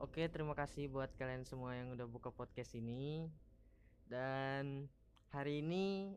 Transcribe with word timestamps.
Oke, 0.00 0.32
terima 0.32 0.56
kasih 0.56 0.88
buat 0.88 1.12
kalian 1.20 1.44
semua 1.44 1.76
yang 1.76 1.92
udah 1.92 2.08
buka 2.08 2.32
podcast 2.32 2.72
ini. 2.72 3.28
Dan 4.08 4.88
hari 5.28 5.60
ini 5.60 6.16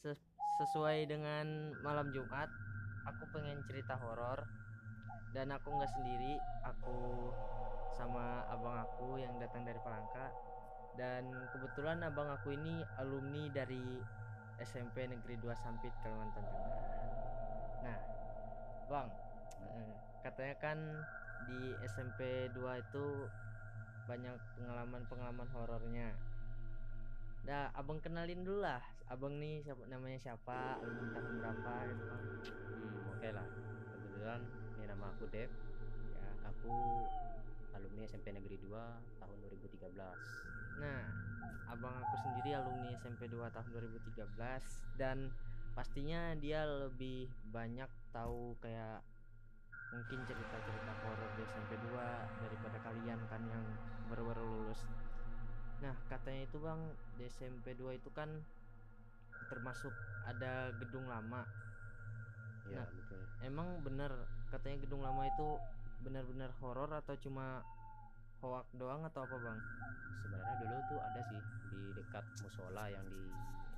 ses- 0.00 0.32
sesuai 0.56 1.04
dengan 1.04 1.76
malam 1.84 2.08
Jumat, 2.16 2.48
aku 3.04 3.28
pengen 3.36 3.60
cerita 3.68 3.92
horor. 4.00 4.40
Dan 5.36 5.52
aku 5.52 5.68
nggak 5.68 5.92
sendiri, 6.00 6.40
aku 6.64 7.28
sama 7.92 8.48
abang 8.48 8.80
aku 8.80 9.20
yang 9.20 9.36
datang 9.36 9.68
dari 9.68 9.76
Palangka. 9.84 10.32
Dan 10.96 11.28
kebetulan 11.52 12.00
abang 12.00 12.32
aku 12.40 12.56
ini 12.56 12.80
alumni 12.96 13.52
dari 13.52 14.00
SMP 14.64 15.04
Negeri 15.04 15.36
2 15.36 15.52
Sampit 15.60 15.92
Kalimantan 16.00 16.40
Tengah. 16.40 16.72
Nah, 17.84 17.98
Bang, 18.88 19.12
eh, 19.76 19.92
katanya 20.24 20.56
kan 20.56 20.80
di 21.46 21.76
SMP 21.86 22.50
2 22.56 22.82
itu 22.82 23.06
banyak 24.08 24.36
pengalaman-pengalaman 24.56 25.48
horornya. 25.52 26.16
Nah, 27.44 27.68
abang 27.76 28.00
kenalin 28.00 28.42
dulu 28.42 28.64
lah. 28.64 28.80
Abang 29.08 29.36
nih 29.36 29.60
siapa 29.64 29.84
namanya 29.88 30.18
siapa, 30.20 30.80
alumni 30.80 31.06
tahun 31.16 31.32
berapa 31.40 31.74
gitu. 31.92 32.04
Hmm, 32.08 33.12
oke 33.14 33.28
lah. 33.32 33.46
Kebetulan 33.94 34.40
ini 34.76 34.84
nama 34.88 35.06
aku 35.12 35.24
Dev. 35.28 35.50
Ya. 36.12 36.30
Aku 36.50 36.72
alumni 37.76 38.02
SMP 38.08 38.32
Negeri 38.32 38.56
2 38.64 39.20
tahun 39.20 39.36
2013. 39.44 40.80
Nah, 40.82 41.00
abang 41.68 41.94
aku 42.00 42.14
sendiri 42.24 42.56
alumni 42.56 42.88
SMP 42.96 43.28
2 43.28 43.48
tahun 43.52 43.68
2013 43.76 44.28
dan 44.96 45.28
pastinya 45.76 46.34
dia 46.34 46.66
lebih 46.66 47.30
banyak 47.54 47.88
tahu 48.10 48.56
kayak 48.58 49.04
mungkin 49.88 50.20
cerita-cerita 50.28 50.92
horor 51.00 51.30
di 51.36 51.42
SMP 51.48 51.80
2 51.80 52.44
daripada 52.44 52.76
kalian 52.84 53.20
kan 53.32 53.40
yang 53.48 53.64
baru-baru 54.12 54.44
lulus. 54.44 54.80
Nah, 55.80 55.94
katanya 56.10 56.42
itu 56.44 56.58
Bang, 56.60 56.80
di 57.16 57.24
SMP 57.30 57.72
2 57.78 57.96
itu 57.96 58.10
kan 58.12 58.28
termasuk 59.48 59.94
ada 60.28 60.68
gedung 60.76 61.08
lama. 61.08 61.46
Ya, 62.68 62.84
Nah. 62.84 62.88
betul. 62.92 63.22
Emang 63.40 63.68
bener 63.80 64.12
katanya 64.52 64.76
gedung 64.84 65.00
lama 65.00 65.24
itu 65.24 65.48
benar-benar 66.04 66.52
horor 66.60 66.90
atau 66.92 67.16
cuma 67.24 67.64
hoak 68.44 68.66
doang 68.76 69.02
atau 69.08 69.24
apa, 69.24 69.36
Bang? 69.40 69.58
Sebenarnya 70.20 70.54
dulu 70.62 70.76
tuh 70.92 71.00
ada 71.00 71.20
sih 71.32 71.40
di 71.72 71.80
dekat 71.96 72.24
musola 72.44 72.84
yang 72.92 73.04
di 73.08 73.22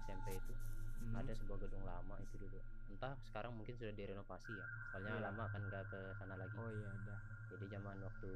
SMP 0.05 0.37
itu 0.37 0.55
Hmm. 1.01 1.17
ada 1.17 1.33
sebuah 1.33 1.59
gedung 1.65 1.85
lama 1.87 2.17
itu 2.21 2.37
dulu. 2.37 2.61
Entah 2.91 3.15
sekarang 3.25 3.55
mungkin 3.55 3.75
sudah 3.79 3.95
direnovasi 3.95 4.59
ya. 4.59 4.67
Soalnya 4.91 5.15
Iya. 5.17 5.25
lama 5.31 5.45
kan 5.49 5.63
nggak 5.63 5.85
ke 5.89 6.01
sana 6.19 6.35
lagi. 6.35 6.55
Oh 6.59 6.69
iya, 6.69 6.91
ada. 6.91 7.17
Jadi 7.51 7.65
zaman 7.71 7.97
waktu 8.03 8.33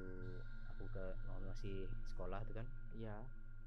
aku 0.70 0.84
ke 0.91 1.05
masih 1.27 1.86
sekolah 2.10 2.41
tuh 2.47 2.55
kan 2.62 2.66
Iya. 2.94 3.19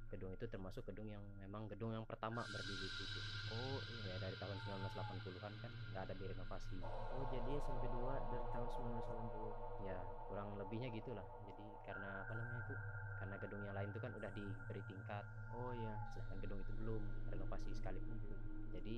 gedung 0.08 0.32
itu 0.32 0.48
termasuk 0.48 0.88
gedung 0.88 1.12
yang 1.12 1.20
memang 1.44 1.68
gedung 1.68 1.92
yang 1.92 2.08
pertama 2.08 2.48
berdiri 2.48 2.80
di 2.80 2.90
situ. 2.96 3.20
Oh, 3.52 3.84
iya. 3.92 4.16
Ya 4.16 4.24
dari 4.24 4.40
tahun 4.40 4.56
1980-an 4.64 5.54
kan 5.60 5.72
nggak 5.92 6.04
ada 6.08 6.16
direnovasi. 6.16 6.80
Oh, 7.12 7.24
jadi 7.28 7.60
SMP 7.60 7.92
2 7.92 8.16
dari 8.32 8.48
tahun 8.56 8.68
1980. 8.72 9.52
Ya 9.84 10.00
kurang 10.32 10.56
lebihnya 10.56 10.88
gitulah. 10.96 11.28
Jadi 11.44 11.68
karena 11.84 12.24
apa 12.24 12.34
namanya 12.40 12.64
itu? 12.64 12.76
Karena 13.20 13.36
gedung 13.42 13.62
yang 13.68 13.76
lain 13.76 13.90
itu 13.92 14.00
kan 14.00 14.12
udah 14.16 14.32
diberi 14.32 14.82
tingkat, 14.88 15.26
Oh 15.52 15.74
iya. 15.76 15.92
sedangkan 16.16 16.38
gedung 16.40 16.60
itu 16.64 16.72
belum 16.80 17.04
renovasi 17.28 17.70
sekalipun 17.76 18.16
belum. 18.24 18.40
Jadi 18.78 18.96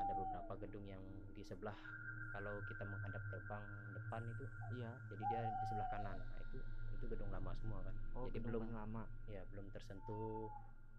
ada 0.00 0.12
beberapa 0.12 0.52
gedung 0.60 0.84
yang 0.84 1.02
di 1.32 1.42
sebelah 1.42 1.76
kalau 2.30 2.62
kita 2.70 2.86
menghadap 2.86 3.22
gerbang 3.26 3.64
depan 3.90 4.22
itu, 4.22 4.44
Iya. 4.70 4.90
jadi 5.10 5.22
dia 5.26 5.40
di 5.50 5.64
sebelah 5.66 5.88
kanan. 5.90 6.14
Nah 6.14 6.40
itu 6.46 6.58
itu 6.94 7.04
gedung 7.10 7.30
lama 7.34 7.50
semua 7.58 7.80
kan. 7.82 7.94
Oh, 8.14 8.26
jadi 8.30 8.44
belum 8.46 8.70
lama. 8.70 9.02
ya 9.26 9.42
belum 9.50 9.66
tersentuh 9.70 10.46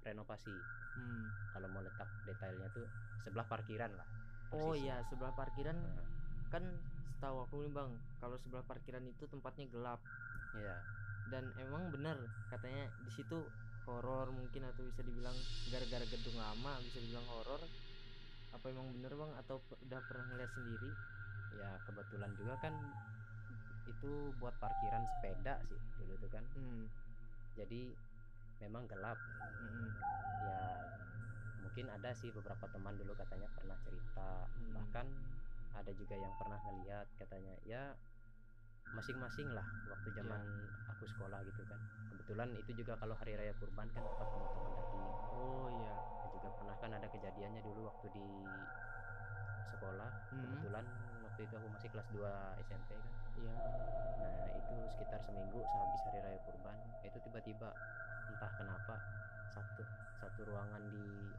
renovasi. 0.02 0.52
Hmm. 0.98 1.26
Kalau 1.54 1.68
mau 1.72 1.80
letak 1.80 2.10
detailnya 2.26 2.68
tuh 2.74 2.84
sebelah 3.22 3.46
parkiran 3.48 3.92
lah. 3.96 4.08
Oh 4.52 4.76
persisnya. 4.76 5.00
iya, 5.00 5.08
sebelah 5.08 5.32
parkiran 5.32 5.78
Nah, 5.78 6.08
kan 6.52 6.64
setahu 7.16 7.48
aku 7.48 7.56
nih, 7.64 7.72
Bang, 7.72 7.92
kalau 8.20 8.36
sebelah 8.42 8.66
parkiran 8.66 9.04
itu 9.06 9.24
tempatnya 9.30 9.70
gelap 9.72 10.02
Iya. 10.58 10.76
dan 11.32 11.48
emang 11.64 11.88
bener 11.96 12.20
katanya 12.52 12.92
di 13.08 13.12
situ 13.16 13.40
horor 13.88 14.28
mungkin 14.36 14.68
atau 14.68 14.84
bisa 14.84 15.00
dibilang 15.00 15.34
gara-gara 15.72 16.04
gedung 16.06 16.36
lama 16.36 16.76
bisa 16.84 17.00
dibilang 17.00 17.24
horor. 17.32 17.62
Apa 18.52 18.66
emang 18.68 18.88
bener, 18.94 19.12
Bang, 19.16 19.32
atau 19.40 19.60
udah 19.88 20.00
pernah 20.08 20.26
ngeliat 20.32 20.52
sendiri? 20.54 20.92
ya 21.52 21.68
kebetulan 21.84 22.32
juga 22.40 22.56
kan 22.64 22.74
itu 23.84 24.32
buat 24.40 24.56
parkiran 24.64 25.04
sepeda 25.04 25.60
sih 25.68 25.80
dulu 26.00 26.14
tuh 26.24 26.32
kan 26.32 26.44
Hmm. 26.56 26.88
jadi 27.60 27.92
memang 28.64 28.88
gelap 28.88 29.20
mm-mm. 29.60 29.90
ya 30.48 30.62
mungkin 31.60 31.86
ada 31.92 32.16
sih 32.16 32.32
beberapa 32.32 32.66
teman 32.72 32.96
dulu 32.96 33.12
katanya 33.20 33.52
pernah 33.52 33.76
cerita 33.84 34.48
Hmm. 34.48 34.74
bahkan 34.80 35.08
ada 35.76 35.92
juga 35.92 36.16
yang 36.16 36.32
pernah 36.40 36.60
ngelihat 36.68 37.08
katanya 37.20 37.56
ya 37.68 37.96
masing-masing 38.92 39.48
lah 39.52 39.64
waktu 39.88 40.10
zaman 40.12 40.42
aku 40.90 41.04
sekolah 41.08 41.40
gitu 41.48 41.62
kan 41.66 41.80
kebetulan 42.12 42.50
itu 42.56 42.72
juga 42.76 42.94
kalau 42.98 43.16
hari 43.16 43.34
raya 43.36 43.54
kurban 43.58 43.88
kan 43.90 44.02
dapat 44.02 44.28
pemotongan 44.28 44.72
daging 44.76 45.06
Oh 45.32 45.68
iya. 45.72 45.96
Dan 46.22 46.30
juga 46.38 46.50
pernah 46.54 46.76
kan 46.78 46.92
ada 46.94 47.08
kejadiannya 47.10 47.62
dulu 47.64 47.90
waktu 47.90 48.08
di 48.14 48.28
sekolah 49.72 50.10
Hmm. 50.30 50.42
kebetulan 50.46 50.86
waktu 51.26 51.42
itu 51.44 51.54
aku 51.58 51.68
masih 51.72 51.90
kelas 51.90 52.08
2 52.14 52.24
SMP 52.64 52.90
kan 52.94 53.14
Iya. 53.42 53.54
Nah 54.22 54.48
itu 54.54 54.76
sekitar 54.94 55.20
seminggu 55.24 55.60
sehabis 55.66 56.02
hari 56.06 56.20
raya 56.22 56.40
kurban 56.46 56.78
itu 57.02 57.18
tiba-tiba 57.20 57.70
entah 58.30 58.52
kenapa 58.54 58.96
satu 59.50 59.84
satu 60.16 60.40
ruangan 60.46 60.84
di 60.94 61.32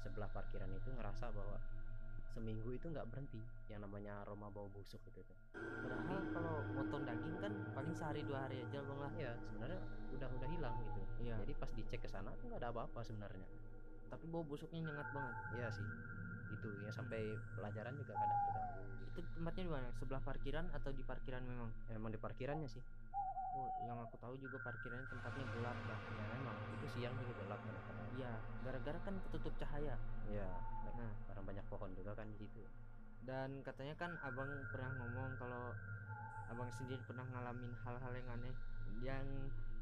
sebelah 0.00 0.28
parkiran 0.32 0.72
itu 0.72 0.90
ngerasa 0.90 1.30
bahwa 1.30 1.56
seminggu 2.30 2.70
itu 2.70 2.86
nggak 2.86 3.06
berhenti 3.10 3.42
yang 3.66 3.82
namanya 3.82 4.22
aroma 4.22 4.48
bau 4.50 4.70
busuk 4.70 5.02
itu 5.06 5.20
tuh. 5.22 5.38
Padahal 5.58 6.18
kalau 6.30 6.56
potong 6.78 7.02
daging 7.02 7.36
kan 7.42 7.52
paling 7.74 7.94
sehari 7.94 8.22
dua 8.22 8.46
hari 8.46 8.62
aja, 8.62 8.78
Bang 8.86 9.00
lah. 9.02 9.12
Ya 9.18 9.32
sebenarnya 9.50 9.80
udah 10.14 10.28
udah 10.30 10.48
hilang 10.48 10.74
gitu. 10.86 11.02
Iya. 11.26 11.34
Jadi 11.42 11.52
pas 11.58 11.70
dicek 11.74 12.00
ke 12.02 12.08
sana 12.08 12.30
tuh 12.38 12.46
nggak 12.50 12.62
ada 12.62 12.70
apa-apa 12.70 13.02
sebenarnya. 13.02 13.46
Tapi 14.10 14.24
bau 14.30 14.46
busuknya 14.46 14.90
nyengat 14.90 15.08
banget. 15.10 15.36
Iya 15.58 15.68
sih 15.74 15.86
itu 16.50 16.68
ya 16.82 16.90
sampai 16.90 17.38
pelajaran 17.54 17.94
juga 17.94 18.12
kadang 18.18 18.38
terganggu. 18.46 18.82
gitu. 18.98 19.04
Itu 19.14 19.20
tempatnya 19.38 19.62
di 19.66 19.72
mana? 19.72 19.88
Sebelah 19.96 20.22
parkiran 20.22 20.66
atau 20.74 20.90
di 20.90 21.02
parkiran 21.06 21.42
memang? 21.46 21.70
Ya, 21.86 21.94
Emang 21.96 22.10
di 22.10 22.20
parkirannya 22.20 22.68
sih. 22.68 22.82
Oh, 23.50 23.66
yang 23.82 23.98
aku 23.98 24.14
tahu 24.22 24.38
juga 24.38 24.62
parkirannya 24.62 25.10
tempatnya 25.10 25.46
gelap, 25.50 25.78
Bang. 25.82 26.02
Ya 26.14 26.22
memang 26.38 26.54
itu 26.70 26.86
siang 26.86 27.14
juga 27.18 27.34
gelap 27.42 27.60
kadang-kadang. 27.66 28.06
Iya, 28.14 28.30
gara-gara 28.62 28.98
kan 29.02 29.14
ketutup 29.26 29.54
cahaya. 29.58 29.98
Ya 30.26 30.46
Nah, 30.94 31.12
karena 31.26 31.42
banyak 31.46 31.64
pohon 31.70 31.90
juga 31.94 32.12
kan 32.14 32.26
di 32.30 32.38
situ. 32.38 32.62
dan 33.20 33.60
katanya 33.60 33.92
kan 34.00 34.16
Abang 34.24 34.48
pernah 34.72 34.88
ngomong 34.96 35.36
kalau 35.36 35.76
Abang 36.48 36.72
sendiri 36.72 37.04
pernah 37.04 37.22
ngalamin 37.28 37.76
hal-hal 37.84 38.12
yang 38.16 38.28
aneh 38.32 38.54
yang 39.04 39.26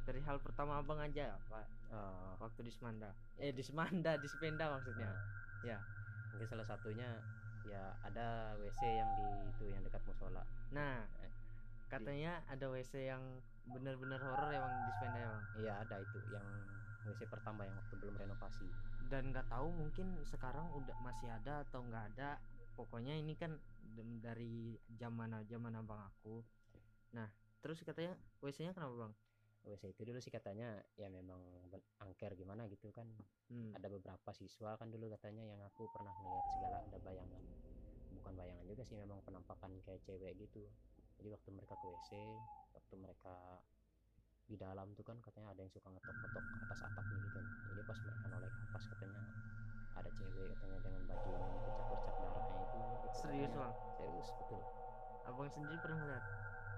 dari 0.03 0.19
hal 0.27 0.43
pertama 0.43 0.83
Abang 0.83 0.99
aja, 0.99 1.39
Pak, 1.47 1.67
Eh, 1.89 2.33
waktu 2.43 2.61
di 2.67 2.73
Semanda. 2.75 3.15
Eh, 3.41 3.53
di 3.55 3.63
Semanda, 3.65 4.19
di 4.19 4.29
Sependa 4.29 4.69
maksudnya. 4.75 5.09
Nah, 5.09 5.23
Ya. 5.65 5.79
Mungkin 6.39 6.55
salah 6.55 6.71
satunya 6.71 7.19
ya 7.67 7.99
ada 8.07 8.55
WC 8.63 8.79
yang 8.87 9.11
di 9.19 9.27
itu 9.51 9.75
yang 9.75 9.83
dekat 9.83 9.99
musola. 10.07 10.47
Nah, 10.71 11.03
katanya 11.91 12.39
ada 12.47 12.71
WC 12.71 13.11
yang 13.11 13.43
benar-benar 13.67 14.23
horor 14.23 14.55
ya 14.55 14.63
Bang 14.63 14.87
di 14.87 14.93
ya 15.19 15.27
Bang. 15.35 15.45
Iya 15.59 15.73
ada 15.83 15.97
itu 15.99 16.19
yang 16.31 16.47
WC 17.11 17.27
pertama 17.27 17.67
yang 17.67 17.75
waktu 17.75 17.95
belum 17.99 18.15
renovasi. 18.23 18.71
Dan 19.11 19.35
nggak 19.35 19.51
tahu 19.51 19.67
mungkin 19.75 20.15
sekarang 20.31 20.71
udah 20.79 20.95
masih 21.03 21.27
ada 21.27 21.67
atau 21.67 21.83
nggak 21.83 22.15
ada. 22.15 22.39
Pokoknya 22.79 23.19
ini 23.19 23.35
kan 23.35 23.59
dari 24.23 24.79
zaman 24.95 25.43
zaman 25.43 25.75
abang 25.75 26.07
aku. 26.07 26.39
Nah, 27.19 27.27
terus 27.59 27.83
katanya 27.83 28.15
WC-nya 28.39 28.71
kenapa 28.79 28.95
Bang? 28.95 29.13
WC 29.67 29.93
itu 29.93 30.03
dulu 30.07 30.19
sih 30.23 30.31
katanya 30.31 30.79
ya 30.95 31.11
memang 31.11 31.41
angker 31.99 32.33
gimana 32.39 32.71
gitu 32.71 32.93
kan. 32.95 33.07
Hmm. 33.51 33.75
Ada 33.75 33.89
beberapa 33.91 34.31
siswa 34.37 34.79
kan 34.79 34.89
dulu 34.93 35.11
katanya 35.19 35.45
yang 35.45 35.61
aku 35.65 35.89
pernah 35.91 36.15
melihat 36.23 36.47
segala 36.55 36.77
ada 36.85 36.99
bayangan. 37.03 37.43
Bukan 38.15 38.33
bayangan 38.37 38.65
juga 38.69 38.83
sih 38.87 38.97
memang 38.97 39.21
penampakan 39.27 39.79
kayak 39.85 40.01
cewek 40.07 40.39
gitu. 40.39 40.65
Jadi 41.19 41.29
waktu 41.35 41.49
mereka 41.51 41.75
ke 41.75 41.87
WC, 41.91 42.11
waktu 42.79 42.95
mereka 42.95 43.35
di 44.49 44.57
dalam 44.57 44.97
tuh 44.97 45.05
kan 45.05 45.21
katanya 45.21 45.53
ada 45.53 45.61
yang 45.61 45.69
suka 45.69 45.93
ngetok-ngetok 45.93 46.45
atas 46.65 46.81
atapnya 46.89 47.19
gitu. 47.21 47.41
Jadi 47.75 47.81
pas 47.85 47.99
mereka 48.01 48.25
noleh 48.33 48.51
ke 48.51 48.61
atas 48.73 48.85
katanya 48.97 49.23
ada 49.99 50.11
cewek 50.15 50.47
katanya 50.57 50.79
dengan 50.81 51.03
baju 51.05 51.29
yang 51.35 51.53
bercak-bercak 51.67 52.15
darahnya 52.23 52.59
itu. 52.63 52.79
itu 52.79 53.09
Serius 53.19 53.53
Bang? 53.53 53.75
Serius 53.99 54.29
betul. 54.41 54.63
Abang 55.29 55.49
sendiri 55.53 55.77
pernah 55.85 56.01
lihat? 56.09 56.25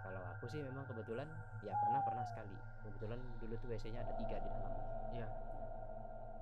Kalau 0.00 0.22
aku 0.26 0.48
sih 0.48 0.60
memang 0.60 0.84
kebetulan 0.84 1.28
ya 1.60 1.76
pernah 1.76 2.00
pernah 2.00 2.24
sekali. 2.24 2.56
Kebetulan 2.80 3.20
dulu 3.36 3.54
tuh 3.56 3.68
WC-nya 3.68 4.00
ada 4.00 4.14
tiga 4.16 4.36
di 4.36 4.48
dalam. 4.48 4.72
Iya. 5.12 5.28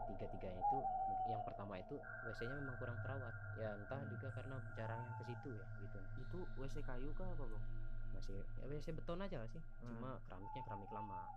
Tiga 0.06 0.24
tiganya 0.26 0.62
itu 0.62 0.78
yang 1.26 1.42
pertama 1.44 1.76
itu 1.76 1.98
WC-nya 2.24 2.56
memang 2.56 2.76
kurang 2.78 2.96
terawat. 3.02 3.34
Ya 3.54 3.74
entah 3.74 4.00
juga 4.06 4.32
karena 4.32 4.56
jarang 4.72 4.98
yang 4.98 5.14
ke 5.14 5.24
situ 5.26 5.48
ya 5.52 5.66
gitu. 5.78 5.98
Itu 6.16 6.38
WC 6.56 6.80
kayu 6.82 7.10
kah 7.12 7.28
apa 7.28 7.44
Bang? 7.44 7.64
masih 8.08 8.40
ya 8.56 8.64
WC 8.66 8.96
beton 8.96 9.20
aja 9.20 9.36
sih 9.46 9.60
Hmm. 9.78 10.00
cuma 10.00 10.16
keramiknya 10.26 10.64
keramik 10.64 10.90
lama 10.90 11.28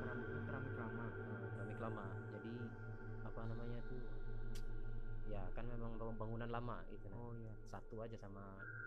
keramik 0.00 0.26
keramik 0.48 0.74
lama 0.74 1.04
Nah, 1.04 1.40
keramik 1.52 1.78
lama 1.78 2.04
jadi 2.32 2.54
apa 3.22 3.40
namanya 3.46 3.78
tuh 3.84 4.00
ya 5.24 5.44
kan 5.52 5.68
memang 5.68 5.94
bangun- 5.94 6.16
bangunan 6.16 6.48
lama 6.48 6.76
gitu 6.88 7.06
nah 7.06 7.20
oh 7.20 7.36
iya 7.36 7.52
satu 7.68 8.02
aja 8.02 8.16
sama 8.16 8.40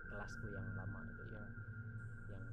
kelasku 0.09 0.50
yang 0.50 0.65
lama 0.74 1.00
itu 1.06 1.24
ya 1.30 1.45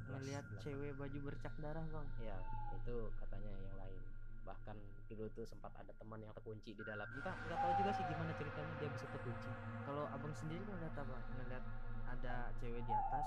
ngelihat 0.08 0.44
cewek 0.60 0.92
baju 0.96 1.18
bercak 1.24 1.54
darah 1.60 1.84
bang. 1.88 2.06
Ya 2.20 2.36
itu 2.76 2.96
katanya 3.20 3.50
yang 3.56 3.76
lain. 3.80 4.02
Bahkan 4.44 4.76
dulu 5.14 5.30
tuh 5.32 5.46
sempat 5.48 5.72
ada 5.78 5.92
teman 5.96 6.20
yang 6.20 6.32
terkunci 6.36 6.76
di 6.76 6.84
dalam. 6.84 7.06
Entah 7.16 7.32
nggak 7.48 7.58
tahu 7.60 7.72
juga 7.80 7.90
sih 7.96 8.04
gimana 8.08 8.32
ceritanya 8.36 8.72
dia 8.80 8.90
bisa 8.92 9.06
terkunci. 9.08 9.50
Kalau 9.88 10.04
abang 10.12 10.34
sendiri 10.36 10.62
ngeliat 10.64 10.94
apa? 10.96 11.16
Ngeliat 11.40 11.64
ada 12.10 12.34
cewek 12.60 12.82
di 12.84 12.92
atas? 12.92 13.26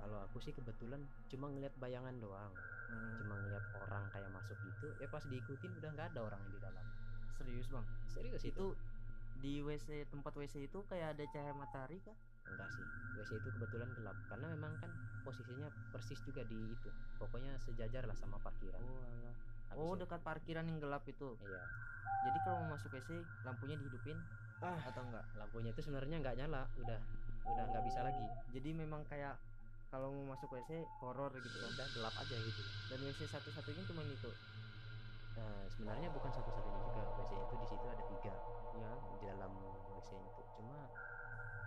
Kalau 0.00 0.18
aku 0.24 0.38
sih 0.40 0.52
kebetulan 0.56 1.00
cuma 1.28 1.46
ngeliat 1.52 1.74
bayangan 1.76 2.16
doang. 2.20 2.52
Hmm, 2.90 3.12
cuma 3.20 3.34
ngeliat 3.38 3.64
orang 3.86 4.04
kayak 4.10 4.30
masuk 4.34 4.58
gitu 4.66 4.90
ya 4.98 5.06
pas 5.06 5.22
diikutin 5.22 5.70
udah 5.78 5.90
nggak 5.94 6.08
ada 6.16 6.20
orang 6.24 6.40
yang 6.48 6.52
di 6.56 6.60
dalam. 6.60 6.86
Serius 7.36 7.66
bang? 7.70 7.86
Serius 8.10 8.42
itu 8.44 8.50
itu. 8.50 8.66
di 9.40 9.64
WC 9.64 10.04
tempat 10.12 10.36
WC 10.36 10.68
itu 10.68 10.78
kayak 10.84 11.16
ada 11.16 11.24
cahaya 11.32 11.56
matahari 11.56 11.96
kah 12.04 12.16
enggak 12.46 12.68
sih. 12.70 12.84
WC 13.16 13.30
itu 13.36 13.48
kebetulan 13.52 13.88
gelap. 13.92 14.16
Karena 14.26 14.46
memang 14.50 14.72
kan 14.78 14.90
posisinya 15.20 15.68
persis 15.90 16.20
juga 16.22 16.40
di 16.42 16.56
itu. 16.70 16.88
Pokoknya 17.16 17.56
sejajar 17.60 18.04
lah 18.04 18.14
sama 18.14 18.38
parkiran. 18.38 18.80
Oh. 18.80 19.32
Habis 19.68 19.78
oh 19.78 19.92
itu- 19.92 20.00
dekat 20.02 20.20
parkiran 20.20 20.64
yang 20.64 20.78
gelap 20.78 21.04
itu? 21.04 21.36
Iya. 21.40 21.62
Jadi 22.20 22.38
kalau 22.42 22.58
mau 22.62 22.74
masuk 22.74 22.90
WC 22.90 23.10
lampunya 23.44 23.76
dihidupin 23.76 24.16
Ah. 24.60 24.76
atau 24.82 25.02
enggak? 25.02 25.24
Lampunya 25.34 25.70
itu 25.70 25.80
sebenarnya 25.80 26.16
nggak 26.18 26.36
nyala. 26.36 26.64
Udah 26.76 26.98
udah 27.46 27.64
nggak 27.66 27.84
bisa 27.84 28.00
lagi. 28.02 28.24
Jadi 28.52 28.70
memang 28.72 29.00
kayak 29.06 29.34
kalau 29.88 30.12
mau 30.12 30.36
masuk 30.36 30.52
WC 30.52 30.70
horor 31.00 31.32
gitu 31.34 31.56
kan? 31.56 31.70
Udah 31.72 31.86
gelap 31.90 32.14
aja 32.14 32.36
gitu. 32.36 32.62
Dan 32.88 32.98
WC 33.02 33.20
satu-satunya 33.26 33.82
cuma 33.84 34.04
itu. 34.04 34.30
Nah 35.34 35.64
sebenarnya 35.68 36.08
bukan 36.10 36.30
satu-satunya 36.30 36.80
juga. 36.82 37.02
WC 37.16 37.32
itu 37.38 37.54
di 37.56 37.66
situ 37.66 37.86
ada 37.86 38.04
tiga 38.06 38.34
ya 38.76 38.90
di 39.00 39.16
dalam 39.24 39.52
WC 39.96 40.10
itu. 40.14 40.42
Cuma 40.58 40.76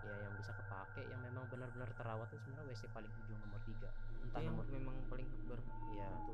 ya 0.03 0.15
yang 0.19 0.33
bisa 0.35 0.51
kepake 0.53 1.01
yang 1.07 1.21
memang 1.21 1.47
benar-benar 1.47 1.89
terawat 1.95 2.27
itu 2.29 2.43
sebenarnya 2.43 2.69
WC 2.69 2.83
paling 2.91 3.11
ujung 3.23 3.39
nomor 3.39 3.59
tiga. 3.63 3.89
Entah 4.21 4.41
yang 4.43 4.53
nomor 4.53 4.67
memang 4.67 4.95
paling 5.07 5.27
ber 5.47 5.59
Iya. 5.89 6.09
itu 6.23 6.33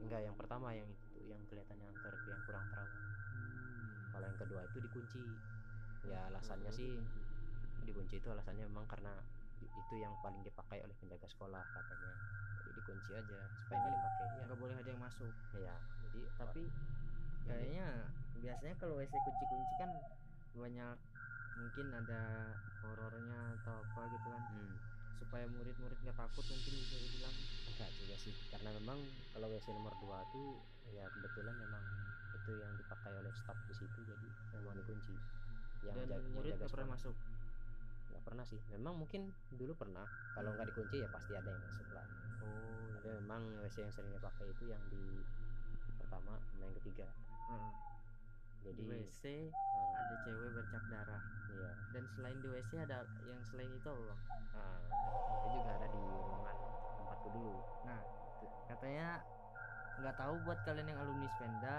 enggak 0.00 0.20
yang 0.22 0.34
pertama 0.34 0.70
yang 0.72 0.86
itu 0.86 1.18
yang 1.26 1.40
kelihatannya 1.46 1.86
angker 1.88 2.14
yang 2.26 2.40
kurang 2.46 2.64
terawat. 2.70 2.92
Kalau 4.10 4.24
yang 4.26 4.38
kedua 4.38 4.60
itu 4.64 4.78
dikunci. 4.80 5.22
Ya 6.00 6.26
alasannya 6.32 6.70
sih 6.72 6.96
dikunci 7.84 8.18
itu 8.18 8.28
alasannya 8.30 8.64
memang 8.64 8.88
karena 8.88 9.12
itu 9.60 9.94
yang 9.98 10.14
paling 10.22 10.40
dipakai 10.40 10.80
oleh 10.80 10.94
penjaga 10.96 11.26
sekolah 11.26 11.60
katanya. 11.60 12.12
Jadi 12.62 12.70
dikunci 12.78 13.10
aja 13.12 13.38
supaya 13.58 13.76
nggak 13.76 13.92
dipakai 13.92 14.24
ya. 14.30 14.42
nggak 14.48 14.58
boleh 14.58 14.74
ada 14.78 14.88
yang 14.88 15.02
masuk. 15.02 15.32
Ya 15.58 15.74
jadi 16.06 16.20
tapi 16.38 16.62
Jadi- 16.64 17.48
kayaknya 17.50 17.86
biasanya 18.40 18.74
kalau 18.78 18.94
WC 18.96 19.12
kunci-kunci 19.12 19.74
kan 19.76 19.90
banyak 20.54 20.96
mungkin 21.60 21.86
ada 21.92 22.22
horornya 22.84 23.38
atau 23.62 23.84
apa 23.84 24.08
gitu 24.10 24.28
kan. 24.32 24.42
Hmm, 24.50 24.74
supaya 25.20 25.44
murid-murid 25.52 26.00
nggak 26.00 26.16
takut 26.16 26.44
mungkin 26.48 26.72
bisa 26.80 26.96
dibilang. 26.96 27.34
Enggak 27.68 27.90
juga 27.96 28.16
sih 28.16 28.34
karena 28.48 28.72
memang 28.76 28.98
kalau 29.32 29.52
WC 29.52 29.72
nomor 29.76 29.92
2 30.00 30.24
tuh 30.32 30.56
ya 30.90 31.06
kebetulan 31.12 31.54
memang 31.56 31.84
itu 32.34 32.52
yang 32.56 32.72
dipakai 32.78 33.12
oleh 33.18 33.30
staf 33.34 33.58
di 33.66 33.74
situ 33.74 34.00
jadi 34.06 34.28
memang 34.54 34.74
dikunci 34.78 35.14
yang 35.82 35.96
dan 35.96 36.08
ja- 36.08 36.16
yang 36.20 36.24
murid 36.32 36.52
jaga 36.54 36.60
nggak 36.64 36.72
pernah 36.72 36.90
masuk? 36.96 37.16
Nggak 38.10 38.22
pernah 38.26 38.44
sih. 38.44 38.60
Memang 38.74 38.94
mungkin 38.96 39.22
dulu 39.52 39.72
pernah. 39.76 40.06
Kalau 40.34 40.50
nggak 40.56 40.68
dikunci 40.72 40.96
ya 41.00 41.08
pasti 41.08 41.32
ada 41.36 41.48
yang 41.50 41.62
masuk 41.62 41.88
lah. 41.92 42.04
Oh 42.40 42.88
tapi 42.96 43.08
memang 43.16 43.42
WC 43.64 43.84
yang 43.84 43.92
sering 43.92 44.12
dipakai 44.12 44.52
itu 44.52 44.68
yang 44.68 44.80
di 44.92 45.24
pertama 45.96 46.36
sama 46.52 46.68
yang 46.68 46.76
ketiga. 46.80 47.08
Heeh. 47.48 47.89
Jadi 48.60 48.76
di 48.76 48.84
WC 48.84 49.22
eh, 49.24 49.92
ada 49.96 50.14
cewek 50.24 50.50
bercak 50.52 50.84
darah. 50.92 51.22
Iya. 51.48 51.70
Dan 51.96 52.04
selain 52.12 52.38
di 52.44 52.48
WC 52.48 52.70
ada 52.84 52.98
yang 53.24 53.40
selain 53.48 53.72
itu 53.72 53.88
bang? 53.88 54.20
Ah, 54.52 54.78
itu 55.40 55.48
juga 55.56 55.70
ada 55.80 55.86
di 55.88 56.00
ruangan 56.00 56.56
tempatku 57.00 57.28
dulu. 57.32 57.60
Nah 57.88 58.00
katanya 58.68 59.08
nggak 60.00 60.16
tahu 60.16 60.34
buat 60.44 60.58
kalian 60.64 60.88
yang 60.92 61.00
alumni 61.00 61.28
Spenda 61.36 61.76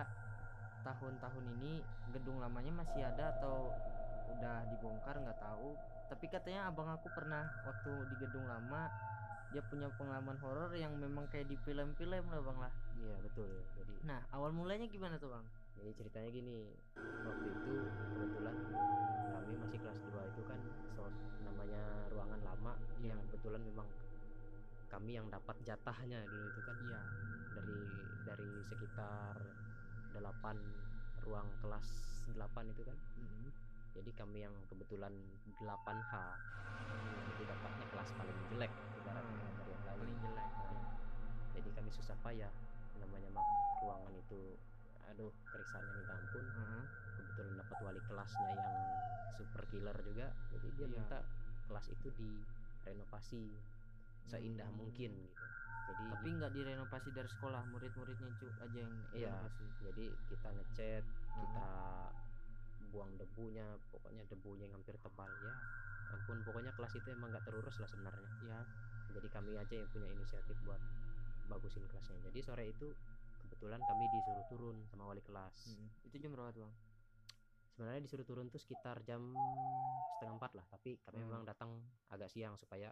tahun-tahun 0.81 1.45
ini 1.61 1.85
gedung 2.17 2.41
lamanya 2.41 2.73
masih 2.73 3.01
ada 3.05 3.37
atau 3.37 3.69
udah 4.37 4.57
dibongkar 4.73 5.15
nggak 5.21 5.37
tahu. 5.37 5.77
Tapi 6.09 6.25
katanya 6.27 6.67
abang 6.67 6.89
aku 6.89 7.07
pernah 7.13 7.45
waktu 7.63 7.91
di 8.09 8.15
gedung 8.25 8.45
lama 8.49 8.89
dia 9.51 9.59
punya 9.67 9.91
pengalaman 9.99 10.39
horor 10.39 10.71
yang 10.71 10.95
memang 10.95 11.27
kayak 11.27 11.45
di 11.45 11.59
film-film 11.61 12.23
lah 12.25 12.41
bang 12.41 12.57
lah. 12.57 12.73
Iya 12.97 13.15
betul. 13.21 13.53
Jadi 13.77 13.93
nah 14.01 14.25
awal 14.33 14.49
mulanya 14.49 14.89
gimana 14.89 15.21
tuh 15.21 15.29
bang 15.29 15.45
jadi 15.75 15.91
ceritanya 15.95 16.29
gini 16.29 16.57
waktu 17.23 17.45
itu 17.47 17.73
kebetulan 18.11 18.55
kami 19.31 19.53
masih 19.57 19.77
kelas 19.79 19.99
2 20.03 20.31
itu 20.31 20.41
kan 20.45 20.59
so, 20.91 21.03
namanya 21.41 21.81
ruangan 22.09 22.41
lama 22.41 22.73
Iya. 23.01 23.17
yang 23.17 23.19
kebetulan 23.27 23.61
memang 23.65 23.87
kami 24.87 25.11
yang 25.15 25.27
dapat 25.27 25.55
jatahnya 25.63 26.19
dulu 26.23 26.45
itu 26.45 26.61
kan. 26.61 26.75
Iya. 26.83 27.01
Dari 27.51 27.79
dari 28.21 28.49
sekitar 28.67 29.35
8 30.13 30.21
ruang 31.25 31.47
kelas 31.59 31.87
8 32.29 32.71
itu 32.71 32.81
kan. 32.83 32.97
Mm-mm. 33.17 33.49
jadi 33.91 34.07
kami 34.15 34.39
yang 34.39 34.55
kebetulan 34.71 35.11
8H 35.59 36.11
jadi 37.27 37.43
dapatnya 37.43 37.85
kelas 37.91 38.09
paling 38.15 38.37
jelek 38.47 38.71
ibaratnya 38.71 39.35
Hmm, 39.35 39.51
dari 39.59 39.67
yang 39.67 39.83
lain. 39.83 39.99
Paling 39.99 40.15
jelek. 40.15 40.47
Nah, 40.47 40.85
jadi 41.51 41.69
kami 41.75 41.89
susah 41.91 42.15
payah 42.23 42.51
namanya 42.95 43.29
mak 43.29 43.43
ruangan 43.83 44.13
itu 44.15 44.55
aduh 45.11 45.31
kerisanya 45.45 45.91
minta 45.91 46.13
ampun 46.15 46.45
Heeh. 46.47 46.83
kebetulan 47.13 47.53
dapat 47.57 47.77
wali 47.81 48.01
kelasnya 48.01 48.49
yang 48.49 48.75
super 49.29 49.63
killer 49.67 49.97
juga 50.01 50.27
jadi 50.49 50.67
dia 50.71 50.87
Iya. 50.87 50.93
minta 50.93 51.19
kelas 51.67 51.87
itu 51.89 52.07
direnovasi 52.11 53.43
seindah 54.23 54.67
Hmm. 54.67 54.79
mungkin 54.79 55.11
gitu 55.19 55.45
jadi 55.91 56.03
tapi 56.09 56.29
nggak 56.37 56.51
direnovasi 56.53 57.09
dari 57.11 57.27
sekolah 57.27 57.65
murid-muridnya 57.67 58.29
cu 58.37 58.47
aja 58.57 58.79
yang 58.79 58.95
Iya. 59.11 59.33
renovasi 59.35 59.65
jadi 59.81 60.05
kita 60.25 60.49
ngecat 60.49 61.03
Heeh. 61.03 61.39
kita 61.41 61.69
buang 62.87 63.11
debunya 63.15 63.65
pokoknya 63.89 64.23
debunya 64.27 64.67
yang 64.67 64.75
hampir 64.75 64.95
tebal 64.97 65.31
ya 65.39 65.55
ampun 66.11 66.43
pokoknya 66.43 66.71
kelas 66.71 66.91
itu 66.93 67.07
emang 67.07 67.31
nggak 67.31 67.47
terurus 67.47 67.79
lah 67.79 67.87
sebenarnya 67.87 68.27
ya 68.43 68.59
jadi 69.09 69.27
kami 69.27 69.55
aja 69.55 69.75
yang 69.75 69.87
punya 69.87 70.07
inisiatif 70.07 70.59
buat 70.61 70.79
bagusin 71.47 71.87
kelasnya 71.87 72.19
jadi 72.21 72.39
sore 72.43 72.67
itu 72.67 72.91
kebetulan 73.51 73.83
kami 73.83 74.07
disuruh 74.09 74.45
turun 74.47 74.77
sama 74.87 75.03
wali 75.05 75.19
kelas 75.19 75.55
Mm-mm. 75.69 75.87
itu 76.03 76.15
jam 76.17 76.31
berapa 76.31 76.49
tuh 76.49 76.63
bang 76.63 76.73
sebenarnya 77.71 78.01
disuruh 78.01 78.23
turun 78.23 78.47
tuh 78.47 78.57
sekitar 78.57 78.99
jam 79.01 79.21
setengah 80.13 80.35
empat 80.35 80.51
lah 80.53 80.65
tapi 80.69 80.95
kami 81.01 81.17
Hmm. 81.17 81.25
memang 81.25 81.41
datang 81.43 81.69
agak 82.07 82.27
siang 82.27 82.55
supaya 82.55 82.91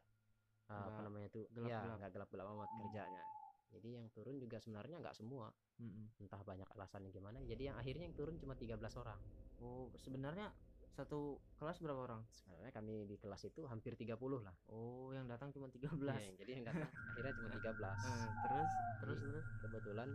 uh, 0.67 0.85
apa 0.85 0.99
namanya 1.01 1.27
tuh 1.29 1.47
gelap-gelap. 1.49 1.87
ya 1.87 1.97
nggak 1.97 2.11
gelap-gelap 2.11 2.45
amat 2.49 2.69
Hmm. 2.69 2.79
kerjanya 2.83 3.23
jadi 3.69 3.89
yang 3.95 4.07
turun 4.09 4.35
juga 4.35 4.57
sebenarnya 4.57 4.97
nggak 4.97 5.13
semua 5.13 5.47
Mm-mm. 5.77 6.19
entah 6.19 6.41
banyak 6.41 6.67
alasannya 6.69 7.09
gimana 7.09 7.39
jadi 7.41 7.71
yang 7.71 7.77
akhirnya 7.77 8.03
yang 8.03 8.17
turun 8.17 8.35
cuma 8.35 8.53
13 8.53 8.75
orang 8.97 9.19
oh 9.59 9.87
sebenarnya 9.95 10.51
satu 10.89 11.37
kelas 11.55 11.79
berapa 11.79 12.01
orang 12.01 12.21
sebenarnya 12.33 12.73
kami 12.73 13.05
di 13.05 13.15
kelas 13.15 13.45
itu 13.45 13.61
hampir 13.63 13.93
30 13.93 14.09
lah 14.41 14.55
oh 14.67 15.13
yang 15.13 15.29
datang 15.29 15.53
cuma 15.53 15.69
13 15.69 15.95
Iya, 15.95 16.33
jadi 16.35 16.51
yang 16.51 16.65
datang 16.65 16.89
akhirnya 16.89 17.33
cuma 17.37 17.49
13 17.53 17.61
Eh, 17.61 18.27
terus 18.43 18.71
terus 18.99 19.15
Jadi, 19.15 19.27
terus 19.29 19.45
kebetulan 19.61 20.09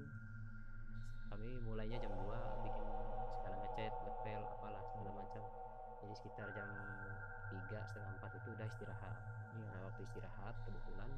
kami 1.35 1.59
mulainya 1.67 1.99
jam 1.99 2.15
2 2.15 2.31
bikin 2.63 2.87
segala 3.35 3.59
ngecat 3.59 3.91
ngepel 4.07 4.43
apalah 4.55 4.79
segala 4.87 5.11
macam. 5.19 5.43
Jadi 5.99 6.15
sekitar 6.15 6.47
jam 6.55 6.71
3 7.51 7.91
setengah 7.91 8.11
4 8.23 8.39
itu 8.39 8.49
udah 8.55 8.67
istirahat. 8.71 9.17
Iya. 9.59 9.67
nah 9.67 9.81
waktu 9.91 10.07
istirahat 10.07 10.55
kebetulan 10.63 11.11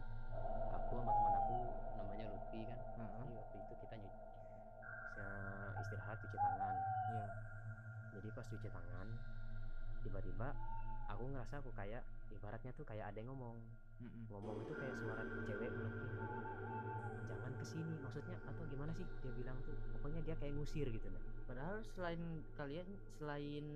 aku 0.72 0.92
sama 0.96 1.12
teman 1.12 1.34
aku 1.36 1.58
namanya 2.00 2.24
Lutfi 2.32 2.60
kan? 2.64 2.80
Heeh. 2.96 3.24
jadi 3.28 3.32
waktu 3.36 3.56
itu 3.60 3.74
kita 3.84 3.94
nyuci 4.00 4.20
istirahat 5.84 6.16
cuci 6.16 6.36
tangan. 6.40 6.74
Iya. 7.12 7.26
Jadi 8.16 8.28
pas 8.32 8.46
cuci 8.48 8.68
tangan 8.72 9.08
tiba-tiba 10.00 10.48
aku 11.12 11.22
ngerasa 11.28 11.60
aku 11.60 11.76
kayak 11.76 12.00
ibaratnya 12.32 12.72
tuh 12.72 12.88
kayak 12.88 13.12
ada 13.12 13.20
yang 13.20 13.36
ngomong 13.36 13.60
Mm-mm. 14.00 14.22
ngomong 14.28 14.56
itu 14.64 14.72
kayak 14.76 14.94
suara 15.00 15.22
cewek 15.24 15.70
ngelekin 15.72 16.10
jangan 17.26 17.52
ke 17.58 17.64
sini 17.66 17.94
maksudnya 18.04 18.36
atau 18.46 18.62
gimana 18.70 18.92
sih? 18.94 19.06
Dia 19.24 19.32
bilang 19.34 19.56
tuh 19.66 19.74
pokoknya 19.96 20.20
dia 20.22 20.34
kayak 20.38 20.52
ngusir 20.56 20.86
gitu 20.92 21.08
nah 21.10 21.22
padahal 21.46 21.80
selain 21.94 22.20
kalian 22.58 22.86
selain 23.18 23.66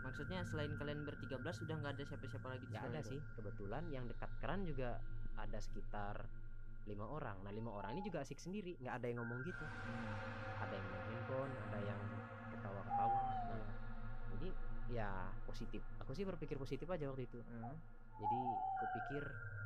maksudnya 0.00 0.40
selain 0.48 0.72
kalian 0.80 1.04
bertiga 1.04 1.36
belas 1.36 1.60
sudah 1.60 1.76
nggak 1.76 1.92
ada 2.00 2.04
siapa-siapa 2.08 2.46
lagi 2.48 2.64
nggak 2.72 2.84
ada 2.88 3.00
itu? 3.04 3.10
sih. 3.16 3.20
Kebetulan 3.36 3.84
yang 3.92 4.04
dekat 4.08 4.30
keran 4.40 4.64
juga 4.64 4.96
ada 5.36 5.58
sekitar 5.60 6.24
lima 6.88 7.04
orang. 7.04 7.36
Nah 7.44 7.52
lima 7.52 7.70
orang 7.76 7.92
ini 7.96 8.02
juga 8.08 8.24
asik 8.24 8.40
sendiri. 8.40 8.80
Nggak 8.80 8.94
ada 8.96 9.06
yang 9.12 9.18
ngomong 9.20 9.44
gitu. 9.44 9.64
Hmm. 9.64 10.16
ada 10.60 10.76
yang 10.76 10.86
main 10.92 11.04
handphone 11.08 11.52
ada 11.72 11.78
yang 11.88 12.00
ketawa-ketawa 12.52 13.20
nah 13.48 13.64
jadi 14.36 14.48
ya 14.92 15.08
positif. 15.48 15.80
Aku 16.04 16.12
sih 16.12 16.24
berpikir 16.28 16.56
positif 16.60 16.84
aja 16.90 17.08
waktu 17.08 17.24
itu. 17.24 17.40
Heeh. 17.40 17.74
Jadi 18.20 18.40
aku 18.76 18.86
pikir 19.00 19.22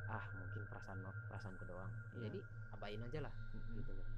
ah 0.07 0.25
mungkin 0.39 0.63
perasaan 0.71 0.99
perasaanku 1.29 1.65
doang. 1.67 1.91
Iya. 2.15 2.31
jadi 2.31 2.39
abain 2.79 3.01
aja 3.03 3.19
lah 3.27 3.35
Mm-mm. 3.53 3.83
gitu 3.83 3.93
loh. 3.93 4.09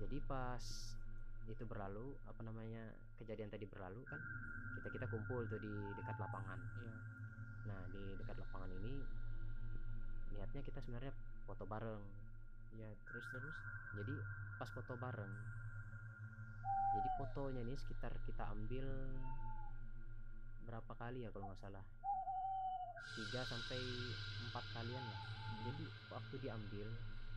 Jadi 0.00 0.16
pas 0.24 0.64
itu 1.50 1.64
berlalu 1.66 2.14
apa 2.30 2.40
namanya 2.46 2.94
kejadian 3.18 3.50
tadi 3.50 3.66
berlalu 3.66 4.00
kan 4.06 4.20
kita 4.80 4.88
kita 4.96 5.06
kumpul 5.12 5.44
tuh 5.44 5.60
di 5.60 5.74
dekat 5.98 6.16
lapangan. 6.16 6.58
Iya. 6.80 6.94
Nah 7.68 7.80
di 7.92 8.04
dekat 8.16 8.36
lapangan 8.40 8.70
ini 8.80 8.94
niatnya 10.32 10.60
kita 10.64 10.78
sebenarnya 10.80 11.12
foto 11.44 11.68
bareng. 11.68 12.02
Iya 12.80 12.88
terus 13.04 13.26
terus 13.34 13.56
jadi 13.98 14.14
pas 14.56 14.70
foto 14.70 14.94
bareng 14.96 15.32
jadi 16.90 17.08
fotonya 17.18 17.62
ini 17.62 17.74
sekitar 17.78 18.10
kita 18.26 18.50
ambil 18.50 18.86
berapa 20.66 20.92
kali 20.98 21.26
ya 21.26 21.30
kalau 21.30 21.50
nggak 21.50 21.62
salah 21.62 21.84
tiga 23.16 23.40
sampai 23.46 23.80
empat 24.48 24.64
kalian 24.76 25.04
lah. 25.04 25.20
Jadi 25.66 25.84
waktu 26.08 26.34
diambil 26.40 26.86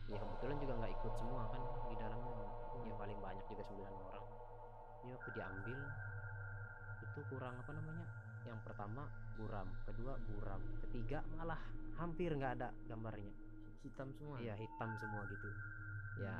ya 0.04 0.16
kebetulan 0.20 0.56
juga 0.60 0.72
nggak 0.84 0.92
ikut 1.00 1.12
semua 1.16 1.42
kan 1.48 1.62
di 1.88 1.96
dalamnya 1.96 2.34
ya 2.84 2.94
paling 3.00 3.18
banyak 3.20 3.44
juga 3.48 3.62
9 3.68 3.80
orang. 3.84 4.24
Ini 5.04 5.10
waktu 5.16 5.30
diambil 5.36 5.78
itu 7.04 7.20
kurang 7.32 7.54
apa 7.60 7.72
namanya? 7.72 8.06
Yang 8.44 8.58
pertama 8.64 9.02
buram 9.40 9.68
kedua 9.88 10.12
buram 10.28 10.60
ketiga 10.84 11.24
malah 11.36 11.60
hampir 11.96 12.32
nggak 12.32 12.60
ada 12.60 12.68
gambarnya. 12.88 13.32
Hitam 13.84 14.08
semua. 14.16 14.36
Iya 14.40 14.54
hitam 14.56 14.90
semua 15.00 15.22
gitu. 15.28 15.48
Ya 16.24 16.36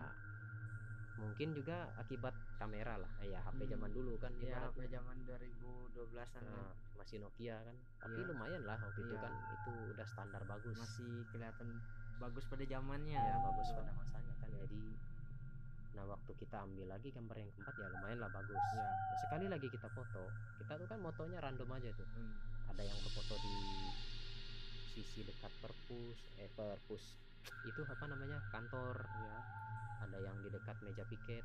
mungkin 1.14 1.54
juga 1.54 1.76
akibat 1.94 2.30
kamera 2.56 2.98
lah 2.98 3.10
ya 3.20 3.38
HP 3.40 3.60
Hmm. 3.60 3.72
zaman 3.72 3.90
dulu 3.90 4.18
kan 4.18 4.34
Iya, 4.34 4.50
ibaratnya. 4.50 4.70
HP 4.74 4.90
zaman 4.90 5.16
2012-an 5.24 6.42
kan. 6.42 6.42
Nah, 6.44 6.70
masih 6.94 7.16
Nokia 7.18 7.56
kan 7.60 7.76
tapi 7.98 8.18
Iya. 8.18 8.28
lumayan 8.28 8.62
lah 8.62 8.76
waktu 8.76 9.00
itu 9.00 9.14
Iya. 9.14 9.22
kan 9.22 9.32
itu 9.52 9.72
udah 9.90 10.06
standar 10.06 10.42
bagus 10.44 10.74
masih 10.76 11.22
kelihatan 11.28 11.68
bagus 12.16 12.44
pada 12.44 12.64
zamannya. 12.64 13.14
ya 13.16 13.36
bagus 13.40 13.66
Gitu. 13.66 13.76
pada 13.76 13.92
masanya 13.92 14.34
kan 14.36 14.50
jadi 14.56 14.82
nah 15.94 16.04
waktu 16.04 16.32
kita 16.34 16.56
ambil 16.60 16.86
lagi 16.88 17.08
gambar 17.08 17.36
yang 17.36 17.50
keempat 17.52 17.74
ya 17.76 17.86
lumayan 17.88 18.18
lah 18.18 18.26
bagus 18.28 18.58
Iya. 18.68 18.82
Nah, 18.82 19.18
sekali 19.20 19.46
lagi 19.46 19.66
kita 19.68 19.86
foto 19.88 20.22
kita 20.56 20.72
tuh 20.74 20.86
kan 20.88 20.98
motonya 20.98 21.38
random 21.38 21.70
aja 21.70 21.90
tuh 21.92 22.06
Hmm. 22.10 22.34
ada 22.66 22.82
yang 22.82 22.98
berfoto 22.98 23.34
di 23.36 23.54
sisi 24.88 25.22
dekat 25.22 25.50
perpus 25.58 26.18
eh 26.36 26.46
perpus 26.48 27.18
itu 27.62 27.80
apa 27.84 28.04
namanya 28.06 28.38
kantor 28.48 28.94
ya 29.20 29.36
ada 30.04 30.18
yang 30.20 30.36
di 30.38 30.48
dekat 30.48 30.76
meja 30.80 31.04
piket 31.04 31.44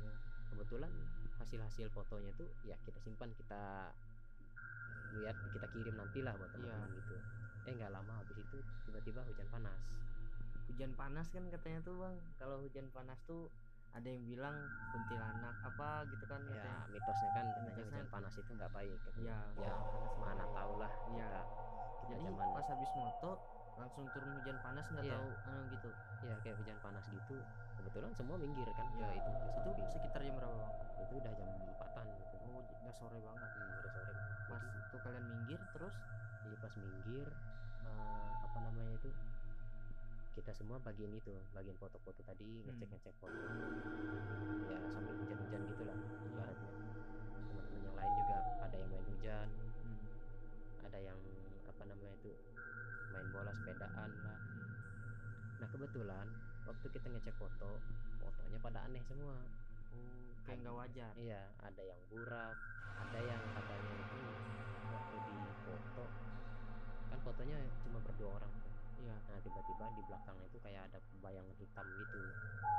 ya 0.00 0.12
kebetulan 0.48 0.90
hasil-hasil 1.38 1.86
fotonya 1.90 2.34
tuh 2.34 2.50
ya 2.62 2.74
kita 2.82 2.98
simpan 2.98 3.30
kita 3.32 3.90
lihat 5.12 5.34
kita 5.50 5.66
kirim 5.70 5.94
nantilah 5.94 6.34
buat 6.34 6.50
Iya. 6.50 6.54
teman-teman 6.54 6.90
gitu 6.94 7.14
eh 7.66 7.72
nggak 7.74 7.92
lama 7.92 8.12
habis 8.16 8.36
itu 8.36 8.58
tiba-tiba 8.84 9.20
hujan 9.24 9.48
panas 9.48 9.80
Hujan 10.70 10.94
panas 10.94 11.26
kan 11.34 11.42
katanya 11.50 11.82
tuh, 11.82 11.98
Bang. 11.98 12.14
Kalau 12.38 12.62
hujan 12.62 12.86
panas 12.94 13.18
tuh 13.26 13.50
ada 13.90 14.06
yang 14.06 14.22
bilang 14.22 14.54
kuntilanak 14.94 15.50
apa 15.66 16.06
gitu 16.06 16.22
kan 16.30 16.38
ya 16.46 16.62
katanya. 16.62 16.86
mitosnya 16.94 17.30
kan 17.34 17.44
katanya 17.50 17.66
Mitosnya 17.74 17.90
hujan 17.90 18.06
panas 18.06 18.34
itu 18.38 18.50
nggak 18.54 18.70
baik 18.70 18.98
Iya, 19.18 19.38
ya 19.58 19.74
panas 19.74 20.14
mana 20.14 20.30
nggak 20.30 20.46
baik. 20.46 20.54
tahu 20.54 20.72
lah 20.78 20.92
Iya. 21.10 21.26
kita 21.26 21.42
kita 21.42 22.06
Jadi 22.06 22.22
zaman 22.22 22.48
pas 22.54 22.66
habis 22.70 22.90
moto 22.94 23.30
langsung 23.80 24.04
turun 24.12 24.30
hujan 24.36 24.56
panas 24.60 24.84
nggak 24.86 25.04
Iya. 25.04 25.16
tahu 25.16 25.28
anu 25.46 25.60
gitu. 25.70 25.90
ya 26.20 26.34
kayak 26.40 26.56
hujan 26.56 26.78
panas 26.78 27.04
gitu 27.08 27.36
kebetulan 27.74 28.12
semua 28.12 28.36
minggir 28.36 28.68
kan 28.70 28.86
Iya. 28.92 29.08
ke 29.08 29.16
itu 29.16 29.30
Itu 29.72 29.82
sekitar 29.90 30.20
jam 30.20 30.34
berapa, 30.36 30.64
itu 31.00 31.14
udah 31.16 31.32
jam 31.32 31.48
empatan 31.66 32.06
gitu 32.14 32.36
Oh, 32.42 32.60
udah 32.60 32.92
sore 32.92 33.18
banget. 33.18 33.48
Hmm, 33.48 33.78
udah 33.78 33.90
sore 33.90 34.10
banget. 34.10 34.36
Pas 34.44 34.58
Jadi- 34.58 34.78
itu 34.82 34.96
kalian 35.00 35.24
minggir 35.24 35.60
terus 35.70 35.94
jadi 36.40 36.56
pas 36.56 36.74
minggir 36.76 37.28
eh, 37.80 38.30
apa 38.42 38.58
namanya 38.60 38.92
itu 38.92 39.10
kita 40.30 40.52
semua 40.52 40.76
bagian 40.78 41.10
itu 41.10 41.32
bagian 41.50 41.76
foto-foto 41.76 42.20
tadi 42.20 42.60
Hmm. 42.60 42.74
ngecek 42.74 42.88
ngecek 42.90 43.14
foto 43.16 43.38
ya 44.66 44.78
sambil 44.88 45.14
hujan-hujan 45.16 45.60
gitulah 45.64 45.96
ibaratnya 46.22 46.70
teman-teman 47.46 47.80
yang 47.80 47.94
lain 47.94 48.12
juga 48.16 48.36
ada 48.60 48.76
yang 48.76 48.88
main 48.88 49.04
hujan 49.06 49.46
hmm. 49.80 49.98
ada 50.84 50.98
yang 51.00 51.18
kebetulan 55.90 56.22
waktu 56.62 56.86
kita 56.86 57.06
ngecek 57.10 57.34
foto 57.34 57.82
fotonya 58.16 58.58
pada 58.62 58.78
aneh 58.86 59.02
semua 59.02 59.34
Oh, 59.90 60.30
kayak 60.46 60.62
nggak 60.62 60.70
wajar. 60.72 61.10
iya 61.18 61.42
ada 61.58 61.82
yang 61.82 61.98
buram 62.06 62.54
ada 62.94 63.18
yang 63.20 63.42
katanya 63.50 63.90
itu 63.98 64.18
waktu 64.86 65.16
di 65.18 65.34
foto 65.60 66.04
kan 67.10 67.18
fotonya 67.20 67.58
cuma 67.82 67.98
berdua 68.00 68.30
orang 68.32 68.52
tuh 68.54 68.70
Iya. 69.02 69.16
nah 69.18 69.38
tiba-tiba 69.42 69.84
di 69.90 70.02
belakangnya 70.06 70.46
itu 70.46 70.58
kayak 70.60 70.82
ada 70.86 70.98
bayangan 71.18 71.56
hitam 71.58 71.86
gitu 71.90 72.18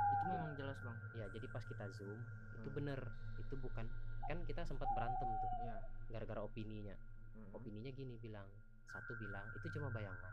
Itu 0.08 0.24
memang 0.24 0.52
jelas, 0.54 0.78
Bang. 0.80 0.96
ya 1.12 1.26
jadi 1.28 1.46
pas 1.48 1.64
kita 1.66 1.84
zoom 1.92 2.16
itu 2.56 2.64
Hmm. 2.64 2.76
bener 2.80 3.00
itu 3.36 3.54
bukan 3.58 3.84
kan 4.24 4.38
kita 4.42 4.64
sempat 4.64 4.88
berantem 4.88 5.28
tuh 5.28 5.52
Iya. 5.60 5.76
gara-gara 6.08 6.40
opininya 6.40 6.96
Hmm. 7.36 7.52
opininya 7.52 7.92
gini 7.92 8.16
bilang 8.16 8.48
satu 8.88 9.12
bilang 9.16 9.44
itu 9.52 9.68
cuma 9.70 9.90
bayangan 9.90 10.32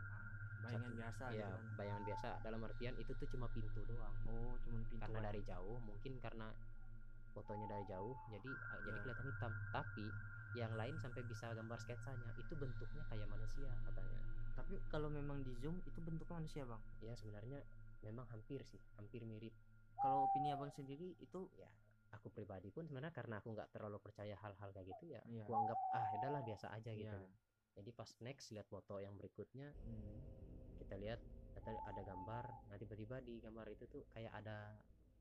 Bayangan 0.60 0.82
Satu- 0.82 0.96
biasa 0.96 1.24
ya 1.26 1.32
gitu 1.40 1.48
kan. 1.50 1.62
bayangan 1.74 2.04
biasa 2.04 2.28
dalam 2.40 2.60
artian 2.62 2.94
itu 2.96 3.12
tuh 3.14 3.28
cuma 3.28 3.46
pintu 3.48 3.80
doang 3.84 4.14
Oh, 4.26 4.54
cuman 4.60 4.82
pintu. 4.84 5.00
karena 5.00 5.18
dari 5.22 5.40
jauh 5.42 5.78
mungkin 5.80 6.12
karena 6.18 6.48
fotonya 7.30 7.66
dari 7.68 7.84
jauh 7.86 8.14
jadi 8.28 8.50
uh, 8.50 8.80
jadi 8.82 8.92
Ya. 8.92 9.02
kelihatan 9.02 9.26
hitam 9.26 9.52
tapi 9.70 10.06
yang 10.52 10.72
lain 10.74 10.94
sampai 10.96 11.22
bisa 11.22 11.46
gambar 11.48 11.78
sketsanya 11.78 12.30
itu 12.36 12.52
bentuknya 12.54 13.02
kayak 13.06 13.26
manusia 13.26 13.70
katanya 13.80 14.18
Tapi 14.52 14.76
kalau 14.86 15.08
memang 15.08 15.40
di 15.40 15.54
zoom 15.56 15.80
itu 15.80 15.98
bentuknya 15.98 16.36
manusia, 16.36 16.62
Bang. 16.62 16.82
ya 17.00 17.14
sebenarnya 17.14 17.64
memang 18.00 18.26
hampir 18.28 18.60
sih 18.62 18.78
hampir 18.94 19.22
mirip 19.22 19.54
Kalau 19.96 20.26
opini 20.26 20.48
Abang 20.48 20.68
sendiri 20.68 21.16
itu 21.16 21.40
ya 21.54 21.70
aku 22.10 22.28
pribadi 22.28 22.68
pun 22.68 22.84
sebenarnya 22.84 23.14
karena 23.14 23.38
aku 23.38 23.50
nggak 23.50 23.70
terlalu 23.70 23.96
percaya 23.98 24.34
hal-hal 24.34 24.68
kayak 24.70 24.90
gitu 24.90 25.04
ya 25.08 25.22
Iya. 25.24 25.44
aku 25.44 25.52
anggap 25.54 25.78
ah 25.92 26.06
udahlah 26.12 26.42
biasa 26.42 26.66
aja 26.70 26.90
gitu 26.90 27.14
Iya. 27.14 27.30
jadi 27.72 27.90
pas 27.92 28.10
next 28.20 28.50
lihat 28.50 28.66
foto 28.66 28.98
yang 28.98 29.14
berikutnya 29.14 29.70
Hmm. 29.80 30.18
Kita 30.90 30.98
lihat 31.06 31.22
ada, 31.54 31.70
ada 31.86 32.02
gambar 32.02 32.44
nah 32.66 32.74
tiba-tiba 32.74 33.22
di 33.22 33.38
gambar 33.38 33.70
itu 33.70 33.86
tuh 33.86 34.02
kayak 34.10 34.42
ada 34.42 34.74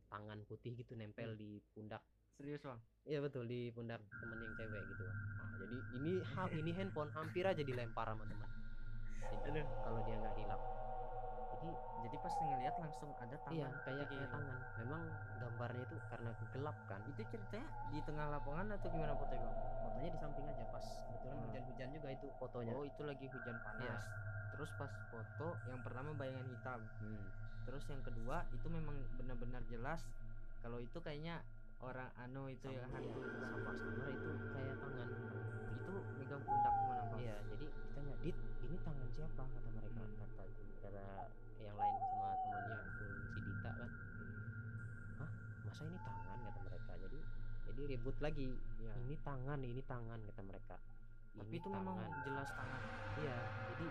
tangan 0.09 0.41
putih 0.49 0.73
gitu 0.73 0.97
nempel 0.97 1.37
di 1.37 1.61
pundak 1.77 2.01
Serius, 2.39 2.63
Bang? 2.65 2.79
Iya 3.03 3.19
betul 3.19 3.45
di 3.51 3.67
pundak 3.75 3.99
temen 4.15 4.39
yang 4.39 4.55
cewek 4.55 4.79
gitu. 4.95 5.03
Nah, 5.11 5.47
jadi 5.59 5.77
ini 5.99 6.13
ha- 6.23 6.47
ini 6.55 6.71
handphone 6.71 7.11
hampir 7.11 7.43
aja 7.43 7.59
dilempar 7.59 8.07
sama 8.07 8.23
teman. 8.23 8.47
Kalau 9.83 9.99
dia 10.07 10.15
nggak 10.23 10.35
hilap. 10.39 10.61
Jadi 11.71 11.97
Jadi 11.99 12.15
pas 12.17 12.33
ngeliat 12.33 12.75
langsung 12.75 13.09
ada 13.15 13.35
tangan. 13.37 13.53
iya 13.53 13.67
kayak 13.83 14.03
putih 14.03 14.17
kayak 14.17 14.23
gitu. 14.23 14.33
tangan. 14.33 14.57
Memang 14.79 15.01
gambarnya 15.37 15.83
itu 15.83 15.95
karena 16.07 16.29
gelap 16.49 16.77
kan. 16.85 16.99
Itu 17.05 17.21
ceritanya 17.27 17.67
di 17.87 17.99
tengah 18.01 18.25
lapangan 18.29 18.65
atau 18.71 18.87
gimana 18.89 19.13
fotonya, 19.13 19.45
Bang? 19.45 19.57
Fotonya 19.79 20.09
di 20.09 20.19
samping 20.19 20.45
aja 20.45 20.65
pas 20.69 20.85
kebetulan 20.85 21.35
Hmm. 21.35 21.45
hujan-hujan 21.45 21.89
juga 21.91 22.07
itu 22.09 22.27
fotonya. 22.35 22.71
Oh, 22.73 22.83
itu 22.83 23.01
lagi 23.03 23.25
hujan 23.25 23.57
panas. 23.59 23.83
Iya. 23.83 23.97
Terus 24.49 24.69
pas 24.75 24.91
foto 25.07 25.47
yang 25.65 25.79
pertama 25.79 26.09
bayangan 26.13 26.45
hitam. 26.45 26.79
Hmm. 26.99 27.23
Terus 27.63 27.83
yang 27.85 28.01
kedua 28.01 28.37
itu 28.49 28.67
memang 28.67 28.95
benar-benar 29.15 29.61
jelas 29.65 30.01
kalau 30.59 30.79
itu 30.79 30.97
kayaknya 30.97 31.39
orang 31.79 32.09
anu 32.17 32.47
itu 32.47 32.67
ya 32.67 32.83
Sama, 32.83 32.97
hantu 32.97 33.19
iya, 33.23 33.47
sama-sama 33.47 34.05
itu 34.09 34.31
kayak 34.51 34.75
tangan. 34.75 35.07
itu 35.71 35.91
megang 36.17 36.41
pundak 36.43 36.73
mana 36.81 37.03
bang 37.05 37.19
Iya, 37.21 37.35
jadi 37.47 37.65
kita 37.71 37.99
nggak 38.01 38.19
dit 38.19 38.37
ini 38.65 38.77
tangan 38.81 39.07
siapa 39.09 39.43
kata 39.45 39.69
lain 41.79 41.95
sama 42.03 42.27
temannya 42.43 42.77
itu 42.85 43.05
si 43.31 43.39
Dita 43.41 43.71
kan 43.73 43.89
masa 45.79 45.81
ini 45.85 45.99
tangan? 46.03 46.37
Kata 46.43 46.59
mereka. 46.65 46.91
Jadi 46.99 47.19
jadi 47.69 47.81
ribut 47.95 48.17
lagi. 48.19 48.49
Iya. 48.83 48.93
ini 49.07 49.15
tangan 49.23 49.59
ini 49.63 49.81
tangan 49.87 50.19
kata 50.27 50.41
mereka. 50.43 50.75
Tapi 51.39 51.55
Ini 51.55 51.59
itu 51.61 51.67
memang 51.71 51.97
jelas 52.27 52.49
tangan. 52.51 52.81
Iya 53.23 53.37
jadi 53.71 53.85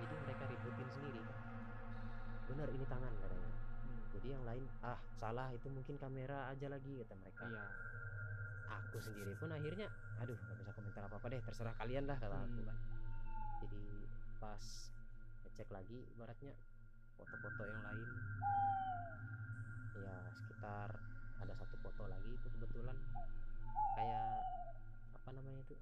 jadi 0.00 0.14
mereka 0.24 0.42
ributin 0.48 0.88
sendiri. 0.88 1.20
Benar 2.48 2.68
ini 2.72 2.84
tangan 2.88 3.12
katanya. 3.20 3.50
Hmm. 3.84 4.00
jadi 4.16 4.26
yang 4.40 4.44
lain 4.48 4.64
ah 4.80 4.96
salah 5.20 5.52
itu 5.52 5.68
mungkin 5.68 6.00
kamera 6.00 6.48
aja 6.48 6.66
lagi 6.72 6.92
kata 7.04 7.14
mereka. 7.20 7.44
Iya. 7.44 7.64
Aku 8.80 8.96
sendiri 9.04 9.36
pun 9.36 9.52
akhirnya 9.52 9.88
aduh 10.22 10.38
nggak 10.38 10.56
bisa 10.64 10.72
komentar 10.72 11.02
apa 11.04 11.16
apa 11.20 11.26
deh 11.28 11.40
terserah 11.44 11.74
kalian 11.76 12.08
lah 12.08 12.16
kata 12.16 12.36
aku 12.40 12.56
Hmm. 12.56 12.68
kan. 12.72 12.78
Jadi 13.68 13.84
pas 14.40 14.64
ngecek 15.44 15.68
lagi 15.68 15.98
ibaratnya 16.16 16.54
foto-foto 17.16 17.62
yang 17.64 17.82
lain. 17.82 18.08
Ya 19.96 20.14
sekitar 20.34 20.90
ada 21.40 21.54
satu 21.54 21.76
foto 21.80 22.02
lagi 22.06 22.30
itu 22.30 22.46
kebetulan. 22.50 22.96
Kayak 23.94 24.42
apa 25.14 25.30
namanya 25.32 25.60
itu? 25.62 25.74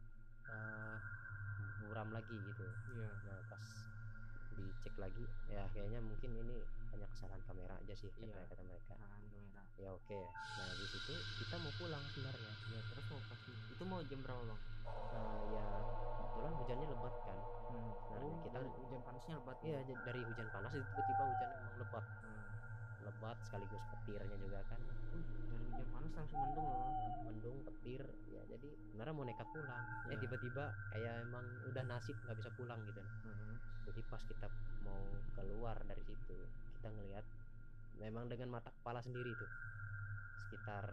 Eh, 0.46 0.96
buram 1.82 2.08
lagi 2.12 2.36
gitu. 2.36 2.66
Iya. 2.92 3.08
Nah 3.26 3.40
pas 3.48 3.64
dicek 4.52 4.94
lagi 5.00 5.24
ya 5.48 5.64
kayaknya 5.72 6.00
mungkin 6.04 6.30
ini 6.36 6.60
hanya 6.92 7.08
kesalahan 7.16 7.40
kamera 7.48 7.72
aja 7.72 7.94
sih 7.96 8.12
kata 8.12 8.28
Iya. 8.28 8.44
kata 8.52 8.62
mereka. 8.62 8.94
Kamera. 8.94 9.62
Ya 9.80 9.88
oke. 9.90 10.20
Nah 10.28 10.70
di 10.76 10.86
situ 10.86 11.14
kita 11.40 11.56
mau 11.56 11.72
pulang 11.80 12.04
sebenarnya. 12.12 12.52
Ya 12.68 12.80
terus 12.92 13.04
mau 13.08 13.20
pasti 13.32 13.52
itu 13.72 13.82
mau 13.88 14.00
jam 14.04 14.20
berapa 14.20 14.42
bang? 14.44 14.60
Nah, 15.12 15.40
ya 15.56 15.66
kebetulan 16.52 16.84
hujannya 16.84 16.86
lebat 16.92 17.14
kan 17.24 17.36
hmm. 17.72 17.92
Sebenarnya 18.04 18.28
oh, 18.28 18.40
kita- 18.44 18.80
hujan 18.84 19.00
panasnya 19.02 19.34
lebat 19.40 19.56
iya 19.64 19.78
ya 19.80 19.96
dari 20.04 20.20
hujan 20.20 20.48
panas 20.52 20.72
itu 20.76 20.84
tiba-tiba 20.84 21.22
hujan 21.32 21.48
emang 21.56 21.74
lebat 21.80 22.04
hmm. 22.04 22.44
lebat 23.02 23.36
sekaligus 23.42 23.82
petirnya 23.88 24.36
juga 24.36 24.60
kan 24.68 24.80
Wih, 25.12 25.24
dari 25.48 25.64
hujan 25.72 25.88
panas 25.90 26.12
langsung 26.12 26.38
mendung 26.44 26.66
loh 26.68 26.90
mendung 27.24 27.56
petir 27.64 28.02
ya 28.28 28.42
jadi 28.46 28.68
sebenarnya 28.90 29.14
mau 29.16 29.24
nekat 29.24 29.48
pulang 29.48 29.82
eh 29.82 30.10
Iya. 30.12 30.16
tiba-tiba 30.20 30.64
kayak 30.92 31.14
emang 31.24 31.44
udah 31.66 31.84
nasib 31.88 32.16
nggak 32.20 32.36
bisa 32.36 32.50
pulang 32.54 32.80
gitu 32.84 33.00
Heeh. 33.00 33.54
jadi 33.88 34.00
pas 34.12 34.22
kita 34.22 34.46
mau 34.84 35.00
keluar 35.32 35.76
dari 35.88 36.02
situ 36.04 36.38
kita 36.78 36.88
ngelihat 36.92 37.24
memang 37.96 38.28
dengan 38.28 38.60
mata 38.60 38.68
kepala 38.70 39.00
sendiri 39.00 39.32
tuh 39.34 39.50
sekitar 40.46 40.84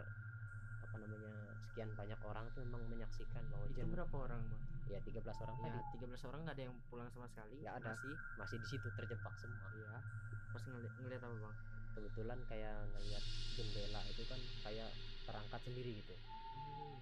apa 0.79 0.95
namanya 0.97 1.33
sekian 1.69 1.91
banyak 1.93 2.17
orang 2.25 2.47
tuh 2.55 2.63
memang 2.65 2.81
menyaksikan 2.89 3.43
bahwa 3.51 3.65
itu 3.67 3.77
hujan 3.77 3.89
berapa 3.93 4.15
orang 4.17 4.41
bang 4.47 4.63
ya 4.89 4.99
13 4.99 5.21
orang 5.39 5.55
ya 5.55 5.69
tadi 5.69 6.01
13 6.01 6.27
orang 6.27 6.39
nggak 6.43 6.55
ada 6.57 6.63
yang 6.65 6.75
pulang 6.89 7.09
sama 7.09 7.29
sekali 7.29 7.61
Nggak 7.61 7.75
ada. 7.77 7.89
masih. 7.93 8.13
Masih 8.35 8.57
di 8.57 8.67
situ 8.67 8.87
terjebak 8.91 9.33
semua. 9.37 9.67
Iya 9.71 9.99
pas 10.49 10.63
ngeliat, 10.65 10.93
ngeliat 10.97 11.21
apa 11.21 11.35
bang? 11.37 11.55
Kebetulan 11.89 12.39
kayak 12.45 12.73
ngelihat 12.89 13.23
jendela 13.53 14.01
itu 14.07 14.23
kan 14.25 14.39
kayak 14.63 14.89
terangkat 15.23 15.61
sendiri 15.61 15.91
gitu. 15.95 16.15
Hmm. 16.15 16.97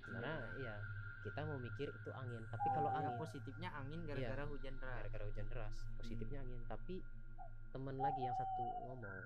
sebenarnya 0.00 0.36
iya 0.58 0.74
kita 1.20 1.40
mau 1.44 1.60
mikir 1.60 1.86
itu 1.86 2.10
angin. 2.10 2.40
Tapi 2.48 2.66
Oh, 2.66 2.72
kalau 2.74 2.88
ya, 2.88 2.96
angin 2.98 3.14
positifnya 3.16 3.68
angin 3.70 4.00
gara-gara 4.02 4.44
hujan 4.44 4.74
deras. 4.74 4.96
gara-gara 5.04 5.24
hujan 5.26 5.46
deras 5.46 5.74
positifnya 5.94 6.40
angin. 6.40 6.60
Tapi 6.66 6.94
teman 7.70 7.96
lagi 7.96 8.20
yang 8.20 8.34
satu 8.34 8.64
ngomong 8.82 9.18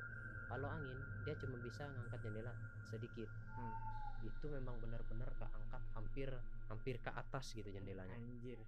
kalau 0.44 0.68
angin 0.68 0.98
dia 1.22 1.34
cuma 1.38 1.56
bisa 1.58 1.86
ngangkat 1.86 2.18
jendela 2.20 2.52
sedikit. 2.84 3.30
Hmm. 3.54 3.74
itu 4.24 4.48
memang 4.48 4.72
benar-benar 4.80 5.28
keangkat 5.36 5.82
hampir 5.92 6.28
hampir 6.68 6.97
ke 7.00 7.11
atas 7.12 7.52
gitu 7.52 7.68
jendelanya. 7.68 8.16
Anjir 8.16 8.61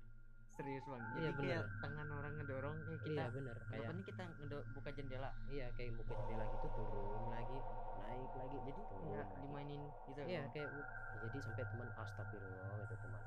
serius 0.57 0.85
bang. 0.88 1.03
Iya, 1.21 1.31
jadi 1.37 1.37
kayak 1.37 1.62
bener. 1.69 1.81
tangan 1.85 2.09
orang 2.17 2.33
ngedorong 2.41 2.76
ya 2.88 2.97
kita 3.05 3.12
iya 3.12 3.26
bener. 3.29 3.57
Kayak 3.69 3.91
nih 3.93 4.05
kita 4.09 4.23
ngedo- 4.41 4.67
buka 4.73 4.91
jendela? 4.97 5.31
Iya 5.53 5.67
kayak 5.76 5.91
buka 6.00 6.12
jendela 6.17 6.45
gitu 6.49 6.67
turun 6.73 7.25
lagi 7.29 7.59
naik 8.00 8.31
lagi. 8.41 8.57
Jadi 8.65 8.81
kayak 8.81 9.21
lagi. 9.21 9.41
dimainin 9.45 9.83
gitu 10.09 10.21
iya 10.25 10.41
Bang? 10.49 10.53
kayak 10.57 10.69
jadi 11.17 11.38
sampai 11.45 11.65
teman 11.69 11.88
astagfirullah 11.93 12.76
itu 12.81 12.97
teman. 13.05 13.23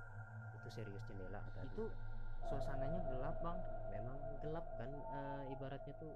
Itu 0.58 0.68
serius 0.74 1.04
jendela 1.06 1.40
kata 1.46 1.60
itu 1.70 1.84
suasananya 2.50 3.00
gelap 3.06 3.36
bang. 3.46 3.58
Memang 3.94 4.18
gelap 4.42 4.66
kan 4.82 4.90
eh, 4.90 5.54
ibaratnya 5.54 5.94
tuh 6.02 6.14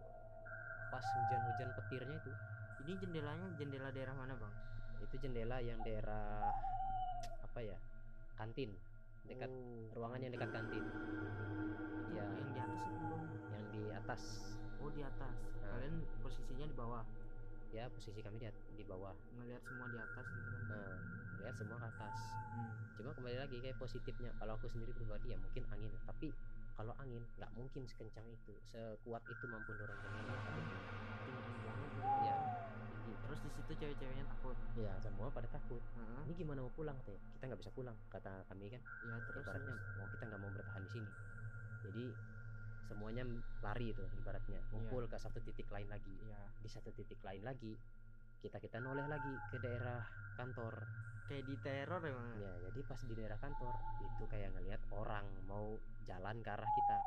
pas 0.89 1.05
hujan-hujan 1.05 1.69
petirnya 1.77 2.17
itu. 2.17 2.31
Ini 2.83 2.93
jendelanya 2.97 3.47
jendela 3.61 3.93
daerah 3.93 4.17
mana 4.17 4.33
bang? 4.33 4.53
Itu 4.97 5.15
jendela 5.21 5.61
yang 5.61 5.77
daerah 5.85 6.41
apa 7.45 7.59
ya 7.61 7.77
kantin 8.35 8.71
dekat 9.23 9.47
oh. 9.49 9.95
ruangan 9.95 10.19
yang 10.19 10.33
dekat 10.35 10.49
kantin. 10.51 10.83
Ya 12.11 12.25
yang 12.27 12.49
di 12.51 12.59
atas 12.59 12.81
yang 13.51 13.65
di 13.71 13.81
atas. 13.91 14.21
Oh 14.83 14.89
di 14.91 15.01
atas. 15.01 15.35
Nah. 15.63 15.69
kalian 15.79 15.95
posisinya 16.19 16.65
di 16.67 16.75
bawah? 16.75 17.03
Ya 17.73 17.89
posisi 17.89 18.19
kami 18.19 18.37
di, 18.37 18.47
di 18.77 18.83
bawah. 18.85 19.15
Ngelihat 19.39 19.63
semua 19.63 19.87
di 19.89 19.99
atas 19.99 20.25
gitu 20.27 20.49
kan? 20.51 20.63
Nah 20.69 20.93
lihat 21.43 21.55
semua 21.59 21.75
ke 21.75 21.87
atas. 21.91 22.15
Hmm. 22.53 22.71
cuma 22.95 23.11
kembali 23.17 23.37
lagi 23.39 23.57
kayak 23.59 23.77
positifnya. 23.79 24.31
Kalau 24.37 24.53
aku 24.55 24.67
sendiri 24.69 24.91
pribadi 24.95 25.33
ya 25.33 25.37
mungkin 25.39 25.63
angin. 25.71 25.91
Tapi 26.07 26.31
kalau 26.75 26.93
angin 26.99 27.23
nggak 27.39 27.51
mungkin 27.55 27.83
sekencang 27.87 28.27
itu. 28.27 28.53
Sekuat 28.69 29.23
itu 29.27 29.45
mampu 29.49 29.71
dorong 29.75 29.99
banget 30.03 30.39
ya 32.23 32.62
terus 33.33 33.49
di 33.49 33.57
situ 33.57 33.73
cewek-ceweknya 33.81 34.25
takut. 34.29 34.53
Ya 34.77 34.93
semua 35.01 35.25
pada 35.33 35.49
takut. 35.49 35.81
Ini 36.29 36.37
gimana 36.37 36.61
mau 36.61 36.69
pulang 36.77 36.93
teh? 37.01 37.17
Kita 37.17 37.49
nggak 37.49 37.65
bisa 37.65 37.73
pulang 37.73 37.97
kata 38.13 38.45
kami 38.45 38.69
kan? 38.69 38.77
Ya 39.09 39.17
terus 39.25 39.41
ibaratnya 39.41 39.73
terus. 39.73 39.97
mau 39.97 40.07
kita 40.13 40.23
nggak 40.29 40.41
mau 40.45 40.51
bertahan 40.53 40.81
di 40.85 40.91
sini. 40.93 41.09
Jadi 41.81 42.05
semuanya 42.85 43.23
lari 43.65 43.89
itu 43.89 44.05
ibaratnya. 44.21 44.61
Ngumpul 44.69 45.09
ke 45.09 45.17
satu 45.17 45.41
titik 45.41 45.65
lain 45.73 45.89
lagi. 45.89 46.13
Ya 46.29 46.37
di 46.61 46.69
satu 46.69 46.93
titik 46.93 47.17
lain 47.25 47.41
lagi 47.41 47.73
kita 48.45 48.61
kita 48.61 48.77
noleh 48.77 49.09
lagi 49.09 49.33
ke 49.49 49.57
daerah 49.57 50.05
kantor. 50.37 50.85
Kayak 51.25 51.49
di 51.49 51.55
teror 51.65 51.99
bang 52.05 52.29
ya 52.37 52.53
jadi 52.69 52.79
pas 52.85 53.01
di 53.01 53.13
daerah 53.17 53.39
kantor 53.41 53.73
itu 54.13 54.23
kayak 54.29 54.53
ngelihat 54.53 54.81
orang 54.93 55.25
mau 55.49 55.73
jalan 56.05 56.37
ke 56.45 56.49
arah 56.53 56.69
kita. 56.69 56.97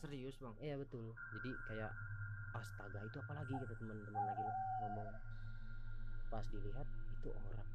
Serius 0.00 0.40
bang? 0.40 0.56
Iya 0.64 0.80
betul. 0.80 1.12
Jadi 1.12 1.52
kayak 1.68 1.92
astaga 2.56 3.04
itu 3.04 3.20
apa 3.20 3.36
lagi? 3.36 3.52
gitu 3.52 3.74
teman-teman 3.84 4.24
lagi 4.32 4.42
ngomong 4.80 5.33
pas 6.34 6.46
dilihat 6.50 6.86
itu 7.14 7.30
orang. 7.30 7.68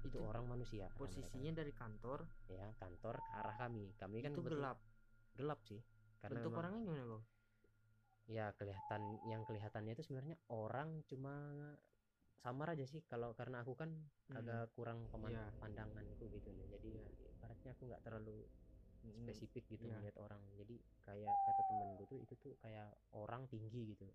Itu, 0.00 0.08
Itu 0.08 0.18
orang 0.24 0.44
manusia 0.48 0.88
mereka. 0.88 0.96
posisinya 0.96 1.52
dari 1.52 1.72
kantor. 1.76 2.24
Ya 2.48 2.72
kantor 2.80 3.20
ke 3.20 3.30
arah 3.36 3.56
kami. 3.58 3.92
Kami 3.94 4.24
kan 4.24 4.32
itu 4.32 4.40
gelap. 4.40 4.80
Gelap 5.36 5.60
sih 5.68 5.84
karena 6.18 6.40
bentuk 6.40 6.50
memang- 6.50 6.60
orangnya 6.64 6.80
gimana 6.82 7.04
bang? 7.06 7.22
Ya 8.24 8.46
kelihatan 8.56 9.00
yang 9.22 9.42
kelihatannya 9.44 9.92
itu 9.92 10.02
sebenarnya 10.02 10.40
orang 10.48 11.04
cuma 11.04 11.34
samar 12.34 12.72
aja 12.72 12.88
sih. 12.88 13.04
Kalau 13.04 13.36
karena 13.36 13.60
aku 13.60 13.76
kan 13.76 13.92
Hmm. 14.26 14.40
agak 14.40 14.72
kurang 14.72 15.04
peman- 15.12 15.36
Iya. 15.36 15.52
pandanganku 15.60 16.24
gitu 16.32 16.48
nih 16.48 16.66
jadi 16.70 16.92
ibaratnya 17.36 17.70
aku 17.76 17.82
nggak 17.84 18.00
terlalu 18.00 18.48
Mm, 19.00 19.24
spesifik 19.24 19.64
gitu 19.66 19.84
Iya. 19.84 19.96
melihat 19.96 20.16
orang. 20.20 20.40
Jadi 20.56 20.76
kayak 21.04 21.32
kata 21.44 21.62
temenku 21.64 22.04
tuh 22.04 22.20
itu 22.20 22.34
tuh 22.36 22.52
kayak 22.60 22.88
orang 23.12 23.48
tinggi 23.48 23.92
gitu 23.92 24.08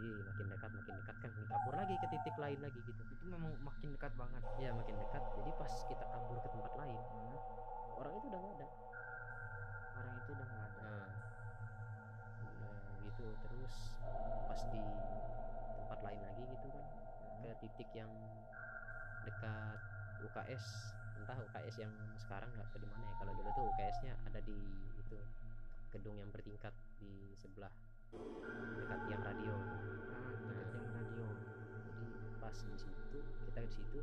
jadi 0.00 0.16
makin 0.24 0.46
dekat 0.48 0.70
makin 0.72 0.94
dekat 0.96 1.16
kan 1.20 1.30
kabur 1.44 1.74
lagi 1.76 1.94
ke 2.00 2.06
titik 2.08 2.32
lain 2.40 2.56
lagi 2.64 2.80
gitu. 2.88 3.02
Itu 3.04 3.24
memang 3.28 3.52
makin 3.60 3.92
dekat 3.92 4.12
banget. 4.16 4.40
Ya 4.56 4.72
makin 4.72 4.96
dekat. 4.96 5.20
Jadi 5.36 5.50
pas 5.60 5.72
kita 5.84 6.04
kabur 6.08 6.40
ke 6.40 6.48
tempat 6.48 6.72
lain 6.80 6.96
Hmm. 6.96 7.36
orang 8.00 8.16
itu 8.16 8.26
udah 8.32 8.40
nggak 8.40 8.54
ada. 8.56 8.68
Orang 10.00 10.14
itu 10.16 10.30
udah 10.32 10.46
nggak 10.48 10.64
ada. 10.72 10.94
Nah, 12.40 12.76
nah 12.80 12.96
gitu. 13.04 13.26
Terus 13.44 13.74
pas 14.48 14.60
di 14.72 14.84
tempat 15.76 15.98
lain 16.00 16.20
lagi 16.24 16.42
gitu 16.48 16.66
kan 16.72 16.86
ke 17.44 17.50
titik 17.68 17.90
yang 17.92 18.08
dekat 19.28 19.76
UKS 20.24 20.96
entah 21.20 21.36
UKS 21.44 21.76
yang 21.76 21.92
sekarang 22.16 22.48
nggak 22.56 22.72
tahu 22.72 22.80
di 22.80 22.88
mana 22.88 23.04
ya. 23.04 23.14
Kalau 23.20 23.32
dulu 23.36 23.48
tuh 23.52 23.64
UKS-nya 23.68 24.16
ada 24.24 24.40
di 24.40 24.56
itu 24.96 25.18
gedung 25.92 26.16
yang 26.16 26.32
bertingkat 26.32 26.72
di 26.96 27.36
sebelah 27.36 27.89
dekat 28.80 28.98
tiang 29.08 29.22
radio. 29.22 29.54
Nah, 29.54 30.54
dekat 30.54 30.72
yang 30.74 30.94
radio. 30.94 31.26
Jadi 31.86 32.06
pas 32.42 32.56
di 32.56 32.76
situ 32.78 33.18
kita 33.46 33.60
di 33.64 33.72
situ 33.72 34.00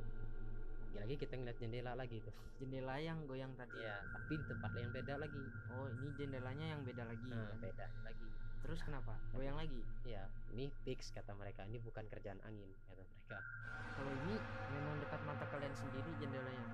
lagi-lagi 0.97 1.23
kita 1.23 1.33
ngeliat 1.37 1.57
jendela 1.61 1.93
lagi 1.93 2.17
tuh. 2.25 2.33
Jendela 2.57 2.97
yang 2.97 3.21
goyang 3.29 3.53
tadi. 3.53 3.79
Ya 3.79 4.01
tapi 4.11 4.33
di 4.33 4.45
tempat 4.49 4.71
yang 4.75 4.89
beda 4.89 5.15
lagi. 5.21 5.43
Oh 5.77 5.87
ini 5.93 6.09
jendelanya 6.17 6.65
yang 6.73 6.81
beda 6.81 7.05
lagi. 7.05 7.21
Nah 7.29 7.53
beda 7.61 7.85
lagi. 8.01 8.27
Terus 8.65 8.81
kenapa? 8.81 9.13
Goyang 9.31 9.55
lagi? 9.55 9.79
ya 10.03 10.25
ini 10.51 10.67
fix 10.81 11.13
kata 11.13 11.37
mereka. 11.37 11.63
Ini 11.69 11.77
bukan 11.85 12.01
kerjaan 12.09 12.41
angin 12.43 12.67
kata 12.89 13.05
mereka. 13.07 13.39
Kalau 13.93 14.11
ini 14.25 14.35
memang 14.73 14.95
dekat 14.99 15.21
mata 15.23 15.45
kalian 15.47 15.71
sendiri 15.77 16.11
jendelanya? 16.17 16.65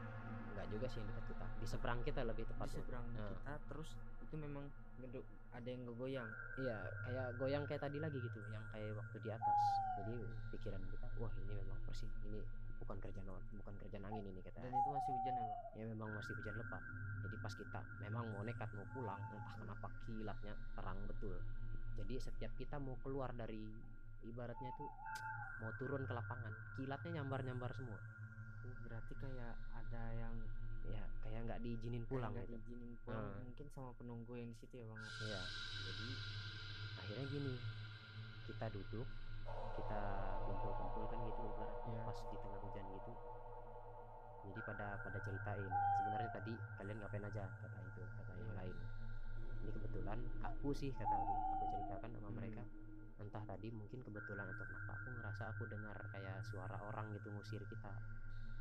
Enggak 0.55 0.65
juga 0.71 0.85
sih 0.89 0.97
yang 1.03 1.09
dekat 1.13 1.25
kita. 1.35 1.45
Di 1.59 1.67
seberang 1.67 1.99
kita 2.01 2.21
lebih 2.23 2.45
di 2.47 2.49
tepatnya 2.55 2.79
seberang 2.79 3.05
Nah. 3.13 3.27
kita 3.27 3.53
terus 3.69 3.89
itu 4.23 4.35
memang 4.39 4.65
ngeduk 5.03 5.25
ada 5.53 5.67
yang 5.69 5.83
ngegoyang 5.85 6.29
Iya, 6.57 6.77
kayak 7.05 7.27
goyang 7.37 7.63
kayak 7.65 7.81
tadi 7.81 7.97
lagi 7.97 8.17
gitu, 8.21 8.39
yang 8.53 8.61
kayak 8.73 8.93
waktu 8.93 9.17
di 9.21 9.29
atas. 9.33 9.59
Jadi 10.01 10.15
pikiran 10.53 10.81
kita, 10.85 11.07
wah 11.17 11.33
ini 11.41 11.53
memang 11.57 11.79
persis, 11.85 12.09
ini 12.29 12.41
bukan 12.83 12.97
kerjaan 12.99 13.25
bukan 13.63 13.73
kerjaan 13.79 14.03
angin 14.11 14.27
ini 14.27 14.41
kata. 14.43 14.59
dan 14.59 14.75
itu 14.75 14.89
masih 14.91 15.11
hujan 15.15 15.33
ya 15.39 15.43
bang 15.47 15.59
Ya 15.79 15.83
memang 15.87 16.09
masih 16.19 16.33
hujan 16.35 16.55
lebat. 16.59 16.83
Jadi 17.23 17.35
pas 17.39 17.53
kita 17.55 17.79
memang 18.03 18.23
mau 18.35 18.43
nekat 18.43 18.69
mau 18.75 18.85
pulang, 18.91 19.21
entah 19.31 19.55
kenapa 19.55 19.87
kilatnya 20.03 20.53
terang 20.75 20.99
betul. 21.07 21.37
Jadi 21.95 22.13
setiap 22.19 22.51
kita 22.59 22.75
mau 22.83 22.99
keluar 23.01 23.31
dari 23.33 23.63
ibaratnya 24.27 24.69
itu 24.69 24.85
mau 25.63 25.71
turun 25.79 26.03
ke 26.03 26.13
lapangan, 26.13 26.53
kilatnya 26.75 27.23
nyambar-nyambar 27.23 27.71
semua. 27.71 27.99
Oh, 28.67 28.75
berarti 28.83 29.13
kayak 29.15 29.55
ada 29.73 30.03
yang 30.11 30.35
Ya 30.83 31.03
kayak 31.21 31.39
nggak 31.45 31.59
diizinin 31.59 32.03
pulang 32.03 32.31
nggak 32.31 32.45
gitu. 32.45 32.59
diizinin 32.59 32.93
pulang 33.01 33.23
Ah. 33.23 33.39
mungkin 33.39 33.67
sama 33.69 33.89
penunggu 33.95 34.33
yang 34.35 34.49
di 34.49 34.57
situ 34.57 34.75
ya 34.75 34.85
bang 34.85 34.99
Iya. 35.23 35.41
Jadi 35.83 36.07
akhirnya 36.99 37.25
gini, 37.27 37.53
kita 38.43 38.65
duduk, 38.69 39.07
kita 39.73 40.01
kumpul-kumpul 40.43 41.03
kan 41.05 41.19
gitu 41.21 41.41
ibaratnya 41.45 41.93
Iya. 41.93 42.03
pas 42.03 42.17
di 42.19 42.35
tengah 42.37 42.59
hujan 42.61 42.85
gitu. 42.91 43.13
Jadi 44.43 44.59
pada 44.61 44.87
pada 44.99 45.19
ceritain, 45.19 45.71
sebenarnya 45.97 46.29
tadi 46.29 46.53
kalian 46.77 46.97
ngapain 46.99 47.23
aja 47.23 47.43
kata 47.57 47.79
itu, 47.81 48.01
kata 48.13 48.31
yang 48.33 48.49
Iya. 48.49 48.57
lain. 48.59 48.77
Ini 49.63 49.71
kebetulan 49.71 50.19
aku 50.43 50.69
sih 50.73 50.91
kata 50.91 51.15
aku, 51.15 51.33
aku 51.33 51.65
ceritakan 51.71 52.09
sama 52.11 52.27
Hmm. 52.27 52.37
mereka. 52.37 52.63
Entah 53.15 53.43
tadi 53.45 53.67
mungkin 53.71 53.99
kebetulan 54.03 54.47
atau 54.49 54.65
kenapa 54.65 54.91
aku 54.93 55.07
ngerasa 55.13 55.43
aku 55.47 55.63
dengar 55.65 55.95
kayak 56.11 56.43
suara 56.43 56.75
orang 56.83 57.07
gitu 57.13 57.31
ngusir 57.31 57.63
kita, 57.63 57.91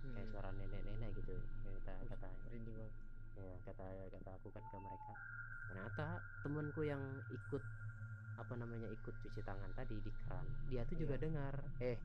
kayak 0.05 0.23
Hmm. 0.23 0.31
suara 0.31 0.51
nenek-nenek 0.53 1.11
gitu. 1.13 1.35
Kata 1.83 2.05
kata 2.09 2.29
merinding 2.47 2.75
banget. 2.79 2.95
Ya 3.33 3.55
kata 3.65 3.85
kata 4.13 4.31
aku 4.39 4.49
kan 4.53 4.63
ke 4.63 4.77
mereka. 4.79 5.13
Ternyata 5.69 6.07
temanku 6.45 6.81
yang 6.85 7.03
ikut 7.29 7.63
apa 8.33 8.55
namanya 8.57 8.89
ikut 8.89 9.15
cuci 9.23 9.41
tangan 9.45 9.71
tadi 9.77 9.97
di 10.01 10.11
keran 10.25 10.47
dia 10.67 10.83
tuh 10.89 10.97
juga 10.97 11.15
Iya. 11.17 11.23
dengar. 11.29 11.55
Eh 11.81 11.99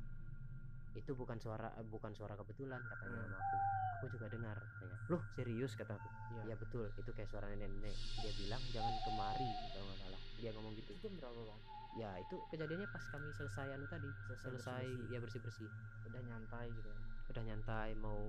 itu 0.98 1.14
bukan 1.14 1.38
suara 1.38 1.70
bukan 1.94 2.10
suara 2.18 2.34
kebetulan 2.34 2.82
katanya 2.82 3.22
Hmm. 3.22 3.30
sama 3.30 3.38
aku. 3.38 3.58
Aku 3.98 4.06
juga 4.14 4.28
dengar 4.30 4.58
katanya. 4.58 4.98
Loh 5.10 5.22
serius 5.34 5.74
kata 5.74 5.94
aku. 5.94 6.10
Iya. 6.34 6.42
ya 6.54 6.56
betul. 6.58 6.86
Itu 6.98 7.10
kayak 7.14 7.30
suara 7.30 7.46
nenek-nenek. 7.50 7.96
Dia 8.22 8.34
bilang 8.34 8.62
jangan 8.74 8.94
kemari 9.06 9.50
kalau 9.74 9.86
nggak 9.90 10.00
salah. 10.02 10.22
Dia 10.42 10.50
ngomong 10.54 10.74
gitu. 10.74 10.90
Itu 10.94 11.08
berapa 11.14 11.38
bang? 11.38 11.62
Ya 11.98 12.12
itu 12.22 12.36
kejadiannya 12.50 12.88
pas 12.94 13.06
kami 13.10 13.30
selesai 13.34 13.74
anu 13.74 13.86
tadi. 13.90 14.10
Selesai 14.30 14.42
selesai 14.42 14.84
bersih-bersih. 14.86 15.10
ya 15.14 15.18
bersih 15.22 15.42
bersih 15.42 15.70
udah 16.08 16.22
nyantai 16.24 16.66
gitu 16.72 16.88
kan 16.88 17.02
udah 17.28 17.44
nyantai 17.44 17.90
mau 18.00 18.20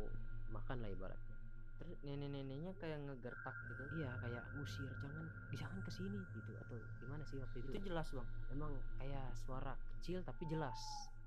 makan 0.50 0.76
lah 0.82 0.90
ibaratnya 0.90 1.36
terus 1.78 1.96
nenek-neneknya 2.02 2.72
kayak 2.82 2.98
ngegertak 3.06 3.56
gitu. 3.70 3.82
Iya 4.02 4.10
kayak 4.20 4.42
usir 4.58 4.90
jangan 5.00 5.26
jangan 5.54 5.80
ke 5.82 5.90
sini 5.94 6.18
gitu. 6.34 6.52
Atau 6.66 6.78
gimana 7.00 7.22
sih 7.24 7.38
waktu 7.38 7.56
itu, 7.62 7.70
itu 7.74 7.80
jelas 7.90 8.08
bang. 8.10 8.28
Emang 8.52 8.72
kayak 8.98 9.26
suara 9.38 9.72
kecil 9.98 10.20
tapi 10.26 10.44
jelas. 10.50 10.78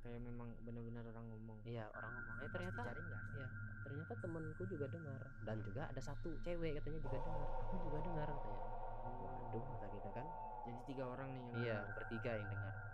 Kayak 0.01 0.21
memang 0.25 0.49
benar-benar 0.65 1.03
orang 1.13 1.25
ngomong. 1.31 1.57
Iya 1.63 1.85
orang 1.93 2.11
ngomongnya 2.11 2.47
Pas 2.49 2.53
ternyata 2.57 2.79
dicari 2.83 3.01
nggak? 3.01 3.21
ya 3.37 3.47
ternyata 3.81 4.13
temanku 4.23 4.63
juga 4.67 4.85
dengar. 4.91 5.21
Dan 5.47 5.57
juga 5.63 5.81
ada 5.87 6.01
satu 6.01 6.29
cewek 6.43 6.71
katanya 6.79 6.99
juga 7.03 7.17
dengar. 7.19 7.47
Aku 7.65 7.75
juga 7.87 7.97
dengar 8.03 8.27
katanya. 8.29 8.61
Waduh 9.51 9.61
kata 9.65 9.87
kita 9.91 10.09
kan? 10.13 10.27
Jadi 10.61 10.79
tiga 10.93 11.03
orang 11.09 11.29
nih 11.33 11.41
yang 11.41 11.57
iya 11.57 11.77
dengar. 11.81 11.95
bertiga 11.97 12.31
yang 12.37 12.49
dengar 12.53 12.90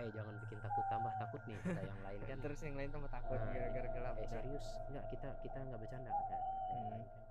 eh 0.00 0.08
jangan 0.10 0.34
bikin 0.40 0.58
takut 0.58 0.84
tambah 0.88 1.12
takut 1.14 1.40
nih 1.44 1.56
kata 1.60 1.82
yang 1.84 2.00
lain 2.00 2.20
kan 2.24 2.38
terus 2.40 2.60
yang 2.64 2.72
lain 2.74 2.88
tambah 2.88 3.10
takut 3.10 3.36
Nah, 3.36 3.52
gara-gara 3.52 3.88
gelap 3.90 4.14
eh 4.16 4.26
serius? 4.26 4.66
Enggak 4.88 5.04
kita 5.08 5.28
kita 5.40 5.56
nggak 5.60 5.76
bercanda 5.78 6.08
kata, 6.08 6.24
kata 6.24 6.34
yang 6.72 6.80
Hmm. 6.80 6.90
lain 6.90 7.04
kan. 7.06 7.24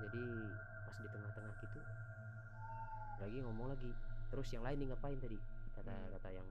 Jadi 0.00 0.24
pas 0.80 0.96
di 0.96 1.08
tengah-tengah 1.08 1.54
gitu 1.60 1.80
lagi 3.20 3.38
ngomong 3.40 3.66
lagi. 3.68 3.92
Terus 4.30 4.48
yang 4.50 4.64
lain 4.64 4.76
nih 4.78 4.88
ngapain 4.90 5.18
tadi 5.18 5.38
kata 5.72 5.92
Hmm. 5.92 6.10
kata 6.16 6.28
yang 6.32 6.48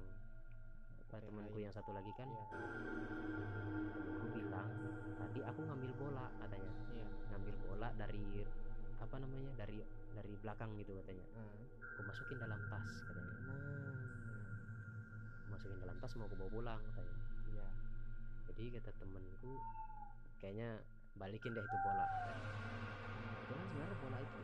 apa 1.00 1.16
Yang 1.18 1.26
temanku 1.28 1.58
yang 1.58 1.74
satu 1.74 1.92
lagi 1.92 2.12
kan. 2.14 2.28
Iya. 2.30 2.44
temanku 4.00 4.26
bilang 4.32 4.70
tadi 5.18 5.40
aku 5.44 5.60
ngambil 5.66 5.92
bola 5.98 6.26
katanya. 6.40 6.72
Iya. 6.90 7.08
Ngambil 7.30 7.56
bola 7.60 7.90
dari 7.98 8.24
apa 9.00 9.16
namanya 9.18 9.52
dari 9.58 9.78
dari 10.14 10.34
belakang 10.38 10.70
gitu 10.78 10.92
katanya. 10.96 11.26
Ah. 11.36 11.58
aku 11.90 12.08
masukin 12.08 12.38
dalam 12.40 12.60
tas 12.70 12.88
katanya. 13.04 13.34
Aku 13.36 13.99
masukin 15.60 15.76
dalam 15.78 15.98
tas 16.00 16.16
mau 16.16 16.24
aku 16.24 16.36
bawa 16.36 16.50
pulang 16.50 16.80
katanya. 16.88 17.16
Iya. 17.46 17.68
Jadi 18.48 18.64
kata 18.74 18.92
temenku 18.96 19.54
kayaknya 20.40 20.70
balikin 21.14 21.52
deh 21.52 21.60
itu 21.62 21.78
bola. 21.84 22.08
Kebetulan 22.08 23.66
sebenarnya 23.68 23.98
bola 24.00 24.18
itu 24.22 24.40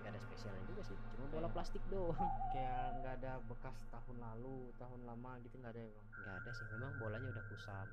nggak 0.00 0.10
ada 0.10 0.20
spesialnya 0.22 0.64
juga 0.64 0.82
sih 0.82 0.96
cuma 1.10 1.26
bola 1.26 1.40
Kayak- 1.42 1.52
plastik 1.52 1.82
doang. 1.88 2.30
Kayak 2.50 2.84
nggak 2.96 3.14
ada 3.18 3.32
bekas 3.44 3.76
tahun 3.90 4.16
lalu 4.16 4.56
tahun 4.76 5.00
lama 5.02 5.32
gitu 5.42 5.54
nggak 5.58 5.72
ada 5.74 5.82
ya 5.82 5.90
bang 5.90 6.06
nggak 6.20 6.34
ada 6.38 6.50
sih 6.52 6.64
memang 6.70 6.92
bolanya 6.96 7.28
udah 7.28 7.44
kusam. 7.48 7.86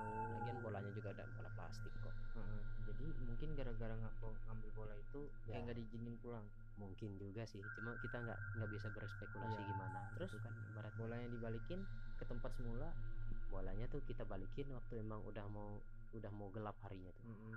Oh. 0.00 0.30
Lagian 0.38 0.58
bolanya 0.62 0.90
juga 0.92 1.08
ada 1.10 1.24
bola 1.34 1.50
plastik 1.52 1.92
kok. 1.98 2.14
Heeh. 2.38 2.62
jadi 2.86 3.06
mungkin 3.22 3.48
gara-gara 3.54 3.94
nggak 3.96 4.14
mau 4.18 4.30
ngambil 4.46 4.70
bola 4.72 4.94
itu 4.94 5.20
kayak 5.42 5.56
Ya. 5.56 5.64
nggak 5.66 5.76
diizinin 5.76 6.14
pulang 6.20 6.46
mungkin 6.80 7.10
juga 7.20 7.44
sih 7.44 7.60
cuma 7.76 7.92
kita 8.00 8.16
nggak 8.24 8.38
nggak 8.56 8.70
bisa 8.74 8.88
berspekulasi 8.88 9.60
Iya. 9.60 9.68
gimana 9.70 10.00
Terus? 10.16 10.30
Itu 10.32 10.40
kan 10.40 10.54
ibarat 10.72 10.94
bolanya 10.96 11.28
dibalikin 11.28 11.80
ke 12.16 12.24
tempat 12.24 12.50
semula 12.56 12.88
bolanya 13.52 13.84
tuh 13.92 14.00
kita 14.08 14.22
balikin 14.24 14.66
waktu 14.72 15.04
emang 15.04 15.20
udah 15.26 15.44
mau 15.50 15.70
udah 16.16 16.32
mau 16.32 16.48
gelap 16.56 16.76
harinya 16.86 17.12
tuh 17.14 17.24
Mm-mm. 17.28 17.54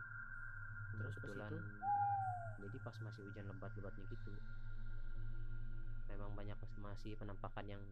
Terus 1.00 1.16
pas 1.16 1.22
kebetulan 1.24 1.52
itu? 1.56 1.62
jadi 2.64 2.78
pas 2.86 2.98
masih 3.02 3.22
hujan 3.26 3.46
lebat-lebatnya 3.50 4.04
gitu 4.12 4.34
memang 6.12 6.32
banyak 6.38 6.58
mas- 6.62 6.78
masih 6.78 7.14
penampakan 7.18 7.66
yang 7.66 7.84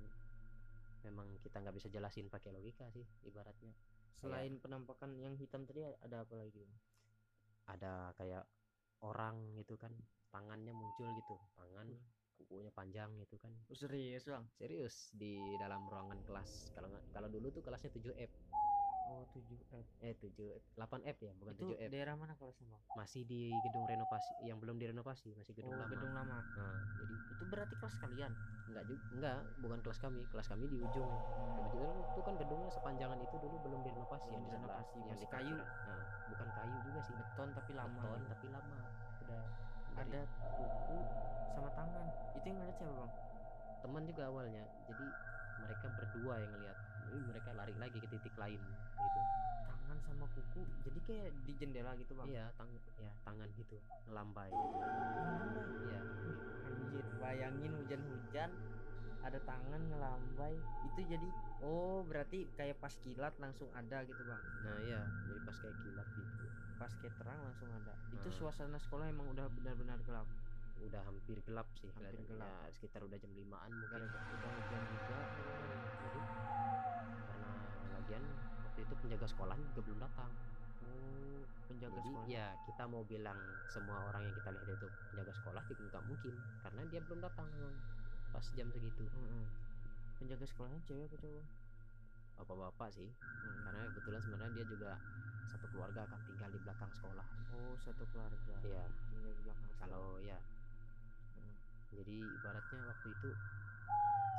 memang 1.02 1.26
kita 1.42 1.58
nggak 1.58 1.76
bisa 1.82 1.88
jelasin 1.90 2.30
pakai 2.30 2.54
logika 2.54 2.86
sih 2.94 3.06
ibaratnya 3.26 3.74
selain 4.22 4.62
penampakan 4.62 5.18
yang 5.18 5.34
hitam 5.34 5.66
tadi 5.66 5.82
ada 5.82 6.22
apa 6.22 6.36
lagi 6.38 6.62
ada 7.66 8.14
kayak 8.20 8.46
orang 9.02 9.58
gitu 9.58 9.74
kan 9.82 9.90
tangannya 10.32 10.74
muncul 10.74 11.08
gitu 11.12 11.36
tangan 11.54 11.88
Hmm. 11.88 12.02
kukunya 12.42 12.72
panjang 12.74 13.14
gitu 13.22 13.38
kan. 13.38 13.54
Oh, 13.70 13.78
serius 13.78 14.26
bang 14.26 14.42
serius 14.58 15.14
di 15.14 15.56
dalam 15.62 15.86
ruangan 15.86 16.18
kelas. 16.26 16.74
Kalau 16.74 16.90
kalau 17.14 17.30
dulu 17.30 17.54
tuh 17.54 17.62
kelasnya 17.62 17.94
7F 17.94 18.32
oh 19.12 19.28
7 19.36 19.44
F. 19.76 19.88
Eh 20.02 20.16
7 20.16 20.58
8F 20.80 21.18
ya 21.20 21.34
bukan 21.36 21.54
itu 21.54 21.68
7F 21.76 21.90
daerah 21.92 22.16
mana 22.16 22.34
kelasnya 22.40 22.66
bang? 22.72 22.82
Masih 22.96 23.28
di 23.28 23.52
gedung 23.62 23.86
renovasi 23.86 24.32
yang 24.42 24.58
belum 24.58 24.80
direnovasi 24.80 25.36
masih 25.36 25.54
gedung 25.54 25.76
oh 25.76 25.80
lama. 25.84 25.92
gedung 25.92 26.14
lama. 26.16 26.38
Nah, 26.40 26.76
jadi 26.98 27.16
itu 27.36 27.44
berarti 27.52 27.76
kelas 27.78 27.96
kalian? 28.00 28.32
Enggak 28.72 28.84
juga 28.88 29.04
enggak 29.14 29.40
bukan 29.62 29.80
kelas 29.84 30.00
kami. 30.00 30.22
Kelas 30.32 30.48
kami 30.48 30.66
di 30.72 30.78
ujung. 30.80 31.12
Hmm. 31.12 31.56
kebetulan 31.62 31.98
itu 32.02 32.22
kan 32.24 32.34
gedungnya 32.40 32.72
sepanjangan 32.72 33.20
itu 33.20 33.36
dulu 33.38 33.56
belum 33.68 33.80
direnovasi 33.84 34.28
yang 34.32 34.44
di 34.44 34.50
sebelah 34.50 34.80
Direnovasi, 34.82 34.98
yang 34.98 35.08
masih 35.12 35.22
di 35.22 35.28
kayu. 35.30 35.56
Nah, 35.60 36.04
bukan 36.32 36.48
kayu 36.56 36.76
juga 36.88 37.00
sih. 37.04 37.14
Beton 37.14 37.50
tapi 37.52 37.72
lama 37.76 38.00
beton 38.00 38.18
gitu. 38.18 38.32
tapi 38.32 38.46
lama. 38.50 38.78
Udah 39.28 39.44
ada 39.98 40.22
kuku 40.56 40.98
sama 41.56 41.70
tangan. 41.76 42.08
Itu 42.38 42.46
yang 42.48 42.58
ngeliat 42.64 42.76
siapa 42.80 42.94
bang? 42.96 43.12
Teman 43.82 44.04
juga 44.08 44.24
awalnya. 44.30 44.64
Jadi 44.88 45.06
mereka 45.62 45.86
berdua 45.94 46.34
yang 46.42 46.52
ngelihat 46.58 46.78
Jadi 47.12 47.18
mereka 47.28 47.50
lari 47.54 47.76
lagi 47.76 47.98
ke 48.00 48.08
titik 48.08 48.36
lain 48.40 48.60
gitu. 48.62 49.20
Tangan 49.68 49.98
sama 50.08 50.26
kuku 50.32 50.62
jadi 50.88 51.00
kayak 51.04 51.30
di 51.44 51.54
jendela 51.60 51.92
gitu 52.00 52.12
bang? 52.16 52.28
Iya 52.32 52.46
tang 52.56 52.70
ya 52.72 53.12
tangan 53.28 53.48
gitu 53.60 53.76
gitu. 53.76 53.76
Ngelambai. 54.08 54.50
iya. 55.92 56.02
Anjir, 56.72 57.06
bayangin 57.20 57.72
hujan-hujan 57.84 58.52
ada 59.22 59.40
tangan 59.44 59.82
ngelambai. 59.92 60.56
Itu 60.88 61.02
jadi 61.04 61.28
oh 61.68 62.08
berarti 62.08 62.48
kayak 62.56 62.80
pas 62.80 62.96
kilat 63.04 63.36
langsung 63.44 63.68
ada 63.76 64.08
gitu 64.08 64.22
bang? 64.24 64.42
Nah 64.64 64.78
iya. 64.88 65.02
Jadi 65.28 65.40
pas 65.44 65.58
kayak 65.60 65.78
kilat 65.84 66.08
gitu 66.16 66.46
pas 66.82 66.90
kayak 66.98 67.14
terang 67.22 67.38
langsung 67.46 67.70
ada. 67.70 67.94
Itu 68.10 68.26
Hmm. 68.26 68.38
suasana 68.42 68.82
sekolah 68.82 69.06
emang 69.14 69.30
udah 69.30 69.46
benar-benar 69.54 70.02
gelap. 70.02 70.26
Udah 70.82 71.02
hampir 71.06 71.38
gelap 71.46 71.70
sih 71.78 71.86
Hampir 71.94 72.26
gelap. 72.26 72.50
Ya, 72.50 72.74
sekitar 72.74 73.06
udah 73.06 73.18
jam 73.22 73.30
limaan 73.38 73.70
mungkin. 73.70 74.02
Udah 74.10 74.50
hujan 74.50 74.82
juga 74.90 75.18
jadi 76.02 76.22
karena 77.22 77.52
lagian 78.02 78.24
waktu 78.66 78.80
itu 78.82 78.94
penjaga 78.98 79.28
sekolah 79.30 79.56
juga 79.62 79.82
belum 79.86 80.00
datang. 80.02 80.32
Oh 80.82 81.46
penjaga 81.70 81.94
jadi 82.02 82.10
sekolah. 82.10 82.26
ya 82.34 82.46
kita 82.66 82.84
mau 82.90 83.04
bilang 83.06 83.38
semua 83.70 83.98
orang 84.10 84.26
yang 84.26 84.36
kita 84.42 84.50
lihat 84.58 84.68
itu 84.74 84.88
penjaga 85.14 85.34
sekolah 85.38 85.64
itu 85.70 85.82
nggak 85.86 86.04
mungkin 86.10 86.34
karena 86.66 86.82
dia 86.90 87.00
belum 87.06 87.20
datang 87.22 87.48
pas 88.34 88.46
jam 88.58 88.68
segitu. 88.74 89.06
Mm-mm. 89.06 89.46
penjaga 90.18 90.46
sekolahnya 90.46 90.82
cewek 90.86 91.10
apa 91.10 91.18
cowok 91.18 91.46
bapak-bapak 92.36 92.90
sih 92.92 93.10
Mm. 93.10 93.60
karena 93.64 93.82
kebetulan 93.90 94.22
sebenarnya 94.22 94.54
dia 94.54 94.66
juga 94.68 94.92
satu 95.46 95.66
keluarga 95.68 96.00
akan 96.04 96.20
tinggal 96.26 96.50
di 96.50 96.60
belakang 96.60 96.92
sekolah 96.92 97.26
oh 97.52 97.74
satu 97.78 98.04
keluarga 98.08 98.54
Iya. 98.62 98.84
tinggal 99.10 99.32
di 99.32 99.42
belakang 99.42 99.68
sekolah. 99.68 99.82
kalau 99.82 100.08
ya 100.20 100.38
Mm. 101.36 101.54
jadi 101.92 102.18
ibaratnya 102.18 102.80
waktu 102.86 103.08
itu 103.10 103.30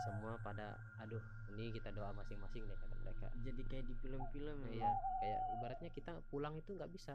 semua 0.02 0.34
pada 0.36 0.66
aduh 0.98 1.22
ini 1.48 1.70
kita 1.70 1.90
doa 1.90 2.10
masing-masing 2.12 2.64
deh 2.64 2.74
kata 2.74 2.96
mereka 2.98 3.26
jadi 3.40 3.62
kayak 3.64 3.84
di 3.86 3.94
film-film 3.96 4.56
ya, 4.68 4.82
Bang? 4.82 4.96
kayak 5.20 5.40
ibaratnya 5.52 5.90
kita 5.90 6.12
pulang 6.26 6.54
itu 6.56 6.70
nggak 6.72 6.90
bisa 6.90 7.14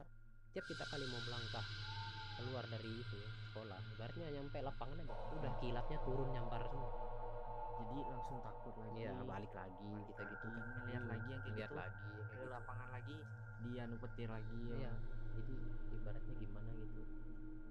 tiap 0.50 0.64
kita 0.64 0.88
kali 0.88 1.04
mau 1.06 1.20
melangkah 1.22 1.66
keluar 2.38 2.64
dari 2.64 2.88
itu 2.88 3.20
sekolah 3.44 3.76
ibaratnya 3.92 4.32
nyampe 4.32 4.62
lapangan 4.62 5.04
aja 5.04 5.16
udah 5.34 5.52
kilatnya 5.58 5.98
turun 6.00 6.30
nyambar 6.32 6.62
semua 6.64 6.92
jadi 7.78 7.98
langsung 8.08 8.38
takut 8.42 8.74
lagi. 8.76 8.98
Iya 8.98 9.14
balik 9.22 9.54
lagi 9.54 9.86
balik 9.88 10.08
kita 10.08 10.22
gitu 10.28 10.46
kan. 10.48 10.66
ngeliat 10.78 11.02
Hmm, 11.02 11.12
lagi 11.12 11.28
yang 11.28 11.42
kayak 11.42 11.54
ngeliat 11.54 11.70
gitu. 11.70 11.78
lagi 11.78 12.10
ke 12.10 12.36
gitu. 12.36 12.46
lapangan 12.48 12.90
lagi 12.90 13.18
dia 13.60 13.82
anu 13.84 13.96
petir 13.98 14.30
lagi 14.30 14.62
ya. 14.70 14.90
Bang. 14.90 14.98
jadi 15.38 15.56
ibaratnya 15.94 16.34
gimana 16.34 16.70
gitu. 16.74 17.02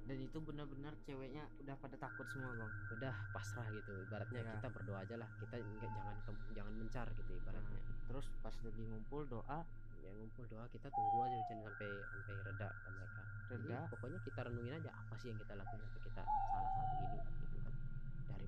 Dan 0.06 0.18
itu 0.22 0.38
benar-benar 0.38 0.94
ceweknya 1.02 1.42
udah 1.58 1.74
pada 1.76 1.96
takut 1.98 2.26
semua 2.30 2.54
bang. 2.54 2.70
Udah 2.94 3.14
pasrah 3.34 3.66
gitu 3.68 3.90
ibaratnya 4.00 4.40
Iya. 4.40 4.52
kita 4.56 4.68
berdoa 4.70 4.98
aja 5.02 5.16
lah. 5.18 5.26
Kita 5.36 5.58
nggak 5.58 5.90
jangan 5.90 6.16
ke- 6.22 6.46
jangan 6.54 6.72
mencar 6.72 7.06
gitu 7.12 7.32
ibaratnya. 7.34 7.80
Nah, 7.82 7.98
terus 8.06 8.26
pas 8.38 8.54
lagi 8.54 8.82
ngumpul 8.86 9.26
doa 9.26 9.58
ya 9.98 10.10
ngumpul 10.14 10.46
doa 10.46 10.62
kita 10.70 10.86
tunggu 10.86 11.18
aja 11.18 11.34
hujan 11.34 11.58
sampai 11.58 11.90
sampai 12.06 12.34
reda 12.38 12.68
kan 12.70 12.92
mereka. 12.94 13.20
Jadi 13.50 13.66
reda? 13.66 13.78
pokoknya 13.90 14.18
kita 14.22 14.40
renungin 14.46 14.74
aja 14.78 14.90
apa 14.94 15.14
sih 15.18 15.26
yang 15.26 15.38
kita 15.38 15.58
lakuin 15.58 15.82
sampai 15.82 16.02
kita 16.04 16.22
salah 16.22 16.70
salah 16.70 16.86
begini 16.86 17.10
gitu. 17.10 17.18
kan 17.18 17.34
dari 17.34 17.45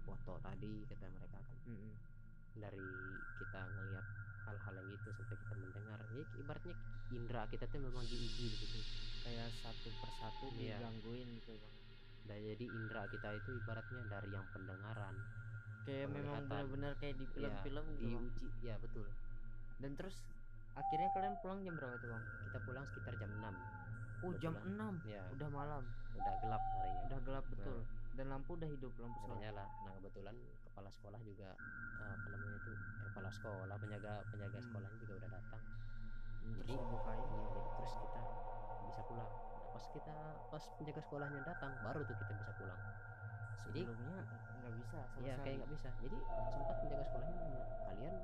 foto 0.08 0.40
tadi 0.40 0.72
kata 0.86 1.06
mereka 1.08 1.38
kan. 1.38 1.56
Mm-mm. 1.68 1.92
dari 2.58 2.90
kita 3.38 3.60
ngelihat 3.70 4.06
hal-hal 4.48 4.74
yang 4.74 4.90
itu 4.90 5.08
sampai 5.14 5.36
kita 5.38 5.54
mendengar 5.54 6.00
ya 6.10 6.24
ibaratnya 6.36 6.74
indera 7.12 7.42
kita 7.46 7.64
tuh 7.68 7.78
memang 7.78 8.02
diuji 8.02 8.46
gitu. 8.50 8.78
Kayak 9.22 9.52
satu 9.62 9.88
persatu 9.94 10.44
Iya. 10.56 10.80
digangguin 10.80 11.28
gitu 11.38 11.54
bang. 11.54 11.74
Dan 12.26 12.38
jadi 12.42 12.64
indera 12.66 13.02
kita 13.06 13.28
itu 13.36 13.50
ibaratnya 13.56 14.00
dari 14.10 14.28
yang 14.32 14.46
pendengaran 14.50 15.14
kayak 15.86 16.08
memang 16.10 16.44
benar-benar 16.44 16.92
kayak 16.98 17.14
di 17.16 17.24
film-film 17.30 17.84
gitu 17.94 18.06
bang. 18.10 18.26
diuji 18.34 18.66
ya 18.66 18.76
betul. 18.82 19.06
Dan 19.78 19.90
terus 19.94 20.16
akhirnya 20.74 21.08
kalian 21.14 21.34
pulang 21.38 21.60
jam 21.62 21.74
berapa 21.78 21.94
tuh 21.96 22.08
bang? 22.10 22.24
Kita 22.42 22.58
pulang 22.64 22.84
sekitar 22.90 23.14
jam 23.16 23.30
6 23.30 23.54
oh 24.18 24.32
jam 24.42 24.52
Kebetulan. 24.56 24.98
6 24.98 25.12
ya 25.14 25.22
udah 25.30 25.48
malam? 25.48 25.82
Udah 26.18 26.34
gelap 26.42 26.62
harinya 26.74 27.02
udah 27.06 27.18
gelap 27.22 27.44
betul. 27.54 27.78
Nah. 27.78 27.97
Dan 28.18 28.26
lampu 28.28 28.50
udah 28.52 28.66
hidup 28.66 28.92
lampu 28.98 29.14
udah 29.16 29.30
solar 29.30 29.38
nyala 29.38 29.64
nah 29.86 29.92
kebetulan 29.94 30.34
kepala 30.66 30.90
sekolah 30.90 31.20
juga 31.22 31.48
eh, 32.02 32.10
apa 32.10 32.26
namanya 32.28 32.56
itu 32.58 32.72
kepala 33.06 33.30
sekolah 33.30 33.76
penjaga 33.78 34.12
penjaga 34.28 34.58
Hmm. 34.58 34.66
sekolahnya 34.66 34.98
juga 34.98 35.14
udah 35.16 35.30
datang. 35.32 35.62
Hmm, 36.38 36.54
Jadi- 36.58 36.74
dibukain 36.74 37.18
iya 37.28 37.42
jadi 37.48 37.68
terus 37.78 37.92
kita 37.94 38.20
bisa 38.84 39.02
pulang. 39.04 39.30
Nah, 39.30 39.70
pas 39.70 39.84
kita 39.88 40.16
pas 40.48 40.64
penjaga 40.74 41.00
sekolahnya 41.00 41.40
datang 41.42 41.72
baru 41.82 42.00
tuh 42.02 42.16
kita 42.16 42.32
bisa 42.34 42.52
pulang. 42.54 42.80
Jadi 43.68 43.80
sebelumnya 43.84 44.18
nggak 44.58 44.74
bisa 44.74 44.98
sama 44.98 45.18
sekali. 45.18 45.44
kayak 45.44 45.56
nggak 45.58 45.70
bisa. 45.72 45.88
Jadi 45.98 46.18
sempat 46.48 46.76
penjaga 46.80 47.04
sekolahnya 47.04 47.34
nanya 47.38 47.62
kalian 47.84 48.14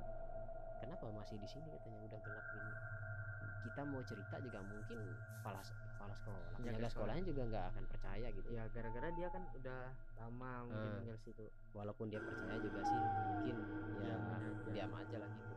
kenapa 0.80 1.04
masih 1.12 1.36
di 1.38 1.48
sini? 1.48 1.66
Katanya 1.70 1.98
udah 2.02 2.18
gelap 2.20 2.46
gini 2.50 2.72
kita 3.64 3.80
mau 3.80 4.02
cerita 4.04 4.36
juga 4.38 4.60
mungkin 4.60 4.98
kepala 5.40 5.60
kepala 5.94 6.12
sekolah 6.12 6.42
Penjaga 6.54 6.74
sekolah. 6.74 6.90
sekolahnya 6.90 7.22
juga 7.24 7.42
nggak 7.46 7.64
akan 7.66 7.84
percaya 7.86 8.26
gitu 8.30 8.48
ya 8.50 8.62
gara-gara 8.68 9.08
dia 9.10 9.28
kan 9.28 9.42
udah 9.52 9.80
lama 10.16 10.52
mungkin 10.64 10.84
Hmm. 10.84 10.98
tinggal 10.98 11.18
situ 11.20 11.44
walaupun 11.70 12.06
dia 12.08 12.20
percaya 12.20 12.56
juga 12.56 12.80
sih 12.80 12.98
mungkin 12.98 13.56
ya 14.00 14.16
aja. 14.16 14.38
diam 14.66 14.92
aja 14.92 15.16
lah 15.18 15.30
gitu 15.30 15.54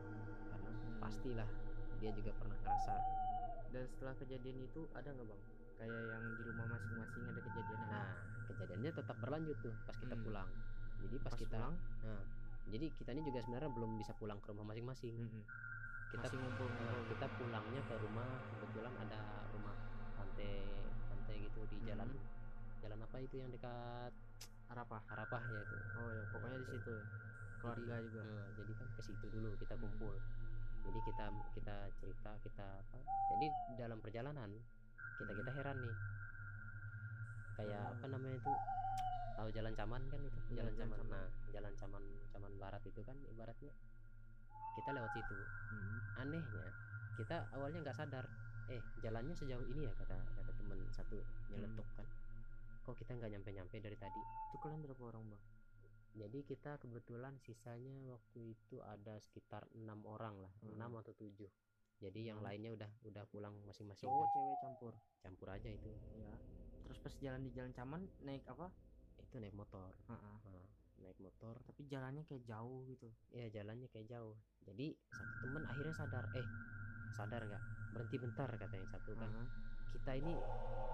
karena 0.48 0.70
Hmm. 0.70 0.98
pastilah 0.98 1.48
dia 1.98 2.10
juga 2.12 2.30
pernah 2.32 2.56
ngerasa 2.56 2.94
dan 3.68 3.84
setelah 3.86 4.14
kejadian 4.16 4.58
itu 4.62 4.80
ada 4.92 5.08
nggak 5.08 5.26
bang 5.26 5.42
kayak 5.76 6.02
yang 6.08 6.24
di 6.32 6.42
rumah 6.44 6.66
masing-masing 6.68 7.22
ada 7.24 7.40
kejadian 7.40 7.80
nah 7.86 8.08
kejadiannya 8.46 8.90
tetap 8.92 9.16
berlanjut 9.18 9.56
tuh 9.60 9.74
pas 9.82 9.94
kita 9.94 10.14
Hmm. 10.14 10.24
pulang 10.24 10.48
jadi 10.98 11.16
pas, 11.18 11.24
pas 11.28 11.38
kita 11.38 11.56
pulang 11.56 11.74
nah 12.02 12.22
jadi 12.68 12.86
kita 12.92 13.10
ini 13.10 13.22
juga 13.22 13.38
sebenarnya 13.40 13.70
belum 13.70 13.90
bisa 13.96 14.12
pulang 14.12 14.38
ke 14.38 14.50
rumah 14.50 14.66
masing-masing 14.66 15.16
mm-mm. 15.16 15.42
kita 16.08 16.20
masih 16.22 16.36
ngumpul 16.36 16.66
eh, 16.66 16.74
ngumpul 16.74 17.00
kita 17.08 17.26
pulangnya 17.32 17.80
ke 17.82 17.94
rumah 17.98 18.28
kebetulan 18.54 18.92
ada 18.98 19.18
rumah 19.50 19.74
pantai 20.38 20.54
pantai 21.10 21.36
gitu 21.42 21.60
di 21.66 21.76
jalan 21.82 22.06
Hmm. 22.08 22.26
jalan 22.78 22.98
apa 23.02 23.16
itu 23.18 23.34
yang 23.36 23.50
dekat 23.50 24.12
Arafah 24.70 25.02
Harapah 25.10 25.42
ya 25.42 25.60
itu 25.60 25.76
oh 25.98 26.08
ya 26.08 26.22
pokoknya 26.30 26.58
di 26.62 26.66
situ 26.70 26.92
ya. 26.94 27.04
keluarga 27.58 27.94
Jadi, 27.98 28.06
juga 28.06 28.20
eh, 28.22 28.46
jadi 28.54 28.72
kan 28.78 28.86
ke 28.94 29.02
situ 29.02 29.26
dulu 29.28 29.50
kita 29.58 29.74
Hmm. 29.74 29.82
kumpul 29.82 30.14
jadi 30.86 30.98
kita 31.02 31.24
kita 31.58 31.76
cerita 31.98 32.30
kita 32.38 32.66
apa 32.78 32.98
jadi 33.28 33.46
dalam 33.76 33.98
perjalanan 33.98 34.50
kita 35.18 35.32
kita 35.34 35.50
heran 35.50 35.76
nih 35.82 35.96
kayak 37.58 37.82
Hmm. 37.82 37.92
apa 37.98 38.06
namanya 38.06 38.36
itu 38.38 38.52
tahu 39.34 39.48
jalan 39.50 39.74
caman 39.74 40.02
kan 40.06 40.20
itu 40.22 40.38
Iya, 40.48 40.54
jalan 40.62 40.72
Jalan 40.72 40.78
caman 40.78 40.98
Caman. 41.02 41.10
nah 41.10 41.26
jalan 41.50 41.72
caman 41.74 42.04
caman 42.30 42.52
barat 42.56 42.82
itu 42.86 43.00
kan 43.02 43.16
ibaratnya 43.26 43.72
kita 44.78 44.90
lewat 44.94 45.10
situ 45.10 45.34
Mm-mm. 45.34 46.22
anehnya 46.22 46.66
kita 47.18 47.36
awalnya 47.50 47.82
nggak 47.82 47.98
sadar 47.98 48.22
eh 48.68 48.82
jalannya 49.00 49.34
sejauh 49.34 49.64
ini 49.66 49.88
ya 49.88 49.92
kata 49.96 50.16
kata 50.36 50.52
teman 50.54 50.78
satu 50.92 51.18
nyeletuk 51.48 51.88
kan. 51.96 52.06
Kok 52.84 52.96
kita 52.96 53.16
nggak 53.16 53.30
nyampe 53.32 53.50
nyampe 53.52 53.76
dari 53.80 53.96
tadi? 53.96 54.20
Itu 54.52 54.56
kalian 54.60 54.80
berapa 54.84 55.02
orang 55.04 55.24
bang? 55.28 55.42
Jadi 56.18 56.38
kita 56.42 56.80
kebetulan 56.80 57.36
sisanya 57.38 57.94
waktu 58.08 58.56
itu 58.56 58.80
ada 58.80 59.20
sekitar 59.20 59.68
enam 59.76 60.02
orang 60.08 60.40
lah 60.40 60.52
Hmm. 60.60 60.74
enam 60.74 60.96
atau 60.98 61.12
tujuh. 61.14 61.48
Jadi 61.98 62.30
yang 62.32 62.40
Hmm. 62.40 62.48
lainnya 62.48 62.70
udah 62.74 62.90
udah 63.04 63.24
pulang 63.28 63.54
masing-masing 63.66 64.08
cowok 64.08 64.24
kan. 64.24 64.32
cewek 64.34 64.56
campur? 64.64 64.94
Campur 65.22 65.48
aja 65.52 65.68
itu. 65.68 65.92
Ya 66.16 66.32
terus 66.84 66.98
pas 67.04 67.14
jalan 67.20 67.44
di 67.44 67.50
jalan 67.52 67.72
caman 67.72 68.00
naik 68.24 68.44
apa? 68.48 68.72
Itu 69.20 69.36
naik 69.36 69.52
motor. 69.52 69.92
Ha-ha. 70.08 70.32
Nah, 70.48 70.66
naik 71.04 71.18
motor. 71.20 71.60
Tapi 71.68 71.84
jalannya 71.84 72.24
kayak 72.24 72.48
jauh 72.48 72.88
gitu. 72.88 73.12
Ya 73.28 73.46
jalannya 73.52 73.86
kayak 73.92 74.08
jauh. 74.08 74.32
Jadi 74.64 74.96
satu 75.12 75.32
temen 75.44 75.62
akhirnya 75.68 75.94
sadar. 75.94 76.24
Eh 76.32 76.46
sadar 77.12 77.42
nggak 77.44 77.62
berhenti 77.92 78.16
bentar 78.20 78.48
kata 78.48 78.74
yang 78.74 78.88
satu 78.90 79.12
kan. 79.16 79.30
Ha-ha. 79.30 79.44
kita 79.88 80.12
ini 80.20 80.36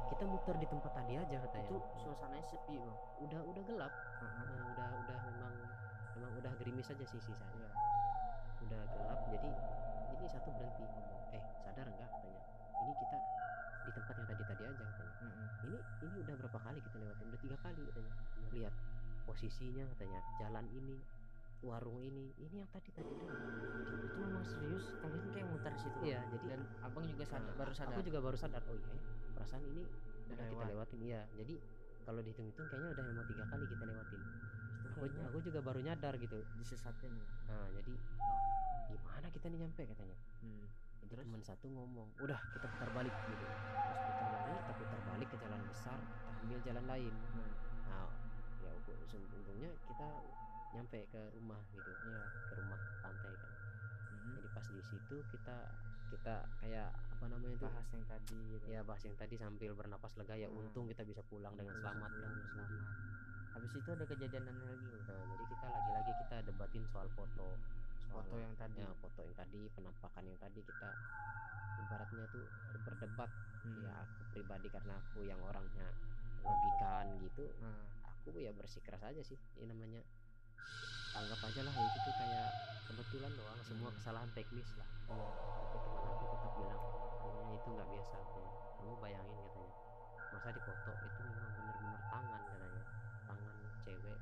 kita 0.07 0.25
muter 0.31 0.55
di 0.63 0.67
tempat 0.71 0.93
tadi 0.95 1.15
aja 1.19 1.37
katanya 1.49 1.67
itu 1.67 1.79
suasananya 1.99 2.47
sepi 2.47 2.75
bang. 2.79 2.99
Udah 3.27 3.41
udah 3.43 3.63
gelap. 3.67 3.93
Ha-ha. 3.93 4.43
Nah, 4.47 4.65
udah 4.75 4.89
udah 5.03 5.19
memang 5.33 5.55
memang 6.15 6.33
udah 6.39 6.53
gerimis 6.63 6.89
aja 6.91 7.05
sih 7.05 7.21
sisanya. 7.21 7.59
Iya. 7.59 7.71
udah 8.65 8.81
gelap 8.97 9.21
jadi 9.29 9.51
jadi 10.15 10.25
satu 10.31 10.49
berhenti 10.57 10.85
ngomong 10.89 11.21
eh 11.37 11.45
sadar 11.67 11.87
nggak? 11.91 12.09
katanya. 12.09 12.43
Ini 12.85 12.93
kita 12.97 13.19
di 13.85 13.91
tempat 13.93 14.15
yang 14.17 14.29
tadi 14.31 14.43
tadi 14.49 14.63
aja 14.65 14.83
katanya. 14.89 15.15
Mm-mm. 15.21 15.49
ini 15.69 15.79
ini 16.09 16.17
udah 16.25 16.35
berapa 16.41 16.59
kali 16.63 16.79
kita 16.81 16.97
lewatin? 17.03 17.25
Udah 17.29 17.41
tiga 17.43 17.57
kali 17.61 17.83
katanya. 17.93 18.13
Lihat 18.55 18.75
posisinya 19.29 19.85
katanya. 19.97 20.21
Jalan 20.41 20.67
ini 20.73 20.97
warung 21.65 21.99
ini. 22.05 22.31
Ini 22.37 22.63
yang 22.63 22.71
tadi 22.71 22.93
tadi 22.93 23.09
doang 23.09 23.41
itu 24.05 24.19
memang 24.21 24.45
serius. 24.45 24.85
Kalian 25.01 25.27
kayak 25.33 25.47
muter 25.49 25.73
situ. 25.81 25.99
Iya 26.05 26.21
jadi 26.37 26.47
dan 26.55 26.61
abang 26.85 27.05
juga 27.09 27.25
sadar. 27.25 27.55
baru 27.57 27.73
sadar. 27.73 27.97
aku 27.97 28.01
juga 28.05 28.21
baru 28.21 28.37
sadar. 28.37 28.63
Oh 28.69 28.77
iya 28.77 28.93
ya, 28.93 29.01
perasaan 29.35 29.63
ini 29.65 29.83
Udah 29.85 30.37
kita 30.37 30.45
lewat. 30.53 30.67
lewatin. 30.71 31.01
Iya 31.01 31.21
jadi 31.41 31.55
kalau 32.05 32.21
dihitung-hitung 32.21 32.67
kayaknya 32.69 32.89
udah 32.93 33.05
memang 33.09 33.27
tiga 33.27 33.45
kali 33.49 33.65
kita 33.65 33.85
lewatin. 33.89 34.21
Itu 34.85 34.99
aku 35.01 35.19
aku 35.33 35.39
juga 35.41 35.61
baru 35.65 35.81
nyadar 35.81 36.15
gitu. 36.21 36.39
Disesatin 36.61 37.13
ya. 37.17 37.27
nah 37.49 37.67
jadi 37.81 37.95
oh, 37.97 38.41
gimana 38.93 39.27
kita 39.33 39.47
nih 39.49 39.59
nyampe? 39.65 39.83
katanya. 39.89 40.17
Hmm. 40.45 40.67
jadi 41.05 41.21
Terus? 41.21 41.25
teman 41.29 41.43
satu 41.45 41.67
ngomong 41.69 42.09
udah 42.21 42.39
kita 42.57 42.67
putar 42.69 42.91
balik 42.93 43.15
gitu. 43.29 43.45
Terus 43.45 44.01
putar 44.05 44.29
balik 44.45 44.61
kita 44.61 44.73
putar 44.77 45.01
balik 45.09 45.29
ke 45.33 45.37
jalan 45.41 45.61
besar 45.69 45.99
kita 46.01 46.31
ambil 46.45 46.59
jalan 46.61 46.85
lain. 46.85 47.15
Hmm. 47.33 47.53
nah 47.89 48.09
ya 48.61 48.73
untungnya 49.33 49.71
kita 49.89 50.09
nyampe 50.75 51.01
ke 51.07 51.21
rumah 51.33 51.61
gitu 51.71 51.91
Iya. 52.05 52.23
ke 52.45 52.55
rumah 52.59 52.79
pantai 53.01 53.33
kan 53.33 53.53
Mhm. 54.11 54.31
jadi 54.37 54.49
pas 54.51 54.67
di 54.69 54.83
situ 54.83 55.17
kita 55.31 55.57
kita 56.05 56.35
kayak 56.61 56.91
apa 57.11 57.25
namanya 57.27 57.53
itu 57.53 57.65
bahas 57.65 57.87
yang 57.91 58.05
tadi 58.05 58.39
gitu. 58.53 58.67
ya 58.69 58.81
bahas 58.83 59.03
yang 59.03 59.17
tadi 59.17 59.35
sambil 59.35 59.71
bernapas 59.73 60.13
lega 60.15 60.35
ya 60.37 60.47
Hmm. 60.47 60.61
untung 60.61 60.85
kita 60.87 61.03
bisa 61.03 61.23
pulang 61.25 61.55
dengan 61.55 61.75
Bisa 61.75 61.83
selamat 61.85 62.11
pulang 62.13 62.31
kan 62.31 62.45
selamat 62.45 62.83
habis 63.55 63.73
itu 63.73 63.89
ada 63.89 64.05
kejadian 64.05 64.45
aneh 64.45 64.67
lagi 64.67 64.91
nah 65.01 65.23
jadi 65.25 65.45
kita 65.49 65.67
lagi-lagi 65.69 66.13
kita 66.21 66.37
debatin 66.45 66.83
soal 66.87 67.09
foto 67.11 67.49
soal 68.05 68.21
foto 68.21 68.35
yang 68.37 68.55
tadi 68.55 68.79
ya 68.79 68.91
foto 68.95 69.21
yang 69.23 69.35
tadi 69.35 69.61
penampakan 69.71 70.25
yang 70.25 70.39
tadi 70.39 70.61
kita 70.61 70.91
ibaratnya 71.81 72.25
tuh 72.29 72.47
berdebat 72.81 73.31
Hmm. 73.65 73.81
ya 73.81 73.93
aku 73.97 74.21
pribadi 74.31 74.69
karena 74.69 74.95
aku 75.01 75.23
yang 75.23 75.41
orangnya 75.41 75.89
logikaan 76.43 77.17
gitu 77.19 77.49
Nah, 77.59 77.81
aku 78.05 78.37
ya 78.37 78.53
bersikeras 78.53 79.01
aja 79.03 79.23
sih 79.23 79.39
ini 79.57 79.67
namanya 79.67 80.03
anggap 81.15 81.41
aja 81.43 81.61
lah 81.63 81.75
itu 81.75 81.99
tuh 82.01 82.15
kayak 82.17 82.49
kebetulan 82.85 83.33
doang 83.33 83.61
semua 83.61 83.89
Hmm. 83.89 83.97
kesalahan 83.97 84.31
teknis 84.33 84.69
lah. 84.75 84.89
Iya. 85.07 85.29
tapi 85.65 85.79
teman 85.81 86.05
aku 86.07 86.25
tetap 86.27 86.53
bilang 86.55 86.83
kayaknya 87.21 87.55
itu 87.55 87.69
nggak 87.71 87.89
biasa 87.89 88.15
katanya 88.17 88.51
kamu 88.75 88.93
bayangin 88.99 89.39
katanya. 89.41 89.73
Masa 90.31 90.49
di 90.51 90.61
foto 90.61 90.91
itu 90.93 91.21
memang 91.25 91.51
bener-bener 91.55 92.01
tangan 92.09 92.41
katanya. 92.45 92.83
Tangan 93.25 93.53
cewek 93.81 94.19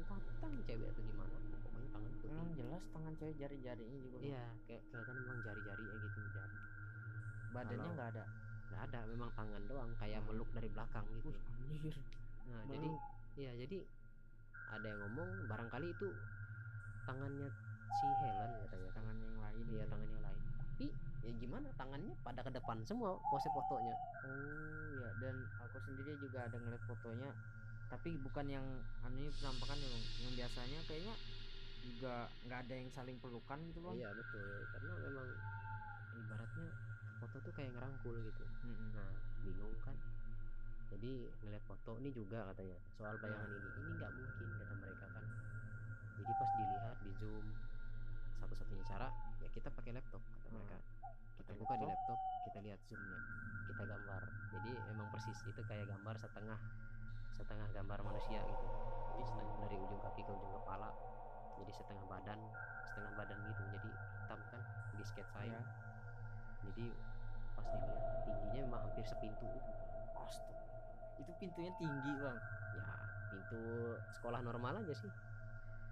entah 0.00 0.18
tangan 0.40 0.60
cewek 0.62 0.88
atau 0.88 1.02
gimana 1.02 1.34
pokoknya 1.60 1.88
tangan 1.90 2.10
putih. 2.12 2.28
Emang 2.30 2.48
jelas 2.54 2.82
tangan 2.88 3.12
cewek 3.14 3.34
jari-jarinya 3.36 3.98
juga 4.00 4.16
iya 4.20 4.44
kayak 4.64 4.82
kelihatan 4.86 5.14
memang 5.16 5.38
jari-jari 5.42 5.84
ya 5.84 5.96
gitu 6.00 6.18
jari. 6.30 6.56
Badannya 7.50 7.88
nggak 7.90 8.08
ada? 8.14 8.24
nggak 8.70 8.82
ada 8.86 8.98
memang 9.04 9.30
tangan 9.34 9.62
doang 9.66 9.90
kayak 9.98 10.20
Hmm. 10.20 10.28
meluk 10.30 10.48
dari 10.50 10.68
belakang 10.70 11.02
gitu. 11.12 11.30
Wih, 11.30 11.40
anjir. 11.68 11.94
Nah 12.46 12.62
jadi 12.64 12.86
Meluk. 12.86 13.02
iya 13.34 13.52
jadi 13.56 13.76
ada 14.70 14.86
yang 14.86 15.00
ngomong 15.06 15.28
barangkali 15.50 15.86
itu 15.90 16.08
tangannya 17.04 17.48
si 18.00 18.06
Helen. 18.22 18.50
Katanya 18.66 18.90
tangan 18.94 19.16
yang 19.18 19.36
lain 19.42 19.64
ya. 19.70 19.84
tangan 19.90 20.08
yang 20.08 20.22
lain. 20.22 20.40
Tapi 20.56 20.86
ya 21.20 21.32
gimana 21.36 21.66
tangannya 21.76 22.14
pada 22.24 22.40
ke 22.40 22.50
depan 22.54 22.76
semua 22.86 23.18
pose 23.28 23.48
fotonya. 23.52 23.94
Oh 24.24 24.88
ya 24.96 25.10
dan 25.20 25.36
aku 25.60 25.76
sendiri 25.84 26.16
juga 26.22 26.46
ada 26.46 26.56
ngeliat 26.56 26.82
fotonya. 26.86 27.30
Tapi 27.90 28.14
bukan 28.22 28.46
yang 28.46 28.66
anunya 29.02 29.34
penampakan 29.34 29.76
ya 29.82 29.88
Bang. 29.90 30.04
yang 30.22 30.32
biasanya. 30.38 30.78
Kayaknya 30.86 31.14
juga 31.80 32.28
nggak 32.46 32.58
ada 32.68 32.74
yang 32.76 32.90
saling 32.92 33.16
pelukan 33.18 33.58
gitu 33.72 33.80
bang. 33.82 33.94
Iya 33.98 34.10
betul. 34.14 34.46
Karena 34.70 34.92
memang 35.10 35.28
ibaratnya 36.16 36.68
foto 37.20 37.36
tuh 37.44 37.52
kayak 37.52 37.70
ngerangkul 37.76 38.16
gitu. 38.16 38.44
Mm-mm. 38.64 38.88
nah 38.96 39.10
bingung 39.40 39.76
kan 39.84 39.96
jadi 40.90 41.12
ngeliat 41.46 41.64
foto 41.64 41.96
ini 42.02 42.10
juga 42.10 42.42
katanya 42.50 42.76
soal 42.98 43.14
bayangan 43.22 43.46
ini. 43.46 43.68
Ini 43.78 43.90
nggak 43.94 44.10
mungkin 44.10 44.48
kata 44.58 44.74
mereka 44.74 45.06
kan. 45.14 45.24
Jadi 46.18 46.32
pas 46.34 46.50
dilihat 46.58 46.96
di 47.00 47.10
zoom 47.22 47.46
satu-satunya 48.42 48.84
cara 48.84 49.08
ya 49.38 49.48
kita 49.54 49.68
pakai 49.70 49.92
laptop 49.94 50.18
kata 50.20 50.46
Hmm. 50.50 50.56
mereka. 50.58 50.78
Kita 51.40 51.52
buka 51.56 51.74
di 51.78 51.86
laptop? 51.86 52.18
kita 52.40 52.58
lihat 52.64 52.80
zoomnya 52.88 53.18
kita 53.70 53.82
gambar. 53.86 54.22
Jadi 54.50 54.70
emang 54.90 55.06
persis 55.14 55.38
itu 55.46 55.62
kayak 55.68 55.86
gambar 55.86 56.14
setengah 56.18 56.58
setengah 57.36 57.68
gambar 57.70 57.98
manusia 58.02 58.40
gitu. 58.42 58.66
Jadi 59.14 59.22
setengah 59.28 59.54
dari 59.64 59.76
ujung 59.78 60.00
kaki 60.02 60.20
ke 60.26 60.30
ujung 60.34 60.52
kepala 60.60 60.90
jadi 61.60 61.72
setengah 61.76 62.04
badan 62.08 62.40
setengah 62.88 63.12
badan 63.14 63.38
gitu. 63.46 63.62
Jadi 63.78 63.90
hitam 63.92 64.40
kan 64.50 64.60
di 64.96 65.04
sketsain 65.04 65.52
ya. 65.52 65.62
Jadi 66.66 66.86
pas 67.62 67.78
dilihat 67.78 68.04
tingginya 68.24 68.60
memang 68.66 68.80
hampir 68.84 69.04
sepintu. 69.04 69.46
Astaga. 70.16 70.56
itu 71.20 71.32
pintunya 71.36 71.72
tinggi 71.76 72.12
bang. 72.16 72.38
Ya 72.74 72.84
pintu 73.30 73.60
sekolah 74.16 74.40
normal 74.40 74.80
aja 74.80 74.94
sih. 74.94 75.12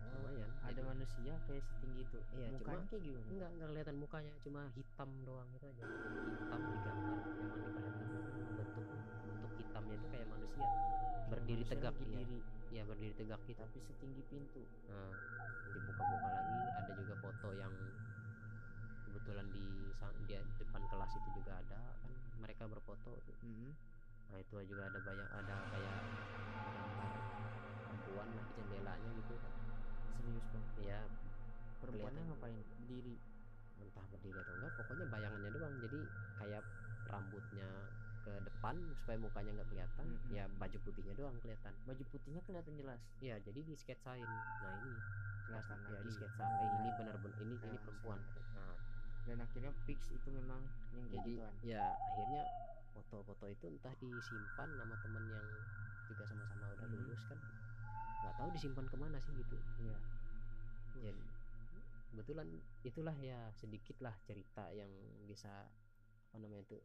Lumayan 0.09 0.49
ada 0.65 0.73
Jadi, 0.73 0.89
manusia 0.89 1.33
kayak 1.45 1.63
setinggi 1.69 2.01
itu. 2.03 2.19
Iya, 2.33 2.49
mukanya 2.51 2.81
cuma- 2.81 2.89
kayak 2.89 3.03
gimana? 3.05 3.27
enggak 3.29 3.51
enggak 3.53 3.69
kelihatan 3.69 3.97
mukanya 4.01 4.33
cuma 4.41 4.63
hitam 4.73 5.11
doang 5.23 5.49
itu 5.53 5.67
aja. 5.69 5.83
Hitam 5.85 6.61
di 6.65 6.77
gambar 6.81 7.19
memang 7.29 7.61
diperhatiin 7.61 8.09
bentuk 8.57 8.87
bentuk 9.29 9.53
hitamnya 9.61 9.95
itu 9.95 10.07
kayak 10.09 10.27
manusia. 10.33 10.67
Berdiri 11.29 11.61
Manusia 11.61 11.73
tegak 11.77 11.95
iya. 12.01 12.19
diri. 12.25 12.39
Ya 12.69 12.83
berdiri 12.89 13.15
tegak 13.17 13.41
gitu. 13.45 13.61
Tapi 13.61 13.79
setinggi 13.85 14.23
pintu. 14.33 14.63
Nah 14.89 15.13
dibuka-buka 15.69 16.29
lagi 16.33 16.57
ada 16.73 16.93
juga 16.97 17.15
foto 17.21 17.49
yang 17.53 17.73
kebetulan 19.19 19.51
di 19.51 19.67
di 20.31 20.35
depan 20.63 20.83
kelas 20.87 21.11
itu 21.19 21.29
juga 21.43 21.59
ada 21.59 21.81
kan 21.99 22.13
mereka 22.39 22.71
berfoto 22.71 23.19
tuh. 23.19 23.37
Mm-mm. 23.43 23.75
nah 24.31 24.39
itu 24.39 24.55
juga 24.71 24.87
ada 24.87 24.99
banyak 25.03 25.29
ada 25.43 25.57
kayak 25.75 25.99
gambar 26.79 27.13
perempuan 27.83 28.29
lah 28.31 28.45
di 28.47 28.53
jendelanya 28.55 29.11
gitu. 29.19 29.35
Serius 30.23 30.47
bang? 30.55 30.65
Ya 30.87 31.01
perempuannya 31.83 32.23
ngapain? 32.31 32.63
Berdiri? 32.63 33.17
Entah 33.83 34.05
berdiri 34.07 34.39
atau 34.39 34.55
enggak 34.55 34.73
pokoknya 34.79 35.05
bayangannya 35.11 35.51
doang. 35.51 35.75
Jadi 35.83 36.01
kayak 36.39 36.63
rambutnya 37.11 37.69
ke 38.23 38.33
depan 38.45 38.77
supaya 39.03 39.19
mukanya 39.19 39.51
nggak 39.59 39.69
kelihatan 39.75 40.07
Mm-mm. 40.15 40.31
ya 40.31 40.45
baju 40.63 40.79
putihnya 40.87 41.15
doang 41.19 41.35
kelihatan. 41.43 41.75
Baju 41.91 42.05
putihnya 42.15 42.41
kelihatan 42.47 42.75
jelas? 42.79 43.01
Ya 43.19 43.35
jadi 43.43 43.61
di 43.67 43.75
sketsain. 43.75 44.23
Nah 44.23 44.73
ini. 44.87 44.95
Kelihatan 45.49 45.79
ya 45.89 45.97
lagi. 45.99 46.07
di 46.07 46.13
sketsa 46.15 46.45
eh, 46.45 46.71
ini 46.85 46.91
benar-benar 46.95 47.35
ini 47.43 47.45
ini 47.49 47.57
Kayak 47.59 47.83
perempuan. 47.83 48.21
nah 48.55 48.77
dan 49.29 49.39
akhirnya 49.45 49.73
fix 49.85 50.09
itu 50.09 50.29
memang 50.33 50.65
yang 50.97 51.05
kayak 51.13 51.21
jadi 51.21 51.33
gituan. 51.37 51.55
ya 51.61 51.85
akhirnya 52.17 52.43
foto-foto 52.97 53.47
itu 53.47 53.65
entah 53.69 53.95
disimpan 54.01 54.69
sama 54.75 54.95
temen 55.05 55.25
yang 55.29 55.47
juga 56.09 56.25
sama-sama 56.25 56.67
udah 56.73 56.87
Hmm. 56.89 56.97
lulus 56.97 57.23
kan. 57.29 57.39
Nggak 58.25 58.35
tahu 58.41 58.49
disimpan 58.57 58.87
ke 58.89 58.97
mana 58.97 59.19
sih 59.23 59.33
gitu. 59.37 59.57
Iya. 59.85 59.99
Jadi 60.99 61.25
kebetulan 62.09 62.49
itulah 62.83 63.17
ya 63.21 63.53
sedikit 63.55 64.01
lah 64.01 64.17
cerita 64.25 64.73
yang 64.73 64.91
bisa 65.29 65.69
apa 66.29 66.37
namanya 66.41 66.65
itu 66.65 66.79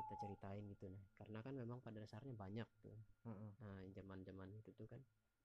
kita 0.00 0.14
ceritain 0.24 0.64
gitu. 0.72 0.88
Nah 0.88 1.04
karena 1.20 1.38
kan 1.44 1.54
memang 1.54 1.78
pada 1.84 2.00
dasarnya 2.00 2.32
banyak 2.34 2.68
tuh. 2.80 2.96
Heeh. 3.28 3.50
nah 3.62 3.78
zaman-zaman 3.94 4.50
itu 4.56 4.72
tuh 4.74 4.88
kan 4.90 4.98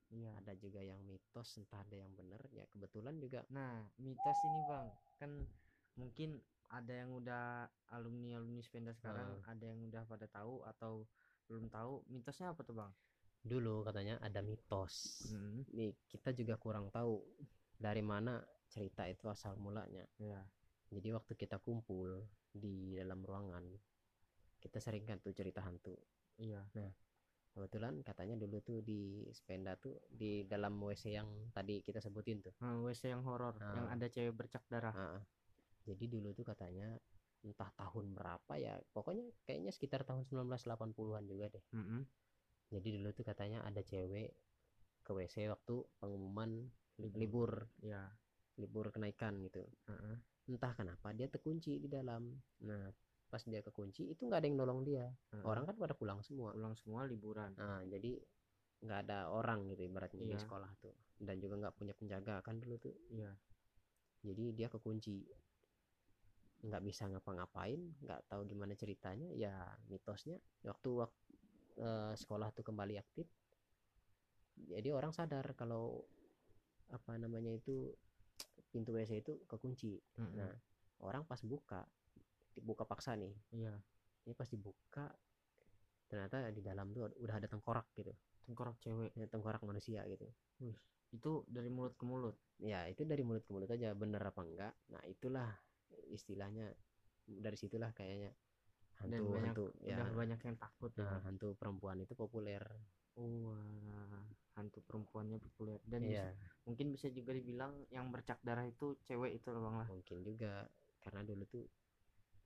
iya. 0.09 0.31
ada 0.39 0.55
juga 0.57 0.81
yang 0.81 0.97
mitos 1.05 1.59
entah 1.61 1.83
ada 1.83 1.99
yang 1.99 2.09
benar 2.15 2.41
ya 2.49 2.63
kebetulan 2.73 3.19
juga 3.21 3.43
nah 3.53 3.85
mitos 4.01 4.39
ini 4.47 4.61
bang. 4.65 4.87
Kan 5.21 5.31
mungkin 5.97 6.37
ada 6.67 6.93
yang 6.93 7.15
udah 7.15 7.65
alumni 7.91 8.37
alumni 8.37 8.61
Spenda 8.61 8.91
sekarang 8.93 9.39
ada 9.43 9.65
yang 9.65 9.79
udah 9.87 10.03
pada 10.05 10.27
tahu 10.27 10.61
atau 10.67 11.07
belum 11.47 11.71
tahu 11.71 12.03
mitosnya 12.11 12.51
apa 12.51 12.61
tuh 12.63 12.75
bang? 12.75 12.91
Dulu 13.43 13.83
katanya 13.87 14.19
ada 14.19 14.43
mitos. 14.43 15.25
Hmm. 15.31 15.63
nih 15.73 15.95
kita 16.07 16.35
juga 16.35 16.59
kurang 16.59 16.91
tahu 16.91 17.23
dari 17.79 18.03
mana 18.03 18.39
cerita 18.67 19.07
itu 19.07 19.27
asal 19.31 19.55
mulanya. 19.55 20.03
Ya 20.19 20.43
jadi 20.87 21.11
waktu 21.15 21.35
kita 21.35 21.59
kumpul 21.59 22.23
di 22.47 22.95
dalam 22.95 23.19
ruangan 23.19 23.63
kita 24.57 24.79
sering 24.79 25.03
kan 25.03 25.19
tuh 25.19 25.35
cerita 25.35 25.59
hantu. 25.63 25.95
Iya. 26.39 26.63
Kebetulan 27.51 28.05
katanya 28.05 28.37
dulu 28.37 28.61
tuh 28.61 28.79
di 28.85 29.25
Spenda 29.33 29.73
tuh 29.75 29.97
di 30.07 30.45
dalam 30.45 30.77
WC 30.77 31.09
yang 31.17 31.49
tadi 31.51 31.81
kita 31.81 31.97
sebutin 31.97 32.39
tuh. 32.45 32.53
Nah, 32.61 32.77
WC 32.85 33.09
yang 33.09 33.25
horor 33.25 33.57
yang 33.57 33.89
Ah. 33.89 33.95
ada 33.97 34.05
cewek 34.05 34.33
bercak 34.37 34.61
darah. 34.69 34.93
Ah, 34.93 35.17
jadi 35.87 36.05
dulu 36.11 36.35
tuh 36.35 36.43
katanya 36.43 36.91
entah 37.45 37.71
tahun 37.73 38.11
berapa 38.11 38.53
ya 38.59 38.75
pokoknya 38.91 39.23
kayaknya 39.47 39.71
sekitar 39.71 40.03
tahun 40.03 40.27
1980-an 40.27 41.23
juga 41.23 41.47
deh. 41.47 41.63
Mm-mm. 41.71 42.01
jadi 42.67 42.87
dulu 42.99 43.09
tuh 43.15 43.23
katanya 43.23 43.63
ada 43.63 43.79
cewek 43.79 44.35
ke 45.01 45.11
WC 45.15 45.47
waktu 45.47 45.75
pengumuman 46.03 46.67
Libur. 46.99 47.15
libur. 47.15 47.51
Ya 47.79 48.03
libur 48.57 48.89
kenaikan 48.89 49.37
gitu. 49.39 49.63
Heeh. 49.87 50.17
entah 50.49 50.73
kenapa 50.73 51.11
dia 51.13 51.29
terkunci 51.29 51.77
di 51.77 51.87
dalam. 51.87 52.33
Nah 52.65 52.89
pas 53.27 53.43
dia 53.43 53.59
kekunci 53.59 54.07
itu 54.07 54.23
nggak 54.23 54.39
ada 54.41 54.47
yang 54.49 54.57
nolong 54.57 54.81
dia. 54.83 55.05
Heeh. 55.31 55.43
orang 55.45 55.63
kan 55.69 55.75
pada 55.77 55.93
pulang 55.93 56.19
semua. 56.25 56.51
Pulang 56.57 56.73
semua 56.75 57.05
liburan. 57.05 57.53
Nah 57.55 57.85
jadi 57.85 58.17
nggak 58.81 58.99
ada 59.07 59.29
orang 59.29 59.69
gitu 59.71 59.85
ibaratnya 59.85 60.25
di 60.25 60.33
Iya. 60.35 60.41
sekolah 60.41 60.71
tuh. 60.81 60.95
Dan 61.21 61.37
juga 61.39 61.55
nggak 61.61 61.75
punya 61.77 61.93
penjaga 61.93 62.41
kan 62.41 62.57
dulu 62.59 62.75
tuh. 62.81 62.95
Iya. 63.13 63.31
Jadi 64.25 64.57
dia 64.57 64.67
kekunci 64.67 65.21
nggak 66.65 66.81
bisa 66.81 67.05
ngapa-ngapain 67.05 67.79
nggak 68.01 68.21
tahu 68.29 68.41
gimana 68.49 68.73
ceritanya 68.73 69.29
ya 69.33 69.53
mitosnya. 69.89 70.41
Waktu 70.65 70.89
waktu 71.05 71.33
sekolah 72.17 72.49
tuh 72.57 72.65
kembali 72.65 72.97
aktif 72.97 73.29
jadi 74.57 74.89
orang 74.89 75.13
sadar 75.13 75.53
kalau 75.53 76.01
apa 76.89 77.13
namanya 77.21 77.53
itu 77.53 77.93
pintu 78.73 78.97
WC 78.97 79.21
itu 79.21 79.45
kekunci. 79.45 80.01
Mm-mm. 80.17 80.33
Nah, 80.33 80.49
orang 81.05 81.21
pas 81.29 81.37
buka 81.45 81.85
dibuka 82.57 82.81
paksa 82.81 83.13
nih. 83.13 83.29
Iya. 83.53 83.77
Ini 84.25 84.33
pas 84.33 84.49
dibuka 84.49 85.05
ternyata 86.09 86.49
di 86.49 86.65
dalam 86.65 86.89
tuh 86.95 87.13
udah 87.21 87.35
ada 87.37 87.45
tengkorak 87.45 87.93
gitu. 87.93 88.09
Tengkorak 88.49 88.81
cewek. 88.81 89.13
Ya, 89.13 89.29
tengkorak 89.29 89.61
manusia 89.61 90.01
gitu. 90.09 90.25
Wih, 90.65 90.73
itu 91.13 91.45
dari 91.45 91.69
mulut 91.69 91.93
ke 91.93 92.03
mulut? 92.07 92.33
Ya 92.57 92.89
itu 92.89 93.05
dari 93.05 93.21
mulut 93.21 93.45
ke 93.45 93.53
mulut 93.53 93.69
aja 93.69 93.93
bener 93.93 94.25
apa 94.25 94.41
enggak? 94.41 94.73
Nah 94.89 95.03
itulah 95.05 95.53
istilahnya 96.11 96.71
dari 97.27 97.57
situlah 97.59 97.91
kayaknya 97.91 98.31
dan 99.05 99.21
hantu 99.21 99.25
banyak 99.29 99.53
hantu 99.53 99.65
ya. 99.85 99.93
udah 99.93 100.07
banyak 100.17 100.39
yang 100.41 100.57
takut 100.57 100.91
ya 100.97 101.05
nah, 101.05 101.09
Bang? 101.13 101.21
hantu 101.29 101.47
perempuan 101.53 101.97
itu 102.01 102.13
populer. 102.17 102.63
Oh, 103.17 103.49
wah, 103.49 104.25
hantu 104.57 104.81
perempuannya 104.85 105.37
populer. 105.41 105.81
Dan 105.85 106.05
bisa- 106.05 106.33
iya 106.33 106.33
mungkin 106.67 106.91
bisa 106.91 107.07
juga 107.07 107.31
dibilang 107.31 107.71
yang 107.93 108.11
bercak 108.11 108.43
darah 108.43 108.67
itu 108.67 108.99
cewek 109.07 109.39
itu 109.39 109.47
loh 109.53 109.69
bang 109.69 109.75
lah. 109.85 109.87
Mungkin 109.87 110.17
juga 110.25 110.67
karena 110.99 111.21
dulu 111.23 111.43
tuh 111.47 111.65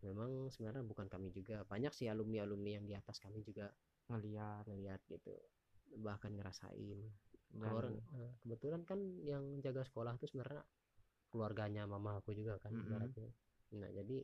memang 0.05 0.51
sebenarnya 0.53 0.83
bukan 0.85 1.07
kami 1.09 1.33
juga. 1.33 1.65
Banyak 1.65 1.89
sih 1.95 2.05
alumni 2.05 2.45
alumni 2.45 2.77
yang 2.77 2.85
di 2.85 2.93
atas 2.93 3.17
kami 3.17 3.41
juga 3.41 3.73
ngeliat. 4.11 4.67
ngeliat 4.69 5.01
gitu. 5.09 5.33
Bahkan 5.97 6.37
ngerasain. 6.37 6.99
Dan 7.51 7.67
Keluar, 7.67 7.91
eh, 7.91 8.31
kebetulan 8.39 8.81
kan 8.87 8.99
yang 9.27 9.43
jaga 9.59 9.83
sekolah 9.83 10.15
tuh 10.15 10.29
sebenarnya 10.29 10.63
keluarganya 11.31 11.87
mama 11.87 12.19
aku 12.19 12.35
juga 12.35 12.59
kan 12.59 12.71
Mm-mm. 12.75 12.85
ibaratnya. 12.85 13.29
nah 13.79 13.89
jadi 13.89 14.17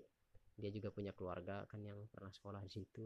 dia 0.57 0.69
juga 0.73 0.89
punya 0.91 1.13
keluarga 1.15 1.63
kan 1.71 1.79
yang 1.81 1.97
pernah 2.11 2.29
sekolah 2.33 2.61
di 2.65 2.71
situ 2.73 3.05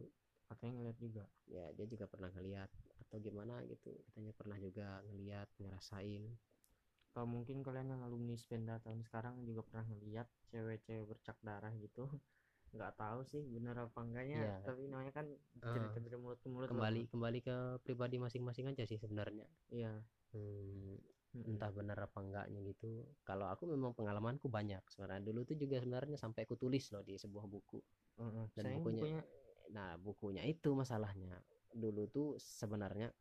katanya 0.50 0.74
ngeliat 0.82 0.98
juga 1.00 1.24
ya 1.48 1.66
dia 1.72 1.86
juga 1.88 2.06
pernah 2.08 2.28
ngeliat 2.34 2.70
atau 3.08 3.18
gimana 3.20 3.62
gitu 3.68 3.92
katanya 4.12 4.32
pernah 4.36 4.58
juga 4.60 5.00
ngeliat 5.08 5.48
ngerasain 5.60 6.24
kalau 7.12 7.28
mungkin 7.28 7.60
kalian 7.60 7.92
yang 7.92 8.02
alumni 8.08 8.36
Spenda 8.40 8.80
tahun 8.80 9.04
sekarang 9.04 9.44
juga 9.44 9.62
pernah 9.68 9.84
ngeliat 9.84 10.28
cewek-cewek 10.50 11.06
bercak 11.12 11.38
darah 11.44 11.72
gitu 11.76 12.08
nggak 12.76 12.96
tahu 12.96 13.20
sih 13.28 13.44
bener 13.52 13.76
apa 13.76 14.00
enggaknya 14.00 14.48
Iya. 14.48 14.56
tapi 14.64 14.88
namanya 14.88 15.12
kan 15.12 15.28
Ah, 15.62 15.76
cerita 15.76 16.00
dari 16.00 16.16
mulut 16.16 16.40
ke 16.40 16.48
mulut 16.48 16.72
kembali 16.72 17.02
kembali 17.12 17.40
ke 17.44 17.56
pribadi 17.84 18.16
masing-masing 18.16 18.72
aja 18.72 18.84
sih 18.88 18.96
sebenarnya 18.98 19.46
iya 19.70 19.94
Hmm. 20.32 20.96
Entah 21.32 21.72
benar 21.72 21.98
apa 22.04 22.20
enggaknya 22.20 22.60
gitu. 22.67 23.08
Kalau 23.24 23.48
aku 23.48 23.70
memang 23.72 23.96
pengalamanku 23.96 24.52
banyak. 24.52 24.84
Sebenarnya 24.91 25.24
dulu 25.24 25.48
tuh 25.48 25.56
juga 25.56 25.80
sebenarnya 25.80 26.20
sampai 26.20 26.44
aku 26.44 26.60
tulis 26.60 26.91
loh 26.91 27.04
di 27.04 27.15
sebuah 27.15 27.46
buku. 27.48 27.80
Heeh. 28.20 28.46
dan 28.52 28.63
Sayang 28.67 28.84
bukunya, 28.84 29.20
nah 29.72 29.96
bukunya 29.96 30.44
itu 30.44 30.76
masalahnya. 30.76 31.39
Dulu 31.72 32.04
tuh 32.12 32.28
sebenarnya 32.36 33.15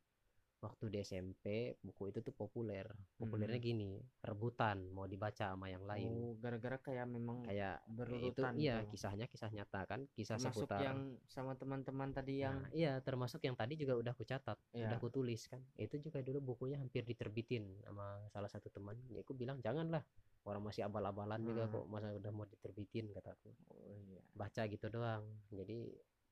waktu 0.61 0.93
di 0.93 0.97
SMP 1.01 1.73
buku 1.81 2.13
itu 2.13 2.21
tuh 2.21 2.37
populer 2.37 2.85
populernya 3.17 3.57
Mm. 3.57 3.65
gini 3.65 3.91
rebutan 4.21 4.93
mau 4.93 5.09
dibaca 5.09 5.49
sama 5.51 5.73
yang 5.73 5.81
lain 5.89 6.05
oh 6.05 6.37
gara-gara 6.37 6.77
kayak 6.77 7.09
memang 7.09 7.41
kayak 7.41 7.81
itu 7.81 7.91
berurutan 7.97 8.53
iya 8.61 8.85
gitu. 8.85 8.93
kisahnya 8.93 9.25
kisah 9.25 9.49
nyata 9.49 9.81
kan 9.89 10.05
kisah 10.13 10.37
termasuk 10.37 10.69
seputar 10.69 10.79
yang 10.85 10.99
sama 11.25 11.57
teman-teman 11.57 12.13
tadi 12.13 12.45
yang 12.45 12.61
Nah, 12.61 12.69
iya 12.71 13.01
termasuk 13.01 13.41
yang 13.41 13.57
tadi 13.57 13.73
juga 13.73 13.97
udah 13.97 14.13
aku 14.13 14.21
catat 14.21 14.61
Iya. 14.71 14.85
udah 14.93 14.97
aku 15.01 15.09
tulis 15.09 15.41
kan 15.49 15.65
itu 15.81 15.97
juga 15.97 16.21
dulu 16.21 16.53
bukunya 16.53 16.77
hampir 16.77 17.01
diterbitin 17.03 17.81
sama 17.81 18.21
salah 18.29 18.49
satu 18.53 18.69
teman 18.69 19.01
ya 19.09 19.25
aku 19.25 19.33
bilang 19.33 19.57
janganlah 19.65 20.05
orang 20.45 20.61
masih 20.61 20.85
abal-abalan 20.85 21.41
juga 21.41 21.65
Hmm. 21.65 21.73
kok 21.73 21.85
masa 21.89 22.13
udah 22.13 22.31
mau 22.33 22.45
diterbitin 22.45 23.09
kataku 23.09 23.49
oh 23.73 23.97
iya 23.97 24.21
baca 24.37 24.61
gitu 24.69 24.93
doang 24.93 25.25
jadi 25.49 25.89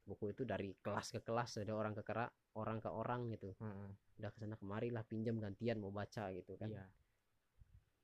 buku 0.09 0.33
itu 0.33 0.41
dari 0.41 0.73
kelas 0.81 1.13
ke 1.13 1.21
kelas 1.21 1.61
ada 1.61 1.73
orang 1.77 1.93
ke 1.93 2.01
kera 2.01 2.25
orang 2.57 2.81
ke 2.81 2.89
orang 2.89 3.29
gitu. 3.29 3.53
Heeh. 3.61 3.89
udah 4.19 4.35
ke 4.35 4.37
sana 4.41 4.57
kemari 4.59 4.89
lah 4.91 5.05
pinjam 5.07 5.37
gantian 5.39 5.77
mau 5.79 5.93
baca 5.93 6.33
gitu 6.33 6.57
kan. 6.59 6.67
Iya. 6.73 6.85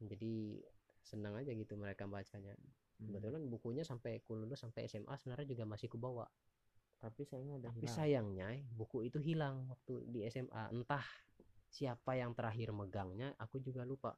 Jadi 0.06 0.62
senang 1.02 1.36
aja 1.42 1.52
gitu 1.52 1.74
mereka 1.76 2.06
bacanya. 2.06 2.54
Hmm. 2.96 3.12
kebetulan 3.12 3.44
bukunya 3.52 3.84
sampai 3.84 4.24
ku 4.24 4.40
lulus 4.40 4.64
sampai 4.64 4.88
SMA 4.88 5.12
sebenarnya 5.20 5.52
juga 5.52 5.68
masih 5.68 5.92
ku 5.92 6.00
bawa. 6.00 6.24
Tapi 7.04 7.28
sayangnya 7.28 7.60
udah 7.60 7.72
tapi 7.76 7.84
hilang. 7.84 7.98
sayangnya 8.00 8.48
buku 8.72 8.98
itu 9.04 9.20
hilang 9.20 9.68
waktu 9.68 9.94
di 10.08 10.24
SMA 10.32 10.72
entah 10.72 11.04
siapa 11.68 12.16
yang 12.16 12.32
terakhir 12.32 12.72
megangnya 12.72 13.36
aku 13.36 13.60
juga 13.60 13.84
lupa. 13.84 14.16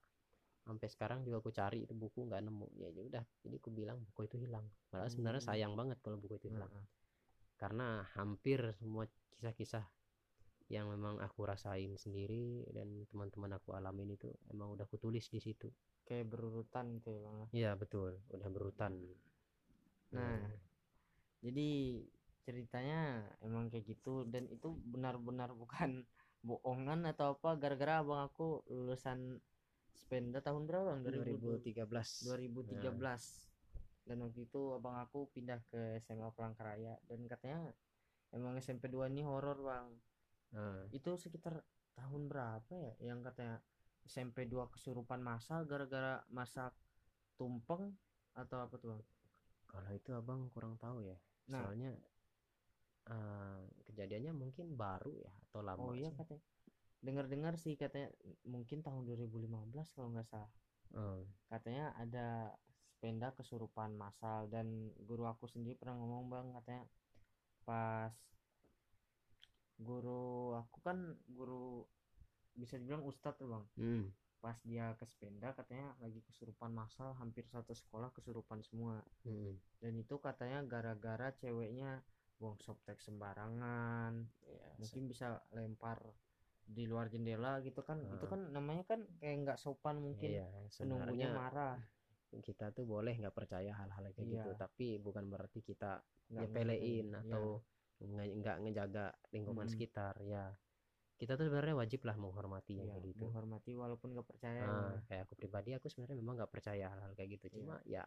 Sampai 0.62 0.86
sekarang 0.94 1.26
juga 1.26 1.42
aku 1.42 1.50
cari 1.50 1.90
itu 1.90 1.98
buku 1.98 2.30
nggak 2.30 2.44
nemu. 2.46 2.68
Ya 2.78 2.94
ya 2.94 3.02
udah. 3.02 3.24
Jadi 3.42 3.56
aku 3.58 3.74
bilang 3.74 3.98
buku 4.14 4.30
itu 4.30 4.38
hilang. 4.46 4.70
Padahal 4.94 5.10
sebenarnya 5.10 5.42
Hmm. 5.42 5.50
sayang 5.50 5.74
banget 5.74 5.98
kalau 6.06 6.22
buku 6.22 6.38
itu 6.38 6.54
hilang. 6.54 6.70
Heeh. 6.70 6.86
Karena 7.62 8.06
hampir 8.18 8.60
semua 8.80 9.06
kisah-kisah 9.36 9.86
yang 10.68 10.92
memang 10.92 11.16
aku 11.24 11.48
rasain 11.48 11.96
sendiri 11.96 12.68
dan 12.76 13.08
teman-teman 13.08 13.56
aku 13.56 13.72
alamin 13.72 14.20
itu 14.20 14.28
emang 14.52 14.76
udah 14.76 14.84
aku 14.84 15.00
tulis 15.00 15.26
di 15.32 15.40
situ. 15.40 15.72
Kayak 16.08 16.32
berurutan 16.32 16.86
gitu 17.00 17.10
ya 17.16 17.20
bang? 17.24 17.38
Iya 17.56 17.72
betul. 17.80 18.12
Udah 18.32 18.50
berutan 18.52 18.94
Nah, 20.16 20.40
Hmm. 20.40 20.56
jadi 21.44 21.70
ceritanya 22.48 23.28
emang 23.44 23.68
kayak 23.68 23.86
gitu 23.92 24.24
dan 24.24 24.48
itu 24.48 24.72
benar-benar 24.88 25.52
bukan 25.52 26.04
bohongan 26.48 27.04
atau 27.12 27.36
apa. 27.36 27.60
Gara-gara 27.60 28.00
abang 28.04 28.24
aku 28.28 28.64
lulusan 28.72 29.40
Spenda 29.98 30.40
tahun 30.40 30.64
berapa 30.70 30.96
bang? 30.96 31.00
2013 31.04 32.24
2013 32.24 33.57
dan 34.08 34.24
waktu 34.24 34.48
itu 34.48 34.72
abang 34.72 34.96
aku 34.96 35.28
pindah 35.36 35.60
ke 35.68 36.00
SMA 36.00 36.32
Palangkaraya. 36.32 36.96
Dan 37.04 37.28
katanya 37.28 37.68
emang 38.32 38.56
SMP 38.58 38.88
2 38.88 39.12
ini 39.12 39.28
horor 39.28 39.60
bang. 39.60 39.88
Nah, 40.56 40.88
itu 40.96 41.20
sekitar 41.20 41.60
tahun 42.00 42.32
berapa 42.32 42.72
ya 42.72 42.94
yang 43.04 43.20
katanya 43.20 43.60
SMP 44.08 44.48
2 44.48 44.72
kesurupan 44.72 45.20
masal 45.20 45.68
gara-gara 45.68 46.24
masak 46.32 46.72
tumpeng 47.36 47.92
atau 48.32 48.64
apa 48.64 48.80
tuh 48.80 48.96
bang? 48.96 49.04
Kalau 49.68 49.92
itu 49.92 50.10
abang 50.16 50.48
kurang 50.56 50.80
tahu 50.80 51.04
ya. 51.04 51.20
Nah. 51.52 51.64
soalnya 51.64 51.92
eh, 53.08 53.62
kejadiannya 53.92 54.36
mungkin 54.36 54.76
baru 54.76 55.16
ya 55.16 55.32
atau 55.48 55.64
lama 55.64 55.80
oh 55.84 55.96
iya 55.96 56.12
sih. 56.12 56.18
katanya. 56.24 56.44
Dengar-dengar 56.98 57.54
sih 57.60 57.76
katanya 57.76 58.10
mungkin 58.48 58.80
tahun 58.80 59.04
2015 59.04 59.52
kalau 59.96 60.16
nggak 60.16 60.28
salah. 60.28 60.52
Hmm, 60.88 61.28
katanya 61.52 61.92
ada 62.00 62.56
sepeda 62.98 63.30
kesurupan 63.32 63.94
massal. 63.94 64.50
Dan 64.50 64.90
guru 65.06 65.30
aku 65.30 65.46
sendiri 65.46 65.78
pernah 65.78 65.94
ngomong 66.02 66.34
bang 66.34 66.48
katanya 66.58 66.84
pas 67.62 68.10
guru 69.78 70.58
aku 70.58 70.82
kan 70.82 70.98
guru 71.30 71.86
bisa 72.58 72.82
dibilang 72.82 73.06
ustadz 73.06 73.38
tuh 73.38 73.54
bang. 73.54 73.66
Hmm, 73.78 74.04
pas 74.42 74.58
dia 74.66 74.98
ke 74.98 75.06
sepeda 75.06 75.54
katanya 75.54 75.94
lagi 76.02 76.26
kesurupan 76.26 76.74
massal 76.74 77.14
hampir 77.22 77.46
satu 77.46 77.78
sekolah 77.78 78.10
kesurupan 78.18 78.66
semua. 78.66 79.06
Hmm. 79.22 79.54
dan 79.78 79.94
itu 79.94 80.18
katanya 80.18 80.66
gara-gara 80.66 81.30
ceweknya 81.38 82.02
buang 82.42 82.58
softtek 82.58 82.98
sembarangan. 82.98 84.26
Ya, 84.42 84.66
mungkin 84.82 85.06
bisa 85.06 85.38
lempar 85.54 86.02
di 86.66 86.90
luar 86.90 87.14
jendela 87.14 87.62
gitu 87.62 87.86
kan. 87.86 88.02
Itu 88.10 88.26
Ah. 88.26 88.32
kan 88.34 88.42
namanya 88.50 88.90
kan 88.90 89.06
kayak 89.22 89.36
nggak 89.46 89.60
sopan 89.62 90.02
mungkin. 90.02 90.42
Iya, 90.42 90.50
penunggunya 90.74 91.30
marah 91.30 91.78
kita 92.40 92.72
tuh 92.72 92.84
boleh 92.84 93.14
nggak 93.16 93.36
percaya 93.36 93.72
hal-hal 93.74 94.06
kayak 94.12 94.28
gitu 94.30 94.50
Iya. 94.50 94.60
tapi 94.60 94.88
bukan 94.98 95.26
berarti 95.28 95.60
kita 95.62 96.00
nggak 96.28 96.48
nyepelein 96.50 97.08
atau 97.26 97.62
nge- 98.00 98.36
nggak 98.40 98.58
ngejaga 98.64 99.06
lingkungan 99.32 99.66
Mm-mm. 99.66 99.74
sekitar 99.74 100.14
ya 100.22 100.54
kita 101.18 101.34
tuh 101.34 101.50
sebenarnya 101.50 101.74
wajib 101.74 102.06
lah 102.06 102.14
menghormati 102.14 102.78
iya, 102.78 102.86
yang 102.86 102.88
iya, 102.88 102.94
kayak 102.94 103.06
gitu 103.10 103.24
menghormati 103.26 103.72
walaupun 103.74 104.14
nggak 104.14 104.28
percaya 104.30 104.62
Nah, 104.62 104.94
ya. 104.94 105.00
kayak 105.10 105.22
aku 105.26 105.34
pribadi 105.34 105.70
aku 105.74 105.88
sebenarnya 105.90 106.18
memang 106.18 106.34
nggak 106.38 106.52
percaya 106.54 106.86
hal-hal 106.94 107.12
kayak 107.18 107.30
gitu 107.42 107.46
Iya. 107.50 107.56
cuma 107.58 107.76
ya 107.90 108.04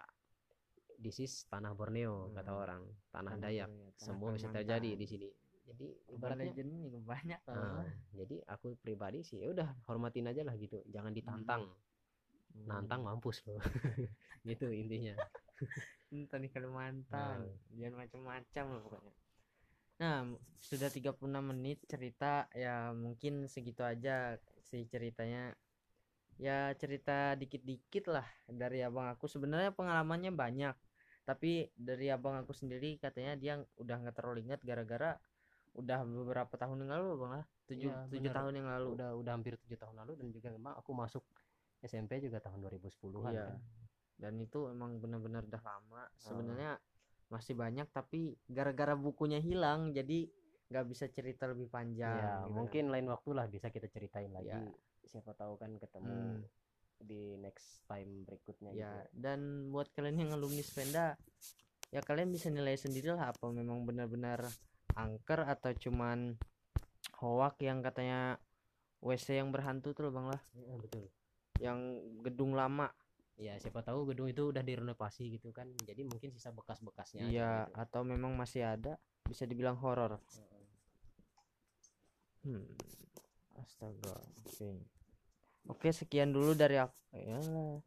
this 1.00 1.18
is 1.18 1.48
tanah 1.48 1.72
Borneo 1.72 2.30
kata 2.30 2.52
Hmm. 2.52 2.62
orang 2.62 2.82
tanah 3.10 3.34
Tanah 3.34 3.42
Dayak 3.42 3.68
tanah 3.68 3.90
semua 3.96 4.30
bisa 4.30 4.48
terjadi 4.52 4.90
di 4.94 5.06
sini 5.08 5.28
jadi 5.64 5.86
ibaratnya 6.12 6.50
Legend 6.50 6.72
banyak 7.06 7.40
nah, 7.46 7.86
jadi 8.12 8.36
aku 8.46 8.74
pribadi 8.76 9.22
sih 9.22 9.38
ya 9.40 9.48
udah 9.48 9.68
hormatin 9.86 10.26
aja 10.26 10.42
lah 10.42 10.54
gitu 10.54 10.78
jangan 10.86 11.10
ditantang 11.10 11.66
Hmm. 11.66 11.89
Nantang 12.66 13.02
mampus 13.06 13.42
loh 13.46 13.60
gitu 14.48 14.68
intinya. 14.70 15.14
Entah 16.10 16.40
di 16.42 16.50
Kalimantan 16.50 17.46
Nah. 17.46 17.76
jangan 17.78 17.96
macam-macam 18.06 18.64
loh 18.74 18.82
pokoknya. 18.88 19.14
Nah 20.00 20.18
sudah 20.58 20.88
36 20.88 21.40
menit 21.44 21.78
cerita 21.86 22.48
ya 22.56 22.90
mungkin 22.90 23.46
segitu 23.46 23.84
aja 23.84 24.40
sih 24.66 24.88
ceritanya. 24.90 25.54
Ya 26.40 26.72
cerita 26.80 27.36
dikit-dikit 27.36 28.08
lah 28.08 28.24
dari 28.48 28.80
abang 28.80 29.12
aku. 29.12 29.28
Sebenarnya 29.28 29.70
pengalamannya 29.76 30.32
banyak 30.32 30.74
tapi 31.28 31.70
dari 31.78 32.10
abang 32.10 32.42
aku 32.42 32.50
sendiri 32.50 32.98
katanya 32.98 33.36
dia 33.38 33.54
udah 33.78 33.96
nggak 34.02 34.16
terlalu 34.18 34.50
ingat 34.50 34.60
gara-gara 34.66 35.14
udah 35.78 36.02
beberapa 36.02 36.50
tahun 36.58 36.82
yang 36.82 36.90
lalu 36.98 37.08
bang 37.22 37.32
lah. 37.38 37.46
Tujuh 37.70 37.90
Iya, 37.92 38.10
tujuh 38.10 38.30
tahun 38.34 38.52
yang 38.58 38.66
lalu. 38.66 38.88
Udah 38.98 39.10
udah 39.14 39.32
hampir 39.38 39.54
tujuh 39.62 39.78
tahun 39.78 39.94
lalu 40.02 40.18
dan 40.18 40.26
juga 40.34 40.48
memang 40.50 40.74
aku 40.74 40.90
masuk 40.90 41.22
SMP 41.80 42.20
juga 42.20 42.38
tahun 42.38 42.60
2010-an 42.62 43.32
Iya. 43.32 43.44
kan 43.46 43.58
dan 44.16 44.34
itu 44.36 44.68
emang 44.68 45.00
benar-benar 45.00 45.42
udah 45.42 45.62
lama 45.62 46.04
sebenarnya 46.14 46.76
masih 47.26 47.54
banyak 47.54 47.88
tapi 47.88 48.36
gara-gara 48.44 48.92
bukunya 48.92 49.38
hilang 49.38 49.90
jadi 49.90 50.28
nggak 50.68 50.86
bisa 50.86 51.08
cerita 51.08 51.46
lebih 51.46 51.66
panjang 51.66 52.14
ya 52.14 52.28
gitu 52.36 52.46
kan. 52.46 52.52
mungkin 52.52 52.84
lain 52.88 53.06
waktu 53.06 53.30
lah 53.32 53.46
bisa 53.46 53.68
kita 53.68 53.86
ceritain 53.86 54.28
lagi 54.28 54.50
Ya. 54.50 54.60
siapa 55.02 55.32
tahu 55.32 55.56
kan 55.56 55.72
ketemu 55.74 56.12
Hmm. 56.12 56.42
di 57.00 57.32
next 57.34 57.80
time 57.86 58.22
berikutnya 58.22 58.70
ya 58.70 58.92
gitu 59.00 59.16
dan 59.16 59.40
buat 59.68 59.88
kalian 59.90 60.20
yang 60.20 60.30
alumni 60.32 60.60
Spenda 60.60 61.16
ya 61.88 62.00
kalian 62.00 62.28
bisa 62.28 62.46
nilai 62.46 62.76
sendiri 62.76 63.08
lah 63.10 63.32
apa 63.32 63.48
memang 63.48 63.82
benar-benar 63.82 64.44
angker 64.92 65.40
atau 65.40 65.72
cuman 65.72 66.36
hoak 67.16 67.56
yang 67.58 67.80
katanya 67.80 68.36
WC 69.00 69.40
yang 69.40 69.48
berhantu 69.48 69.90
tuh 69.90 70.06
loh 70.06 70.12
bang 70.12 70.26
lah 70.28 70.40
Iya, 70.52 70.76
betul 70.76 71.08
yang 71.60 72.00
gedung 72.24 72.56
lama 72.56 72.88
ya 73.40 73.56
siapa 73.56 73.80
tahu 73.80 74.12
gedung 74.12 74.28
itu 74.28 74.52
udah 74.52 74.60
direnovasi 74.60 75.36
gitu 75.36 75.48
kan 75.52 75.68
jadi 75.84 76.04
mungkin 76.04 76.28
sisa 76.32 76.52
bekas-bekasnya 76.52 77.24
iya 77.28 77.68
gitu. 77.68 77.76
atau 77.76 78.00
memang 78.04 78.36
masih 78.36 78.64
ada 78.64 79.00
bisa 79.24 79.46
dibilang 79.46 79.78
horor. 79.78 80.18
Hmm. 82.40 82.66
Astaga. 83.60 84.16
Oke. 84.42 84.80
Oke, 85.68 85.88
sekian 85.92 86.32
dulu 86.32 86.56
dari 86.56 86.80
aku. 86.80 86.96
Yalah. 87.14 87.84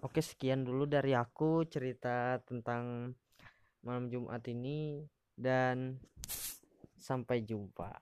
Oke, 0.00 0.24
sekian 0.24 0.64
dulu 0.64 0.88
dari 0.88 1.12
aku 1.12 1.68
cerita 1.68 2.40
tentang 2.42 3.12
malam 3.84 4.08
Jumat 4.08 4.42
ini 4.48 5.04
dan 5.38 6.02
sampai 6.98 7.46
jumpa. 7.46 7.94